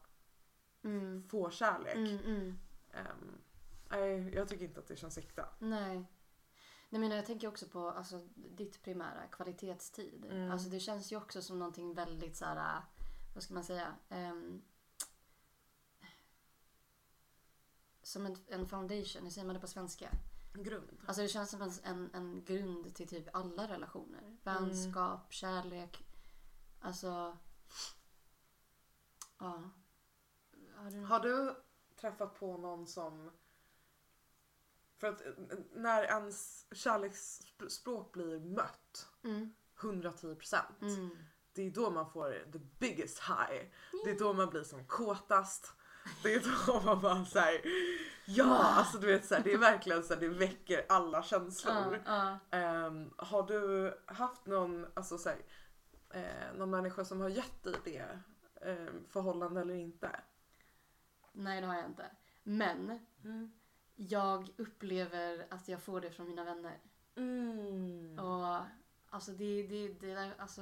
Mm. 0.84 1.23
få 1.23 1.49
kärlek. 1.49 1.95
Mm, 1.95 2.17
mm. 2.25 2.59
Ehm, 2.93 3.41
nej, 3.89 4.36
jag 4.36 4.47
tycker 4.47 4.65
inte 4.65 4.79
att 4.79 4.88
det 4.88 4.95
känns 4.95 5.17
äkta. 5.17 5.45
Nej. 5.59 6.05
Nej 6.89 6.99
men 7.01 7.11
jag 7.11 7.25
tänker 7.25 7.47
också 7.47 7.65
på 7.67 7.89
alltså, 7.89 8.19
ditt 8.36 8.84
primära, 8.84 9.27
kvalitetstid. 9.31 10.25
Mm. 10.25 10.51
Alltså 10.51 10.69
det 10.69 10.79
känns 10.79 11.11
ju 11.11 11.17
också 11.17 11.41
som 11.41 11.59
någonting 11.59 11.93
väldigt 11.93 12.38
så 12.38 12.45
här, 12.45 12.81
vad 13.34 13.43
ska 13.43 13.53
man 13.53 13.63
säga? 13.63 13.88
Ehm, 14.09 14.61
som 18.04 18.26
en, 18.26 18.38
en 18.47 18.68
foundation, 18.68 19.24
hur 19.24 19.30
säger 19.30 19.45
man 19.47 19.54
det 19.56 19.60
på 19.62 19.68
svenska? 19.68 20.10
Grund. 20.54 20.97
Alltså 21.06 21.22
det 21.22 21.28
känns 21.28 21.49
som 21.49 21.62
en, 21.62 21.72
en, 21.84 22.10
en 22.14 22.43
grund 22.45 22.95
till 22.95 23.08
typ 23.08 23.36
alla 23.36 23.68
relationer. 23.68 24.38
Vänskap, 24.43 25.34
kärlek. 25.34 26.06
Alltså... 26.80 27.38
Ja. 29.39 29.70
Har 30.76 30.91
du... 30.91 30.99
Har 31.04 31.20
du 31.20 31.56
träffat 31.95 32.39
på 32.39 32.58
någon 32.58 32.88
som... 32.88 33.32
För 34.97 35.08
att 35.08 35.22
när 35.72 36.04
ens 36.04 36.66
kärleksspråk 36.72 38.12
blir 38.14 38.39
mött, 38.39 39.10
Mm. 39.24 39.54
110%, 39.78 40.58
Mm. 40.82 41.18
det 41.54 41.62
är 41.62 41.72
då 41.72 41.89
man 41.89 42.12
får 42.12 42.51
the 42.51 42.60
biggest 42.60 43.20
high. 43.20 43.66
Det 44.06 44.12
är 44.12 44.20
då 44.20 44.34
man 44.34 44.49
blir 44.49 44.64
som 44.64 44.86
kåtast. 44.88 45.74
Det 46.24 46.34
är 46.34 46.68
då 46.68 46.82
man 46.82 47.01
bara 47.01 47.26
såhär, 47.26 47.62
ja 48.26 48.58
alltså 48.58 48.97
du 48.97 49.08
vet 49.08 49.26
såhär, 49.26 49.43
det 49.43 49.54
är 49.54 49.58
verkligen 49.58 50.04
så 50.04 50.14
här, 50.14 50.22
det 50.22 50.28
väcker 50.28 50.86
alla 50.89 51.24
känslor. 51.24 52.01
Ja, 52.06 52.38
ja. 52.49 52.58
Ehm, 52.58 53.14
har 53.18 53.43
du 53.43 53.93
haft 54.06 54.45
någon, 54.45 54.86
alltså 54.93 55.18
såhär, 55.18 55.38
eh, 56.14 56.54
någon 56.56 56.70
människa 56.70 57.06
som 57.06 57.22
har 57.22 57.30
gett 57.30 57.64
dig 57.64 57.76
det 57.84 58.20
ehm, 58.62 59.06
förhållande 59.10 59.62
eller 59.62 59.74
inte? 59.76 60.10
Nej 61.32 61.62
det 61.62 61.68
har 61.68 61.76
jag 61.76 61.86
inte. 61.86 62.06
Men 62.43 63.06
jag 63.95 64.49
upplever 64.58 65.45
att 65.49 65.68
jag 65.68 65.82
får 65.84 66.01
det 66.01 66.12
från 66.12 66.28
mina 66.28 66.43
vänner. 66.43 66.80
Mm. 67.16 68.20
Och 68.20 68.58
alltså 69.10 69.32
det, 69.32 69.64
det, 69.68 69.88
det 69.88 70.12
är 70.12 70.34
alltså... 70.38 70.62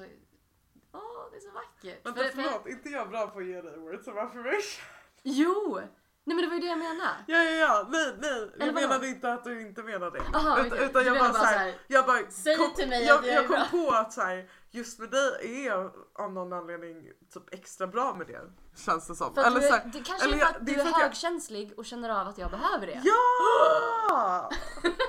Åh, 0.91 1.31
det 1.31 1.37
är 1.37 1.41
så 1.41 1.51
vackert. 1.51 2.05
Vänta 2.05 2.21
För- 2.23 2.29
för- 2.29 2.41
förlåt, 2.43 2.67
inte 2.67 2.89
jag 2.89 3.09
bra 3.09 3.27
på 3.27 3.39
att 3.39 3.45
ge 3.45 3.61
dig 3.61 3.77
words 3.79 4.07
of 4.07 4.17
affirmation? 4.17 4.85
Jo! 5.23 5.79
Nej 6.23 6.35
men 6.35 6.43
det 6.43 6.47
var 6.47 6.55
ju 6.55 6.61
det 6.61 6.67
jag 6.67 6.77
menade. 6.79 7.09
Ja 7.27 7.37
ja 7.43 7.51
ja, 7.51 7.87
nej 7.89 8.15
nej. 8.21 8.31
Eller 8.31 8.65
Jag 8.65 8.73
vadå? 8.73 8.87
menade 8.87 9.07
inte 9.07 9.33
att 9.33 9.43
du 9.43 9.61
inte 9.61 9.83
menade 9.83 10.19
det. 10.19 10.37
Aha, 10.37 10.57
utan, 10.59 10.67
okej. 10.77 10.85
utan 10.85 11.01
Du 11.03 11.07
jag 11.07 11.13
menar 11.13 11.29
bara, 11.29 11.39
bara 11.39 11.47
så 11.47 11.57
här, 11.57 11.73
jag 11.87 12.05
bara 12.05 12.19
säg 12.29 12.55
kom, 12.57 12.73
till 12.73 12.89
mig 12.89 13.03
jag, 13.05 13.19
att 13.19 13.25
jag 13.25 13.35
jag 13.35 13.43
är 13.43 13.47
kom 13.47 13.55
bra. 13.81 13.89
på 13.91 13.95
att 13.95 14.13
så 14.13 14.21
här, 14.21 14.49
just 14.71 14.99
med 14.99 15.09
dig 15.09 15.31
är 15.63 15.67
jag 15.67 15.91
av 16.19 16.33
någon 16.33 16.53
anledning 16.53 17.03
typ 17.33 17.53
extra 17.53 17.87
bra 17.87 18.13
med 18.13 18.27
det. 18.27 18.41
Känns 18.85 19.07
det 19.07 19.15
som. 19.15 19.33
För 19.33 19.41
att 19.41 19.47
Eller 19.47 19.61
du, 19.61 19.67
så 19.67 19.73
är, 19.73 19.77
här, 19.79 19.89
det 19.93 19.99
kanske 20.03 20.25
eller 20.27 20.35
är 20.35 20.39
för 20.39 20.45
jag- 20.45 20.55
att 20.55 20.65
det 20.65 20.65
du 20.65 20.71
är 20.73 20.79
är 20.79 20.83
för 20.83 20.89
att 20.91 20.99
jag- 20.99 21.05
högkänslig 21.07 21.73
och 21.77 21.85
känner 21.85 22.09
av 22.21 22.27
att 22.27 22.37
jag 22.37 22.51
behöver 22.51 22.87
det. 22.87 23.01
Ja! 23.03 24.49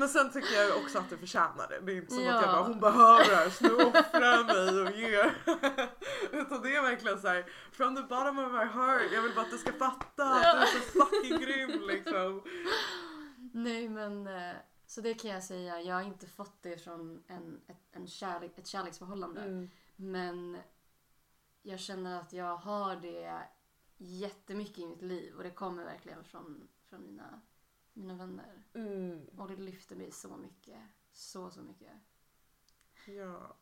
Men 0.00 0.08
sen 0.08 0.32
tycker 0.32 0.54
jag 0.54 0.76
också 0.76 0.98
att 0.98 1.10
du 1.10 1.16
förtjänar 1.16 1.68
det. 1.68 1.80
Det 1.80 1.92
är 1.92 1.96
inte 1.96 2.14
som 2.14 2.18
att 2.18 2.24
jag 2.26 2.42
Ja. 2.42 2.46
bara 2.46 2.62
hon 2.62 2.80
behöver 2.80 3.24
det 3.30 3.36
här 3.36 3.50
så 3.50 3.64
nu 3.64 3.74
offrar 3.74 4.22
jag 4.22 4.46
mig 4.46 4.80
och 4.82 4.90
ger. 4.96 5.36
Utan 6.40 6.62
det 6.62 6.76
är 6.76 6.82
verkligen 6.82 7.20
så 7.20 7.28
här 7.28 7.46
from 7.72 7.96
the 7.96 8.02
bottom 8.02 8.38
of 8.38 8.52
my 8.52 8.64
heart. 8.64 9.02
Jag 9.12 9.22
vill 9.22 9.34
bara 9.34 9.44
att 9.44 9.50
du 9.50 9.58
ska 9.58 9.72
fatta 9.72 10.24
att 10.24 10.42
du 10.42 10.48
är 10.48 10.66
så 10.66 11.04
fucking 11.04 11.38
grym 11.40 11.82
liksom. 11.88 12.42
Nej 13.52 13.88
men 13.88 14.26
eh, 14.26 14.54
så 14.86 15.00
det 15.00 15.14
kan 15.14 15.30
jag 15.30 15.44
säga. 15.44 15.80
Jag 15.80 15.94
har 15.94 16.02
inte 16.02 16.26
fått 16.26 16.62
det 16.62 16.84
från 16.84 17.22
en, 17.26 17.60
ett, 17.66 17.82
en 17.92 18.06
kärlek, 18.06 18.58
ett 18.58 18.66
kärleksförhållande. 18.66 19.40
Mm. 19.40 19.70
Men 19.96 20.58
jag 21.62 21.80
känner 21.80 22.20
att 22.20 22.32
jag 22.32 22.56
har 22.56 22.96
det 22.96 23.42
jättemycket 23.96 24.78
i 24.78 24.86
mitt 24.86 25.02
liv 25.02 25.34
och 25.36 25.42
det 25.42 25.50
kommer 25.50 25.84
verkligen 25.84 26.24
från, 26.24 26.68
från 26.88 27.02
mina, 27.06 27.40
mina 28.00 28.14
vänner. 28.14 28.62
Mm. 28.74 29.26
Och 29.36 29.48
det 29.48 29.56
lyfter 29.56 29.96
mig 29.96 30.12
så 30.12 30.36
mycket. 30.36 30.78
Så, 31.12 31.50
så 31.50 31.62
mycket. 31.62 31.92
Ja. 33.06 33.56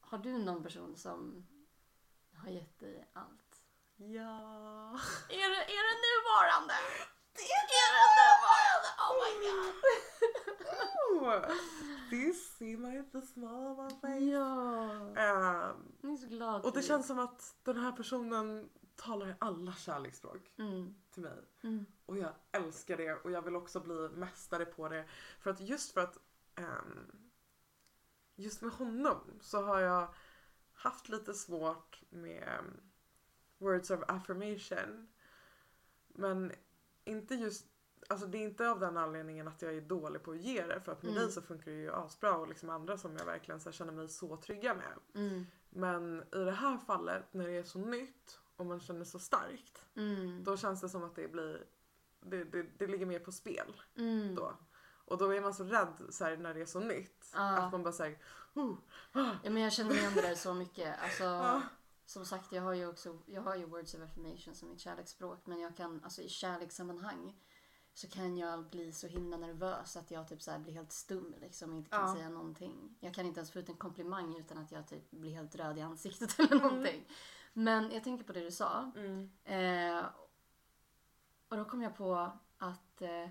Har 0.00 0.18
du 0.18 0.38
någon 0.38 0.62
person 0.62 0.96
som 0.96 1.46
har 2.32 2.48
gett 2.50 2.78
dig 2.78 3.08
allt? 3.12 3.64
Ja. 3.96 5.00
Är 5.28 5.50
det, 5.50 5.62
är 5.64 5.82
det 5.88 5.98
nuvarande? 6.08 6.74
Do 12.10 12.16
you 12.16 12.32
see 12.32 12.76
my 12.76 13.02
the 13.12 13.20
smile 13.22 13.66
on 13.66 13.76
my 13.86 13.90
face? 14.00 14.24
Ja. 14.24 14.90
Ehm, 15.16 15.92
Jag 16.02 16.12
är 16.12 16.16
så 16.16 16.26
glad 16.26 16.64
och 16.64 16.72
det 16.72 16.82
känns 16.82 17.06
som 17.06 17.18
att 17.18 17.56
den 17.62 17.76
här 17.76 17.92
personen 17.92 18.70
talar 18.96 19.36
alla 19.38 19.72
kärleksspråk 19.72 20.52
Mm. 20.58 20.94
till 21.10 21.22
mig. 21.22 21.38
Mm. 21.62 21.86
Och 22.06 22.18
jag 22.18 22.32
älskar 22.52 22.96
det 22.96 23.14
och 23.14 23.30
jag 23.30 23.42
vill 23.42 23.56
också 23.56 23.80
bli 23.80 24.08
mästare 24.08 24.64
på 24.66 24.88
det. 24.88 25.04
För 25.40 25.50
att 25.50 25.60
just 25.60 25.92
för 25.92 26.00
att 26.00 26.18
ehm, 26.54 27.10
just 28.36 28.62
med 28.62 28.72
honom 28.72 29.38
så 29.40 29.62
har 29.62 29.80
jag 29.80 30.14
haft 30.74 31.08
lite 31.08 31.34
svårt 31.34 32.02
med 32.10 32.58
words 33.58 33.90
of 33.90 34.00
affirmation. 34.08 35.08
Men 36.08 36.52
inte 37.08 37.34
just, 37.34 37.66
alltså 38.08 38.26
det 38.26 38.38
är 38.38 38.42
inte 38.42 38.70
av 38.70 38.80
den 38.80 38.96
anledningen 38.96 39.48
att 39.48 39.62
jag 39.62 39.74
är 39.76 39.80
dålig 39.80 40.22
på 40.22 40.30
att 40.30 40.40
ge 40.40 40.66
det. 40.66 40.80
För 40.80 40.92
att 40.92 41.02
med 41.02 41.10
Mm. 41.12 41.22
dig 41.22 41.32
så 41.32 41.42
funkar 41.42 41.70
det 41.70 41.76
ju 41.76 41.92
asbra 41.92 42.36
och 42.36 42.48
liksom 42.48 42.70
andra 42.70 42.98
som 42.98 43.16
jag 43.16 43.24
verkligen 43.24 43.60
så 43.60 43.68
här 43.68 43.72
känner 43.74 43.92
mig 43.92 44.08
så 44.08 44.36
trygga 44.36 44.74
med. 44.74 44.92
Mm. 45.14 45.46
Men 45.70 46.22
i 46.32 46.44
det 46.44 46.52
här 46.52 46.78
fallet 46.78 47.24
när 47.34 47.46
det 47.46 47.56
är 47.56 47.62
så 47.62 47.78
nytt 47.78 48.38
och 48.56 48.66
man 48.66 48.80
känner 48.80 49.04
så 49.04 49.18
starkt. 49.18 49.84
Mm. 49.96 50.44
Då 50.44 50.56
känns 50.56 50.80
det 50.80 50.88
som 50.88 51.04
att 51.04 51.14
det 51.16 51.28
blir 51.32 51.66
det, 52.20 52.44
det, 52.44 52.62
det 52.78 52.86
ligger 52.86 53.06
mer 53.06 53.18
på 53.18 53.32
spel 53.32 53.80
Mm. 53.96 54.34
då. 54.34 54.52
Och 55.04 55.18
då 55.18 55.34
är 55.34 55.40
man 55.40 55.54
så 55.54 55.64
rädd 55.64 56.02
så 56.10 56.24
här, 56.24 56.36
när 56.36 56.54
det 56.54 56.60
är 56.60 56.66
så 56.66 56.80
nytt. 56.80 57.30
Ja. 57.34 57.56
Att 57.58 57.72
man 57.72 57.82
bara 57.82 57.92
säger 57.92 58.18
oh, 58.54 58.74
ah, 59.12 59.30
Ja, 59.44 59.50
men 59.50 59.62
jag 59.62 59.72
känner 59.72 59.94
igen 59.94 60.12
det 60.14 60.22
där 60.22 60.34
så 60.34 60.54
mycket. 60.54 61.02
Alltså, 61.02 61.24
Ja. 61.24 61.62
Som 62.08 62.24
sagt, 62.26 62.52
jag 62.52 62.62
har 62.62 62.72
ju 62.74 62.86
också 62.86 63.18
jag 63.26 63.42
har 63.42 63.56
ju 63.56 63.64
words 63.64 63.94
of 63.94 64.00
affirmation 64.00 64.54
som 64.54 64.68
mitt 64.68 64.80
kärleksspråk. 64.80 65.46
Men 65.46 65.60
jag 65.60 65.76
kan, 65.76 66.04
alltså 66.04 66.22
i 66.22 66.28
kärlekssammanhang 66.28 67.40
så 67.94 68.08
kan 68.08 68.36
jag 68.36 68.68
bli 68.70 68.92
så 68.92 69.06
himla 69.06 69.36
nervös 69.36 69.96
att 69.96 70.10
jag 70.10 70.28
typ 70.28 70.42
så 70.42 70.58
blir 70.58 70.72
helt 70.72 70.92
stum 70.92 71.34
liksom 71.40 71.70
och 71.70 71.76
inte 71.76 71.90
kan 71.90 72.08
Ja. 72.08 72.14
säga 72.14 72.28
någonting. 72.28 72.96
Jag 73.00 73.14
kan 73.14 73.26
inte 73.26 73.40
ens 73.40 73.50
få 73.50 73.58
ut 73.58 73.68
en 73.68 73.76
komplimang 73.76 74.36
utan 74.36 74.58
att 74.58 74.72
jag 74.72 74.86
typ 74.88 75.10
blir 75.10 75.30
helt 75.30 75.54
röd 75.54 75.78
i 75.78 75.80
ansiktet 75.80 76.38
eller 76.38 76.56
någonting. 76.62 77.08
Men 77.52 77.90
jag 77.92 78.04
tänker 78.04 78.24
på 78.24 78.32
det 78.32 78.40
du 78.44 78.50
sa. 78.50 78.92
mm, 78.96 79.30
Eh, 79.44 80.04
och 81.48 81.56
då 81.56 81.64
kom 81.64 81.82
jag 81.82 81.96
på 81.96 82.32
att 82.58 83.02
eh, 83.02 83.30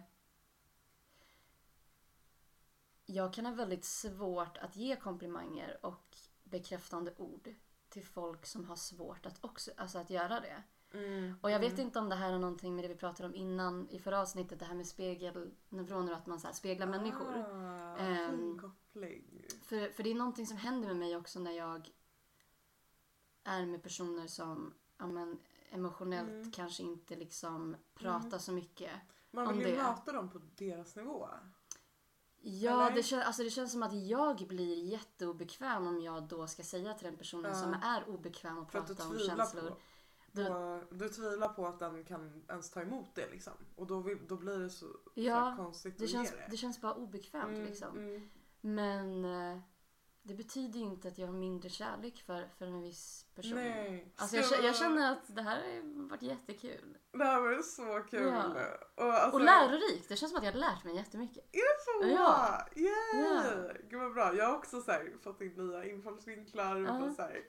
jag 3.06 3.34
kan 3.34 3.46
ha 3.46 3.54
väldigt 3.54 3.86
svårt 3.86 4.58
att 4.58 4.76
ge 4.76 4.96
komplimanger 4.96 5.86
och 5.86 6.18
bekräftande 6.44 7.14
ord 7.18 7.50
till 7.98 8.06
folk 8.06 8.46
som 8.46 8.66
har 8.66 8.76
svårt 8.76 9.26
att 9.26 9.44
också 9.44 9.72
alltså 9.78 9.98
att 9.98 10.10
göra 10.10 10.40
det. 10.40 10.64
mm, 10.98 11.34
Och 11.42 11.52
jag 11.52 11.60
vet 11.60 11.80
inte 11.80 12.00
om 12.00 12.10
det 12.10 12.16
här 12.16 12.32
har 12.32 12.40
någonting 12.40 12.76
med 12.76 12.84
det 12.84 12.88
vi 12.88 12.96
pratade 12.96 13.30
om 13.30 13.36
innan 13.36 13.90
i 13.90 14.00
förra 14.00 14.22
avsnittet, 14.22 14.60
det 14.60 14.66
här 14.66 14.76
med 14.76 14.88
spegelneuroner 14.88 16.12
och 16.12 16.18
att 16.18 16.26
man 16.28 16.40
så 16.40 16.48
speglar 16.54 16.88
människor. 16.88 17.34
Ah, 17.38 17.98
Ehm, 17.98 18.60
koppling. 18.60 19.46
För, 19.64 19.90
för 19.90 20.04
det 20.04 20.12
är 20.12 20.16
någonting 20.16 20.48
som 20.48 20.58
händer 20.58 20.88
med 20.88 20.98
mig 20.98 21.16
också 21.18 21.40
när 21.40 21.52
jag 21.52 21.90
är 23.44 23.66
med 23.66 23.84
personer 23.84 24.28
som 24.28 24.74
ja, 24.98 25.08
men, 25.08 25.40
emotionellt 25.70 26.30
Mm. 26.30 26.52
kanske 26.52 26.84
inte 26.84 27.16
liksom 27.16 27.76
pratar 27.94 28.38
så 28.38 28.52
mycket. 28.52 28.92
Man 29.32 29.48
om 29.48 29.58
vill 29.58 29.68
ju 29.68 29.76
det. 29.76 29.84
möta 29.84 30.12
dem 30.12 30.30
på 30.30 30.42
deras 30.56 30.96
nivå. 30.96 31.30
Ja, 32.42 32.92
det, 32.96 33.04
kän, 33.04 33.22
alltså 33.22 33.44
det 33.44 33.50
känns 33.50 33.72
som 33.72 33.84
att 33.84 33.94
jag 34.08 34.48
blir 34.48 34.84
jätteobekväm 34.84 35.88
om 35.88 36.02
jag 36.02 36.24
då 36.24 36.48
ska 36.48 36.64
säga 36.64 36.94
till 36.94 37.06
den 37.08 37.18
personen 37.18 37.52
Ja. 37.52 37.58
som 37.62 37.74
är 37.74 38.10
obekväm 38.10 38.58
att 38.58 38.72
prata 38.72 39.04
om 39.08 39.20
känslor. 39.20 39.70
på, 39.70 39.78
Du- 40.32 40.88
du 40.98 41.10
tvivlar 41.10 41.50
på 41.50 41.66
att 41.68 41.80
den 41.80 42.04
kan 42.04 42.44
ens 42.50 42.70
ta 42.70 42.82
emot 42.82 43.16
det 43.16 43.30
liksom. 43.32 43.54
Och 43.76 43.88
då, 43.88 44.00
vill, 44.00 44.18
då 44.28 44.38
blir 44.38 44.60
det 44.60 44.70
så, 44.70 44.86
så 44.86 44.98
Ja, 45.14 45.36
här 45.40 45.56
konstigt 45.58 45.98
Det 45.98 46.08
känns, 46.08 46.32
det. 46.32 46.48
det 46.52 46.58
känns 46.58 46.82
bara 46.82 46.94
obekvämt 46.94 47.50
Mm, 47.50 47.66
liksom. 47.66 47.98
mm. 47.98 48.30
Men 48.62 49.26
eh, 49.26 49.60
det 50.28 50.34
betyder 50.34 50.80
ju 50.80 50.86
inte 50.86 51.08
att 51.08 51.18
jag 51.18 51.28
har 51.28 51.34
mindre 51.34 51.70
kärlek 51.70 52.24
för, 52.26 52.48
för 52.58 52.66
en 52.66 52.82
viss 52.82 53.26
person. 53.36 53.56
Nej. 53.56 54.14
Alltså 54.16 54.36
jag, 54.36 54.64
jag 54.64 54.76
känner 54.76 55.12
att 55.12 55.36
det 55.36 55.42
här 55.42 55.56
har 55.56 56.10
varit 56.10 56.22
jättekul. 56.22 56.98
Det 57.12 57.24
här 57.24 57.42
var 57.42 57.62
så 57.62 58.08
kul. 58.10 58.28
Ja. 58.28 58.54
Och, 58.96 59.14
alltså, 59.14 59.38
Och 59.38 59.42
lärorikt. 59.44 60.10
Det 60.10 60.16
känns 60.16 60.32
som 60.32 60.40
att 60.40 60.46
jag 60.46 60.52
har 60.52 60.60
lärt 60.60 60.84
mig 60.84 60.96
jättemycket. 60.96 61.38
Är 61.52 62.04
det 62.04 62.08
så? 62.08 62.14
Ja. 62.16 62.68
Yay! 62.76 63.74
Gud 63.90 64.02
vad 64.02 64.14
bra. 64.14 64.36
Jag 64.36 64.46
har 64.46 64.58
också 64.58 64.82
så 64.82 64.92
här, 64.92 65.14
fått 65.24 65.42
in 65.42 65.54
nya 65.54 65.86
infallsvinklar. 65.86 66.78
Ja. 66.78 67.04
Och 67.04 67.16
så 67.16 67.22
här, 67.22 67.44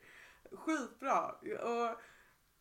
skitbra. 0.53 1.31
Och 1.63 2.01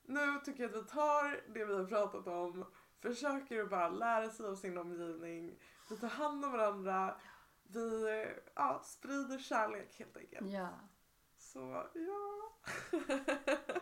nu 0.05 0.39
tycker 0.45 0.63
jag 0.63 0.75
att 0.75 0.83
vi 0.83 0.87
tar 0.87 1.53
det 1.53 1.65
vi 1.65 1.73
har 1.73 1.85
pratat 1.85 2.27
om 2.27 2.65
försöker 3.01 3.61
att 3.61 3.69
bara 3.69 3.89
lära 3.89 4.29
sig 4.29 4.45
av 4.45 4.55
sin 4.55 4.77
omgivning. 4.77 5.59
Vi 5.89 5.97
tar 5.97 6.07
hand 6.07 6.45
om 6.45 6.51
varandra. 6.51 7.15
Vi 7.69 8.25
ja, 8.55 8.81
sprider 8.83 9.37
kärlek 9.37 9.99
helt 9.99 10.17
enkelt. 10.17 10.51
Ja. 10.51 10.79
Så 11.37 11.87
ja. 11.93 12.53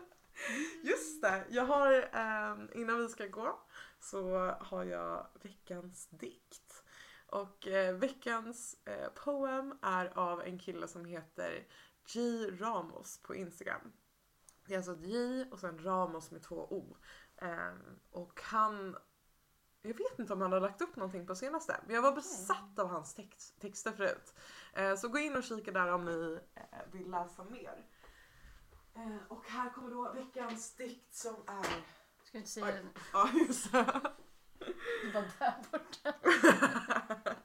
Just 0.84 1.22
det, 1.22 1.46
jag 1.50 1.66
har 1.66 1.94
eh, 1.94 2.82
innan 2.82 2.98
vi 2.98 3.10
ska 3.10 3.28
gå 3.28 3.60
så 4.00 4.38
har 4.60 4.84
jag 4.84 5.28
veckans 5.42 6.08
dikt. 6.08 6.84
Och 7.28 7.68
eh, 7.68 7.96
veckans 7.96 8.76
eh, 8.86 9.10
poem 9.10 9.78
är 9.82 10.18
av 10.18 10.42
en 10.42 10.60
kille 10.60 10.88
som 10.88 11.06
heter 11.06 11.68
J 12.08 12.48
Ramos 12.52 13.22
på 13.22 13.36
Instagram. 13.36 13.94
Det 14.68 14.74
är 14.74 14.78
alltså 14.78 14.96
J 14.96 15.46
och 15.52 15.60
sen 15.60 15.84
Ramos 15.84 16.32
med 16.32 16.44
två 16.44 16.56
O. 16.56 16.98
Ehm, 17.38 18.00
och 18.12 18.42
han 18.44 18.98
jag 19.88 19.98
vet 19.98 20.20
inte 20.20 20.34
om 20.34 20.42
han 20.42 20.52
har 20.52 20.60
lagt 20.60 20.82
upp 20.82 20.96
någonting 20.96 21.28
på 21.28 21.36
senaste. 21.36 21.80
Men 21.86 21.96
jag 21.96 22.02
var 22.02 22.12
besatt 22.12 22.80
av 22.80 22.88
hans 22.88 23.14
text, 23.14 23.60
texter 23.60 23.92
förut. 23.92 24.34
Eh, 24.74 24.96
så 24.96 25.08
gå 25.08 25.18
in 25.18 25.36
och 25.36 25.44
kika 25.44 25.72
där 25.72 25.94
om 25.94 26.06
ni 26.06 26.40
eh, 26.56 26.62
vill 26.92 27.12
läsa 27.12 27.44
mer. 27.44 27.86
Eh, 28.96 29.18
och 29.28 29.46
här 29.48 29.70
kommer 29.70 29.90
då 29.90 30.14
veckans 30.14 30.76
dikt 30.76 31.16
som 31.16 31.36
är... 31.48 31.64
Ska 32.24 32.32
vi 32.32 32.38
inte 32.38 32.50
säga 32.50 32.66
Oj. 32.66 32.72
den? 32.72 32.90
Ja 33.14 33.30
just 33.48 33.72
det. 33.72 33.86
Det 35.04 35.12
var 35.14 35.26
där 35.40 35.56
borta. 35.72 36.14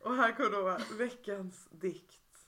Och 0.00 0.14
här 0.14 0.32
kommer 0.32 0.50
då 0.50 0.78
veckans 0.96 1.68
dikt. 1.70 2.46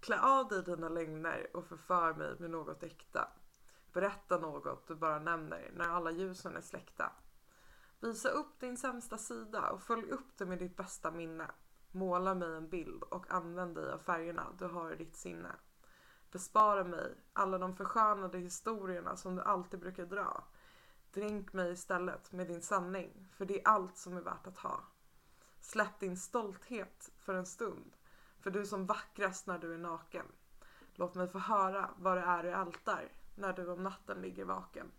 Klä 0.00 0.20
av 0.20 0.48
dig 0.48 0.62
dina 0.62 0.88
lögner 0.88 1.56
och 1.56 1.66
förför 1.66 2.14
mig 2.14 2.36
med 2.38 2.50
något 2.50 2.82
äkta. 2.82 3.28
Berätta 3.92 4.38
något 4.38 4.86
du 4.86 4.94
bara 4.94 5.18
nämner 5.18 5.70
när 5.74 5.88
alla 5.88 6.10
ljusen 6.10 6.56
är 6.56 6.60
släckta. 6.60 7.12
Visa 8.00 8.28
upp 8.28 8.60
din 8.60 8.76
sämsta 8.76 9.18
sida 9.18 9.70
och 9.70 9.82
följ 9.82 10.10
upp 10.10 10.38
det 10.38 10.46
med 10.46 10.58
ditt 10.58 10.76
bästa 10.76 11.10
minne. 11.10 11.50
Måla 11.90 12.34
mig 12.34 12.56
en 12.56 12.68
bild 12.68 13.02
och 13.02 13.30
använd 13.30 13.74
dig 13.74 13.92
av 13.92 13.98
färgerna 13.98 14.46
du 14.58 14.64
har 14.64 14.92
i 14.92 14.96
ditt 14.96 15.16
sinne. 15.16 15.52
Bespara 16.32 16.84
mig 16.84 17.14
alla 17.32 17.58
de 17.58 17.76
förskönade 17.76 18.38
historierna 18.38 19.16
som 19.16 19.36
du 19.36 19.42
alltid 19.42 19.80
brukar 19.80 20.06
dra. 20.06 20.44
Dränk 21.12 21.52
mig 21.52 21.72
istället 21.72 22.32
med 22.32 22.46
din 22.46 22.62
sanning, 22.62 23.28
för 23.32 23.44
det 23.44 23.60
är 23.60 23.68
allt 23.68 23.96
som 23.96 24.16
är 24.16 24.20
värt 24.20 24.46
att 24.46 24.58
ha. 24.58 24.80
Släpp 25.60 26.00
din 26.00 26.16
stolthet 26.16 27.10
för 27.18 27.34
en 27.34 27.46
stund, 27.46 27.96
för 28.40 28.50
du 28.50 28.60
är 28.60 28.64
som 28.64 28.86
vackrast 28.86 29.46
när 29.46 29.58
du 29.58 29.74
är 29.74 29.78
naken. 29.78 30.26
Låt 30.94 31.14
mig 31.14 31.28
få 31.28 31.38
höra 31.38 31.90
vad 31.96 32.16
det 32.16 32.22
är 32.22 32.42
du 32.42 32.50
ältar 32.50 33.12
när 33.34 33.52
du 33.52 33.70
om 33.70 33.82
natten 33.82 34.20
ligger 34.20 34.44
vaken. 34.44 34.92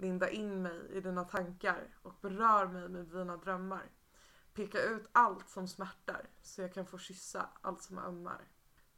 Linda 0.00 0.30
in 0.30 0.62
mig 0.62 0.90
i 0.90 1.00
dina 1.00 1.24
tankar 1.24 1.98
och 2.02 2.14
berör 2.20 2.66
mig 2.66 2.88
med 2.88 3.06
dina 3.06 3.36
drömmar. 3.36 3.90
Peka 4.54 4.82
ut 4.82 5.08
allt 5.12 5.48
som 5.48 5.68
smärtar 5.68 6.30
så 6.42 6.62
jag 6.62 6.74
kan 6.74 6.86
få 6.86 6.98
kyssa 6.98 7.48
allt 7.60 7.82
som 7.82 7.98
ömmar. 7.98 8.48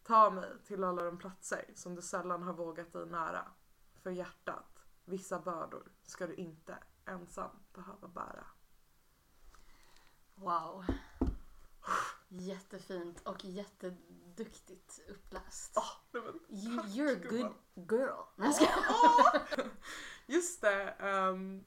Ta 0.03 0.31
mig 0.31 0.51
till 0.65 0.85
alla 0.85 1.03
de 1.03 1.19
platser 1.19 1.65
som 1.75 1.95
du 1.95 2.03
sällan 2.03 2.43
har 2.43 2.53
vågat 2.53 2.93
dig 2.93 3.07
nära. 3.07 3.49
För 4.03 4.11
hjärtat, 4.11 4.83
vissa 5.05 5.41
bördor 5.41 5.93
ska 6.03 6.27
du 6.27 6.35
inte 6.35 6.79
ensam 7.05 7.51
behöva 7.73 8.09
bära. 8.09 8.47
Wow. 10.35 10.85
Jättefint 12.33 13.21
och 13.21 13.45
jätteduktigt 13.45 15.01
uppläst. 15.09 15.73
Åh, 15.77 15.85
nej 16.13 16.23
men, 16.23 16.59
You, 16.59 16.81
you're 16.83 17.17
a 17.27 17.29
good 17.31 17.55
girl. 17.91 18.21
Nej, 18.37 18.53
jag. 18.61 18.71
Åh! 18.91 19.65
Just 20.27 20.61
det. 20.61 20.91
ehm, 20.91 21.65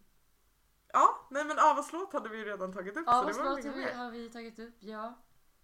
ja, 0.93 1.27
nej 1.29 1.45
men 1.45 1.59
Avas 1.59 1.91
hade 2.13 2.29
vi 2.29 2.37
ju 2.37 2.45
redan 2.45 2.73
tagit 2.73 2.97
upp 2.97 3.05
så 3.05 3.11
Ava 3.11 3.27
det 3.27 3.33
var 3.33 3.43
väl 3.43 3.55
låt 3.55 3.65
har 3.65 3.73
vi, 3.73 3.91
har 3.93 4.11
vi 4.11 4.29
tagit 4.29 4.59
upp, 4.59 4.75
ja. 4.79 5.13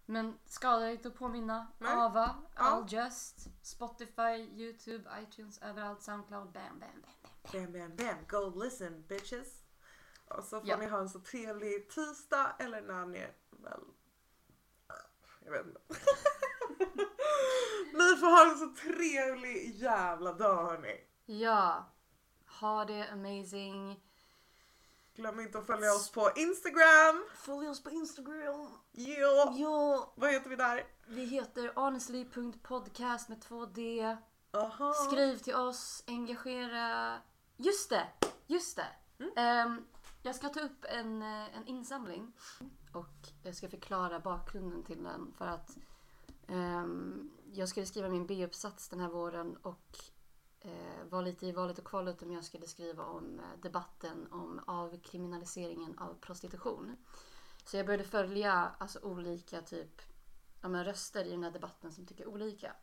Men 0.05 0.37
skadar 0.45 0.87
inte 0.87 1.07
att 1.07 1.15
påminna. 1.15 1.67
Nej. 1.77 1.93
Ava, 1.93 2.35
Ja. 2.55 2.61
All 2.61 2.85
Just, 2.93 3.65
Spotify, 3.65 4.37
Youtube, 4.53 5.09
iTunes, 5.21 5.61
överallt, 5.61 6.01
Soundcloud, 6.01 6.51
bam, 6.51 6.79
bam, 6.79 6.79
bam, 6.79 7.01
bam. 7.51 7.63
Bam, 7.63 7.73
bam, 7.73 7.95
bam. 7.95 8.15
Go 8.27 8.59
listen 8.63 9.05
bitches. 9.07 9.63
Och 10.27 10.43
så 10.43 10.59
får 10.59 10.69
Ja. 10.69 10.77
ni 10.77 10.85
ha 10.87 10.99
en 10.99 11.09
så 11.09 11.19
trevlig 11.19 11.89
tisdag 11.89 12.55
eller 12.59 12.81
när 12.81 13.05
ni 13.05 13.27
väl... 13.49 13.83
Jag 15.49 15.57
vet 15.57 15.65
inte. 15.67 15.79
ni 17.93 18.15
får 18.19 18.27
ha 18.27 18.51
en 18.51 18.57
så 18.57 18.67
trevlig 18.81 19.75
jävla 19.75 20.33
dag 20.33 20.65
hörni. 20.65 21.01
Ja. 21.25 21.85
Ha 22.61 22.85
det 22.85 23.07
amazing. 23.11 23.99
Glöm 25.15 25.39
inte 25.39 25.57
att 25.59 25.65
följa 25.65 25.93
oss 25.93 26.11
på 26.11 26.31
Instagram. 26.35 27.25
Följ 27.35 27.67
oss 27.69 27.83
på 27.83 27.89
Instagram. 27.89 28.69
Ja. 28.91 29.53
Ja, 29.57 30.13
Vad 30.15 30.31
heter 30.31 30.49
vi 30.49 30.55
där? 30.55 30.83
vi 31.07 31.25
heter 31.25 31.71
honestly.podcast 31.75 33.29
med 33.29 33.41
två 33.41 33.65
D. 33.65 34.17
Aha. 34.53 34.93
Skriv 34.93 35.37
till 35.37 35.55
oss, 35.55 36.03
engagera. 36.07 37.17
Just 37.57 37.89
det, 37.89 38.07
just 38.47 38.75
det. 38.77 38.87
Mm. 39.19 39.31
Ehm, 39.37 39.85
jag 40.23 40.35
ska 40.35 40.49
ta 40.49 40.59
upp 40.59 40.85
en, 40.85 41.21
eh, 41.21 41.57
en 41.57 41.67
insamling 41.67 42.33
och 42.91 43.29
jag 43.43 43.55
ska 43.55 43.69
förklara 43.69 44.19
bakgrunden 44.19 44.83
till 44.83 45.03
den 45.03 45.33
för 45.37 45.47
att 45.47 45.77
um, 46.47 47.31
jag 47.53 47.69
skulle 47.69 47.85
skriva 47.85 48.09
min 48.09 48.27
B-uppsats 48.27 48.89
den 48.89 48.99
här 48.99 49.09
våren 49.09 49.57
och 49.61 49.97
uh, 50.65 51.09
var 51.09 51.21
lite 51.21 51.47
i 51.47 51.51
valet 51.51 51.79
och 51.79 51.85
kvalet 51.85 52.23
om 52.23 52.31
jag 52.31 52.43
skulle 52.43 52.67
skriva 52.67 53.03
om 53.03 53.39
eh, 53.39 53.61
debatten 53.61 54.27
om 54.31 54.61
avkriminaliseringen 54.67 55.97
av 55.99 56.13
prostitution. 56.21 56.95
Så 57.65 57.77
jag 57.77 57.85
började 57.85 58.03
följa 58.03 58.71
alltså, 58.77 58.99
olika 58.99 59.61
typ 59.61 60.01
ja, 60.61 60.67
men 60.67 60.85
röster 60.85 61.25
i 61.25 61.31
den 61.31 61.43
här 61.43 61.51
debatten 61.51 61.91
som 61.91 62.05
tycker 62.05 62.27
olika. 62.27 62.75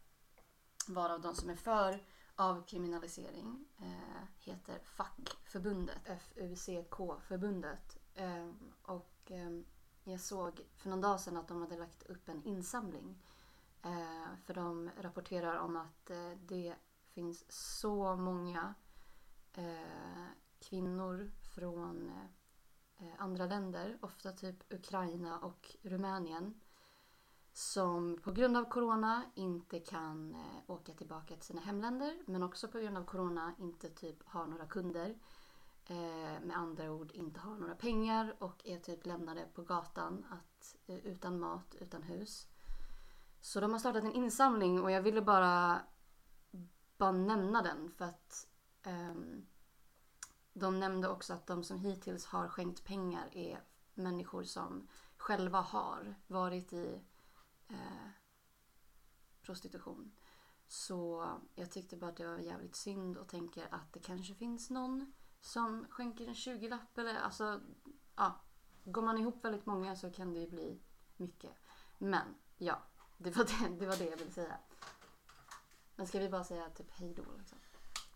Varav 0.88 1.20
de 1.20 1.34
som 1.34 1.50
är 1.50 1.56
för 1.56 2.02
avkriminalisering 2.36 3.66
eh, 3.78 4.28
heter 4.38 4.78
Fackförbundet, 4.84 5.98
F-U-C-K-förbundet. 6.04 7.98
Eh, 8.14 8.50
och 8.82 9.30
eh, 9.30 9.50
jag 10.10 10.20
såg 10.20 10.60
för 10.76 10.90
någon 10.90 11.00
dag 11.00 11.20
sedan 11.20 11.36
att 11.36 11.48
de 11.48 11.60
hade 11.60 11.76
lagt 11.76 12.02
upp 12.02 12.28
en 12.28 12.44
insamling. 12.44 13.22
Eh, 13.82 14.36
för 14.44 14.54
de 14.54 14.90
rapporterar 15.00 15.56
om 15.56 15.76
att 15.76 16.10
eh, 16.10 16.30
det 16.46 16.74
finns 17.08 17.44
så 17.48 18.16
många 18.16 18.74
eh, 19.52 20.26
kvinnor 20.58 21.30
från 21.54 22.10
eh, 22.98 23.06
andra 23.18 23.46
länder, 23.46 23.98
ofta 24.00 24.32
typ 24.32 24.72
Ukraina 24.72 25.38
och 25.38 25.76
Rumänien 25.82 26.60
som 27.56 28.18
på 28.22 28.32
grund 28.32 28.56
av 28.56 28.64
corona 28.64 29.22
inte 29.34 29.80
kan 29.80 30.34
eh, 30.34 30.70
åka 30.70 30.92
tillbaka 30.92 31.34
till 31.34 31.44
sina 31.44 31.60
hemländer 31.60 32.18
men 32.26 32.42
också 32.42 32.68
på 32.68 32.78
grund 32.78 32.98
av 32.98 33.04
corona 33.04 33.54
inte 33.58 33.88
typ 33.90 34.28
har 34.28 34.46
några 34.46 34.66
kunder. 34.66 35.18
Eh, 35.88 36.40
med 36.40 36.56
andra 36.56 36.92
ord 36.92 37.10
inte 37.12 37.40
har 37.40 37.56
några 37.56 37.74
pengar 37.74 38.36
och 38.38 38.66
är 38.66 38.78
typ 38.78 39.06
lämnade 39.06 39.48
på 39.54 39.62
gatan 39.62 40.26
att, 40.30 40.76
eh, 40.86 40.96
utan 40.96 41.40
mat, 41.40 41.74
utan 41.80 42.02
hus. 42.02 42.48
Så 43.40 43.60
de 43.60 43.72
har 43.72 43.78
startat 43.78 44.04
en 44.04 44.12
insamling 44.12 44.82
och 44.82 44.90
jag 44.90 45.02
ville 45.02 45.22
bara, 45.22 45.82
bara 46.96 47.12
nämna 47.12 47.62
den 47.62 47.90
för 47.90 48.04
att 48.04 48.48
eh, 48.82 49.14
de 50.52 50.80
nämnde 50.80 51.08
också 51.08 51.34
att 51.34 51.46
de 51.46 51.64
som 51.64 51.78
hittills 51.78 52.26
har 52.26 52.48
skänkt 52.48 52.84
pengar 52.84 53.28
är 53.32 53.60
människor 53.94 54.42
som 54.44 54.88
själva 55.16 55.60
har 55.60 56.14
varit 56.26 56.72
i 56.72 57.00
eh, 57.68 58.08
prostitution. 59.42 60.12
Så 60.68 61.28
jag 61.54 61.70
tyckte 61.70 61.96
bara 61.96 62.10
att 62.10 62.16
det 62.16 62.26
var 62.26 62.38
jävligt 62.38 62.76
synd 62.76 63.16
och 63.16 63.28
tänker 63.28 63.68
att 63.74 63.92
det 63.92 64.00
kanske 64.00 64.34
finns 64.34 64.70
någon 64.70 65.12
som 65.46 65.86
skänker 65.90 66.28
en 66.28 66.34
20-lapp 66.34 66.98
eller 66.98 67.20
alltså, 67.20 67.60
ja. 68.16 68.40
Går 68.84 69.02
man 69.02 69.18
ihop 69.18 69.44
väldigt 69.44 69.66
många 69.66 69.96
så 69.96 70.10
kan 70.10 70.32
det 70.34 70.40
ju 70.40 70.50
bli 70.50 70.80
mycket. 71.16 71.50
Men 71.98 72.34
ja, 72.56 72.82
det 73.18 73.36
var 73.36 73.44
det, 73.44 73.78
det, 73.78 73.86
var 73.86 73.96
det 73.96 74.04
jag 74.04 74.16
ville 74.16 74.30
säga. 74.30 74.58
Men 75.96 76.06
ska 76.06 76.18
vi 76.18 76.28
bara 76.28 76.44
säga 76.44 76.70
typ 76.70 76.90
hej 76.90 77.14
då 77.14 77.22
liksom? 77.38 77.58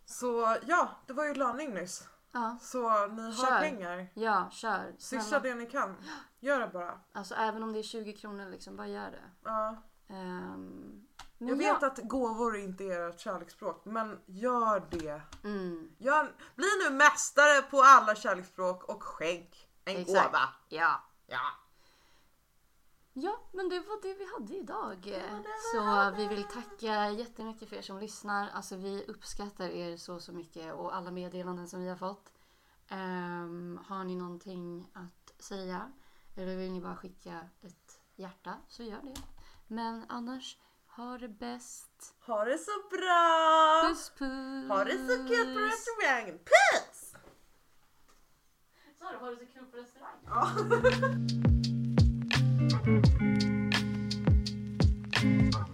Så 0.04 0.56
ja, 0.66 0.90
det 1.06 1.12
var 1.12 1.24
ju 1.26 1.34
löning 1.34 1.74
nyss. 1.74 2.08
Ja, 2.32 2.58
Så 2.60 3.06
ni 3.06 3.22
har 3.22 3.32
Kör. 3.32 3.60
pengar. 3.60 4.06
ja, 4.14 4.48
kör. 4.52 4.94
Snälla. 4.98 5.40
det 5.40 5.54
ni 5.54 5.66
kan. 5.66 5.96
Gör 6.40 6.60
det 6.60 6.68
bara. 6.68 7.00
Alltså 7.12 7.34
även 7.34 7.62
om 7.62 7.72
det 7.72 7.78
är 7.78 7.82
20 7.82 8.12
kronor 8.12 8.50
liksom, 8.50 8.76
bara 8.76 8.88
gör 8.88 9.10
det. 9.10 9.30
Ja. 9.44 9.82
Ehm, 10.08 11.06
men 11.40 11.48
Jag 11.48 11.62
ja. 11.62 11.74
vet 11.74 11.82
att 11.82 12.08
gåvor 12.08 12.56
inte 12.56 12.84
är 12.84 13.08
ert 13.08 13.20
kärleksspråk, 13.20 13.84
men 13.84 14.20
gör 14.26 14.86
det. 14.90 15.22
Mm, 15.44 15.92
Gör, 15.98 16.34
bli 16.56 16.66
nu 16.84 16.96
mästare 16.96 17.62
på 17.62 17.82
alla 17.82 18.14
kärleksspråk 18.14 18.84
och 18.84 19.02
skänk 19.02 19.68
en 19.84 19.96
Exakt. 19.96 20.26
gåva. 20.26 20.48
ja. 20.68 21.02
Ja. 21.26 21.40
Ja, 23.12 23.40
men 23.52 23.68
det 23.68 23.80
var 23.80 24.02
det 24.02 24.14
vi 24.14 24.26
hade 24.32 24.56
idag. 24.56 25.14
Så 25.74 26.10
vi 26.16 26.26
vill 26.28 26.44
tacka 26.44 27.10
jättemycket 27.10 27.68
för 27.68 27.76
er 27.76 27.82
som 27.82 27.98
lyssnar. 27.98 28.50
Alltså 28.50 28.76
vi 28.76 29.04
uppskattar 29.08 29.68
er 29.68 29.96
så, 29.96 30.20
så 30.20 30.32
mycket 30.32 30.74
och 30.74 30.96
alla 30.96 31.10
meddelanden 31.10 31.68
som 31.68 31.80
vi 31.80 31.88
har 31.88 31.96
fått. 31.96 32.32
Ehm, 32.88 33.80
har 33.86 34.04
ni 34.04 34.16
någonting 34.16 34.90
att 34.92 35.42
säga 35.42 35.92
eller 36.36 36.56
vill 36.56 36.72
ni 36.72 36.80
bara 36.80 36.96
skicka 36.96 37.40
ett 37.62 38.00
hjärta 38.16 38.54
så 38.68 38.82
gör 38.82 39.02
det. 39.02 39.14
Men 39.66 40.04
annars, 40.08 40.58
ha 41.00 41.18
det 41.18 41.28
bäst. 41.28 42.14
Ha 42.26 42.44
det 42.44 42.58
så 42.58 42.70
bra! 42.90 43.88
Puss 43.88 44.10
puss! 44.18 44.68
Ha 44.68 44.84
det 44.84 44.98
så 45.08 45.16
kul 45.28 45.54
på 45.54 45.60
restaurangen. 45.60 46.38
Puss! 46.38 47.12
Sa 48.98 49.12
du 49.12 49.18
ha 49.18 49.30
det 49.30 49.36
så 49.36 49.46
kul 49.52 49.64
på 49.70 49.76
restaurangen? 49.76 50.24
Ja. 50.26 50.42